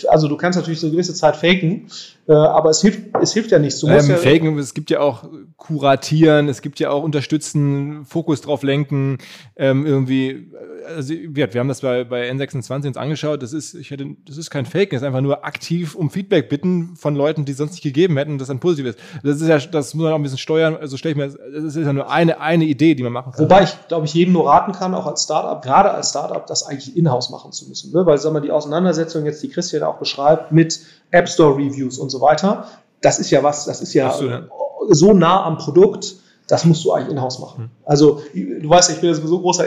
[0.09, 1.89] also du kannst natürlich so eine gewisse Zeit faken,
[2.29, 3.79] äh, aber es hilft, es hilft ja nichts.
[3.79, 5.25] Du ähm, ja faken, es gibt ja auch
[5.57, 9.19] kuratieren, es gibt ja auch unterstützen, Fokus drauf lenken,
[9.55, 10.51] ähm, irgendwie,
[10.97, 14.39] also wir, wir haben das bei, bei N26 uns angeschaut, das ist, ich hätte, das
[14.39, 17.73] ist kein Fake, das ist einfach nur aktiv um Feedback bitten von Leuten, die sonst
[17.73, 18.99] nicht gegeben hätten, das dann positiv ist.
[19.23, 21.65] Das ist ja, das muss man auch ein bisschen steuern, also stelle ich mir, das
[21.65, 23.45] ist ja nur eine, eine Idee, die man machen kann.
[23.45, 26.67] Wobei ich, glaube ich, jedem nur raten kann, auch als Startup, gerade als Startup, das
[26.67, 28.05] eigentlich in-house machen zu müssen, ne?
[28.05, 30.81] weil, sagen wir, die Auseinandersetzung jetzt, die Christian auch beschreibt, mit
[31.11, 32.69] App Store Reviews und so weiter,
[33.01, 34.15] das ist ja was, das ist ja
[34.91, 36.17] so, nah am Produkt,
[36.49, 37.65] das musst du eigentlich in-house machen.
[37.65, 37.71] Hm.
[37.85, 39.67] Also, du weißt ja, ich bin ja sowieso großer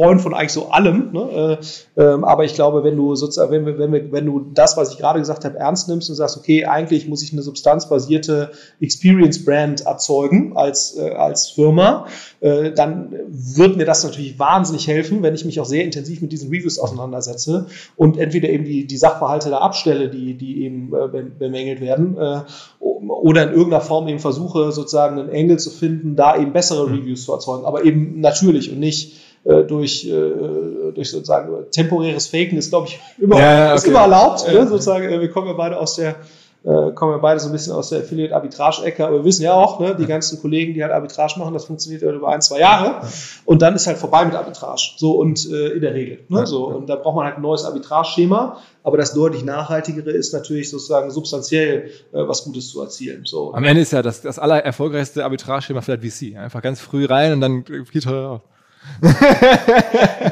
[0.00, 1.12] Inhouse-Freund von eigentlich so allem.
[1.12, 1.58] Ne?
[1.96, 4.92] Äh, ähm, aber ich glaube, wenn du sozusagen, wenn, wenn, wenn, wenn du das, was
[4.92, 8.50] ich gerade gesagt habe, ernst nimmst und sagst, okay, eigentlich muss ich eine substanzbasierte
[8.80, 12.06] Experience-Brand erzeugen als, äh, als Firma,
[12.40, 16.32] äh, dann wird mir das natürlich wahnsinnig helfen, wenn ich mich auch sehr intensiv mit
[16.32, 17.66] diesen Reviews auseinandersetze
[17.96, 22.40] und entweder eben die, die Sachverhalte da abstelle, die, die eben äh, bemängelt werden, äh,
[22.80, 26.94] oder in irgendeiner Form eben versuche, sozusagen einen Engel zu finden, da eben bessere hm.
[26.94, 32.58] Reviews zu erzeugen, aber eben natürlich und nicht äh, durch, äh, durch sozusagen temporäres Faken
[32.58, 33.76] ist, glaube ich, immer, ja, okay.
[33.76, 34.44] ist immer erlaubt.
[34.46, 34.52] Ja.
[34.52, 34.68] Ne?
[34.68, 36.16] Sozusagen, äh, wir kommen ja beide aus der
[36.62, 39.80] äh, kommen wir beide so ein bisschen aus der Affiliate-Arbitrage-Ecke, aber wir wissen ja auch,
[39.80, 43.00] ne, die ganzen Kollegen, die halt Arbitrage machen, das funktioniert über ein, zwei Jahre
[43.46, 44.82] und dann ist halt vorbei mit Arbitrage.
[44.98, 46.20] So und äh, in der Regel.
[46.28, 50.34] Ne, so, und da braucht man halt ein neues Arbitrage-Schema, aber das deutlich nachhaltigere ist
[50.34, 53.22] natürlich sozusagen substanziell äh, was Gutes zu erzielen.
[53.24, 53.54] So.
[53.54, 56.36] Am Ende ist ja das, das aller erfolgreichste Arbitrage-Schema vielleicht VC.
[56.36, 58.40] Einfach ganz früh rein und dann viel teurer aus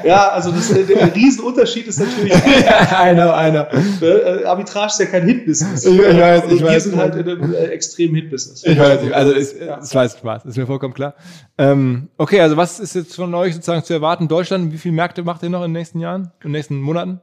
[0.04, 2.34] ja, also das, der Riesenunterschied ist natürlich.
[2.96, 3.68] einer, einer.
[4.02, 5.84] Äh, Arbitrage ist ja kein Hit-Business.
[5.84, 6.84] Ich, ich weiß, ich wir weiß.
[6.84, 8.64] sind halt in einem äh, extremen Hit-Business.
[8.64, 9.14] Ich weiß nicht.
[9.14, 9.78] Also, es, ja.
[9.80, 10.44] weiß Spaß.
[10.44, 11.14] Ist mir vollkommen klar.
[11.56, 14.28] Ähm, okay, also was ist jetzt von euch sozusagen zu erwarten?
[14.28, 17.20] Deutschland, wie viele Märkte macht ihr noch in den nächsten Jahren, in den nächsten Monaten?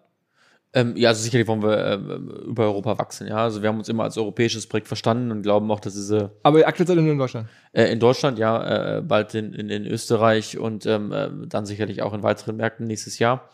[0.76, 3.38] Ähm, ja, also sicherlich wollen wir ähm, über Europa wachsen, ja.
[3.38, 6.68] Also wir haben uns immer als europäisches Projekt verstanden und glauben auch, dass diese Aber
[6.68, 7.48] aktuell seid ihr nur in Deutschland.
[7.72, 12.02] äh, in Deutschland, ja, äh, bald in, in, in Österreich und ähm, äh, dann sicherlich
[12.02, 13.50] auch in weiteren Märkten nächstes Jahr.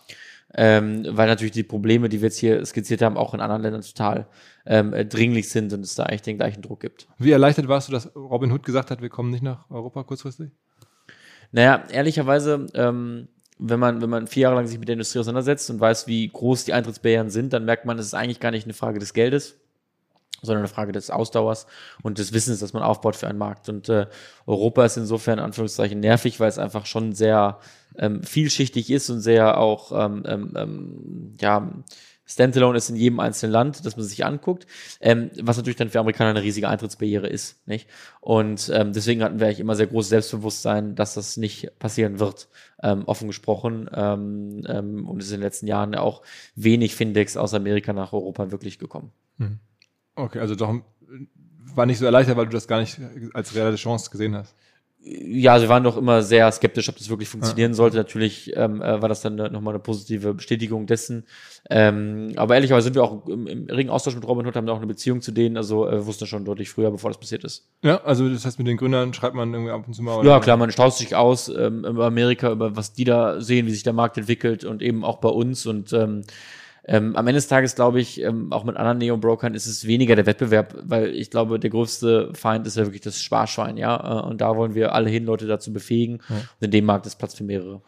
[0.54, 3.84] Ähm, weil natürlich die Probleme, die wir jetzt hier skizziert haben, auch in anderen Ländern
[3.84, 4.28] total
[4.66, 7.08] ähm, äh, dringlich sind und es da eigentlich den gleichen Druck gibt.
[7.20, 10.50] Wie erleichtert warst du, dass Robin Hood gesagt hat, wir kommen nicht nach Europa kurzfristig?
[11.52, 13.28] Naja, ehrlicherweise, ähm,
[13.64, 16.28] wenn man, wenn man vier Jahre lang sich mit der Industrie auseinandersetzt und weiß, wie
[16.28, 19.14] groß die Eintrittsbarrieren sind, dann merkt man, es ist eigentlich gar nicht eine Frage des
[19.14, 19.56] Geldes,
[20.42, 21.68] sondern eine Frage des Ausdauers
[22.02, 23.70] und des Wissens, das man aufbaut für einen Markt.
[23.70, 24.08] Und äh,
[24.48, 27.60] Europa ist insofern in Anführungszeichen nervig, weil es einfach schon sehr
[27.98, 31.72] ähm, vielschichtig ist und sehr auch ähm, ähm, ähm, ja
[32.32, 34.68] Standalone ist in jedem einzelnen Land, das man sich anguckt,
[35.00, 37.88] ähm, was natürlich dann für Amerikaner eine riesige Eintrittsbarriere ist, nicht?
[38.20, 42.48] Und ähm, deswegen hatten wir eigentlich immer sehr großes Selbstbewusstsein, dass das nicht passieren wird,
[42.84, 43.90] ähm, offen gesprochen.
[43.94, 46.22] Ähm, ähm, und es ist in den letzten Jahren ja auch
[46.56, 49.12] wenig Findex aus Amerika nach Europa wirklich gekommen.
[50.16, 50.74] Okay, also doch
[51.76, 53.00] war nicht so erleichtert, weil du das gar nicht
[53.34, 54.56] als reelle Chance gesehen hast.
[55.04, 57.98] Ja, sie waren doch immer sehr skeptisch, ob das wirklich funktionieren sollte.
[57.98, 61.26] Natürlich ähm, äh, war das dann nochmal eine positive Bestätigung dessen.
[61.72, 64.74] Ähm, aber ehrlicherweise sind wir auch im, im regen Austausch mit Robin Hood, haben da
[64.74, 67.68] auch eine Beziehung zu denen, also äh, wussten schon deutlich früher, bevor das passiert ist.
[67.82, 70.20] Ja, also das heißt, mit den Gründern schreibt man irgendwie ab und zu mal.
[70.20, 70.30] oder?
[70.30, 73.72] Ja, klar, man tauscht sich aus ähm, über Amerika, über was die da sehen, wie
[73.72, 75.66] sich der Markt entwickelt und eben auch bei uns.
[75.66, 76.22] Und ähm,
[76.86, 80.16] ähm, am Ende des Tages glaube ich, ähm, auch mit anderen Neo-Brokern ist es weniger
[80.16, 84.22] der Wettbewerb, weil ich glaube, der größte Feind ist ja wirklich das Sparschwein, ja.
[84.22, 86.22] Äh, und da wollen wir alle hin, Leute dazu befähigen.
[86.30, 87.82] Und in dem Markt ist Platz für mehrere.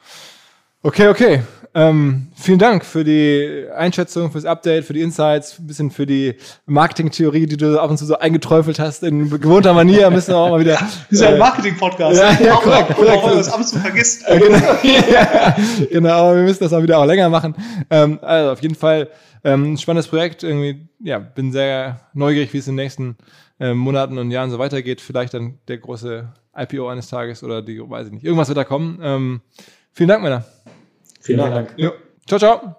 [0.86, 1.42] Okay, okay.
[1.74, 6.36] Ähm, vielen Dank für die Einschätzung, fürs Update, für die Insights, ein bisschen für die
[6.66, 10.12] Marketing-Theorie, die du ab und zu so eingeträufelt hast in gewohnter Manier.
[10.12, 10.74] Müssen wir auch mal wieder.
[10.74, 12.20] Das ist ja ein Marketing-Podcast.
[12.20, 13.24] Ja, ja, auch, korrekt, auch, korrekt.
[13.24, 14.28] auch, das ab und zu vergisst.
[14.28, 15.56] Äh, genau, ja,
[15.90, 17.56] genau, aber wir müssen das mal wieder auch länger machen.
[17.90, 19.08] Ähm, also auf jeden Fall
[19.46, 20.44] ähm, ein spannendes Projekt.
[20.44, 23.16] Irgendwie, ja, bin sehr neugierig, wie es in den nächsten
[23.62, 25.00] ähm, Monaten und Jahren so weitergeht.
[25.00, 28.26] Vielleicht dann der große IPO eines Tages oder die, weiß ich nicht.
[28.26, 29.00] Irgendwas wird da kommen.
[29.02, 29.42] Ähm,
[29.94, 30.44] vielen Dank, Männer.
[31.24, 31.74] Vielen Dank.
[31.78, 31.92] Ja.
[32.28, 32.76] Ciao, ciao.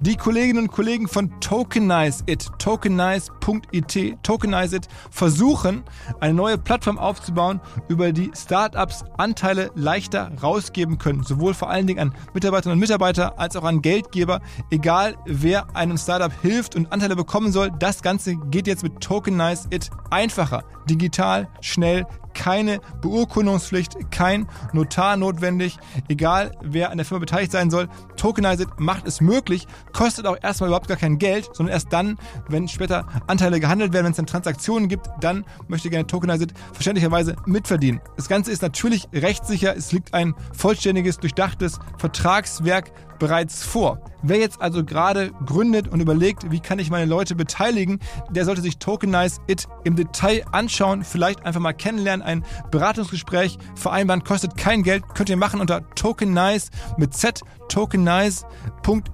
[0.00, 5.82] Die Kolleginnen und Kollegen von Tokenize It, tokenize.it, Tokenize It versuchen,
[6.20, 11.24] eine neue Plattform aufzubauen, über die Startups Anteile leichter rausgeben können.
[11.24, 14.40] Sowohl vor allen Dingen an Mitarbeiterinnen und Mitarbeiter als auch an Geldgeber.
[14.70, 19.66] Egal, wer einem Startup hilft und Anteile bekommen soll, das Ganze geht jetzt mit Tokenize
[19.70, 22.06] It einfacher, digital, schnell,
[22.36, 25.78] keine Beurkundungspflicht, kein Notar notwendig.
[26.08, 30.68] Egal, wer an der Firma beteiligt sein soll, Tokenized macht es möglich, kostet auch erstmal
[30.68, 32.18] überhaupt gar kein Geld, sondern erst dann,
[32.48, 37.36] wenn später Anteile gehandelt werden, wenn es dann Transaktionen gibt, dann möchte gerne Tokenized verständlicherweise
[37.46, 38.00] mitverdienen.
[38.16, 44.00] Das Ganze ist natürlich rechtssicher, es liegt ein vollständiges, durchdachtes Vertragswerk bereits vor.
[44.22, 48.62] Wer jetzt also gerade gründet und überlegt, wie kann ich meine Leute beteiligen, der sollte
[48.62, 54.82] sich Tokenize It im Detail anschauen, vielleicht einfach mal kennenlernen, ein Beratungsgespräch vereinbaren, kostet kein
[54.82, 58.44] Geld, könnt ihr machen unter Tokenize mit Z, tokenize.it
[58.90, 59.10] und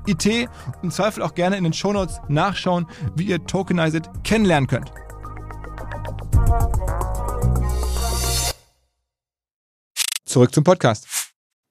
[0.82, 4.92] im Zweifel auch gerne in den Shownotes nachschauen, wie ihr Tokenize It kennenlernen könnt.
[10.24, 11.21] Zurück zum Podcast.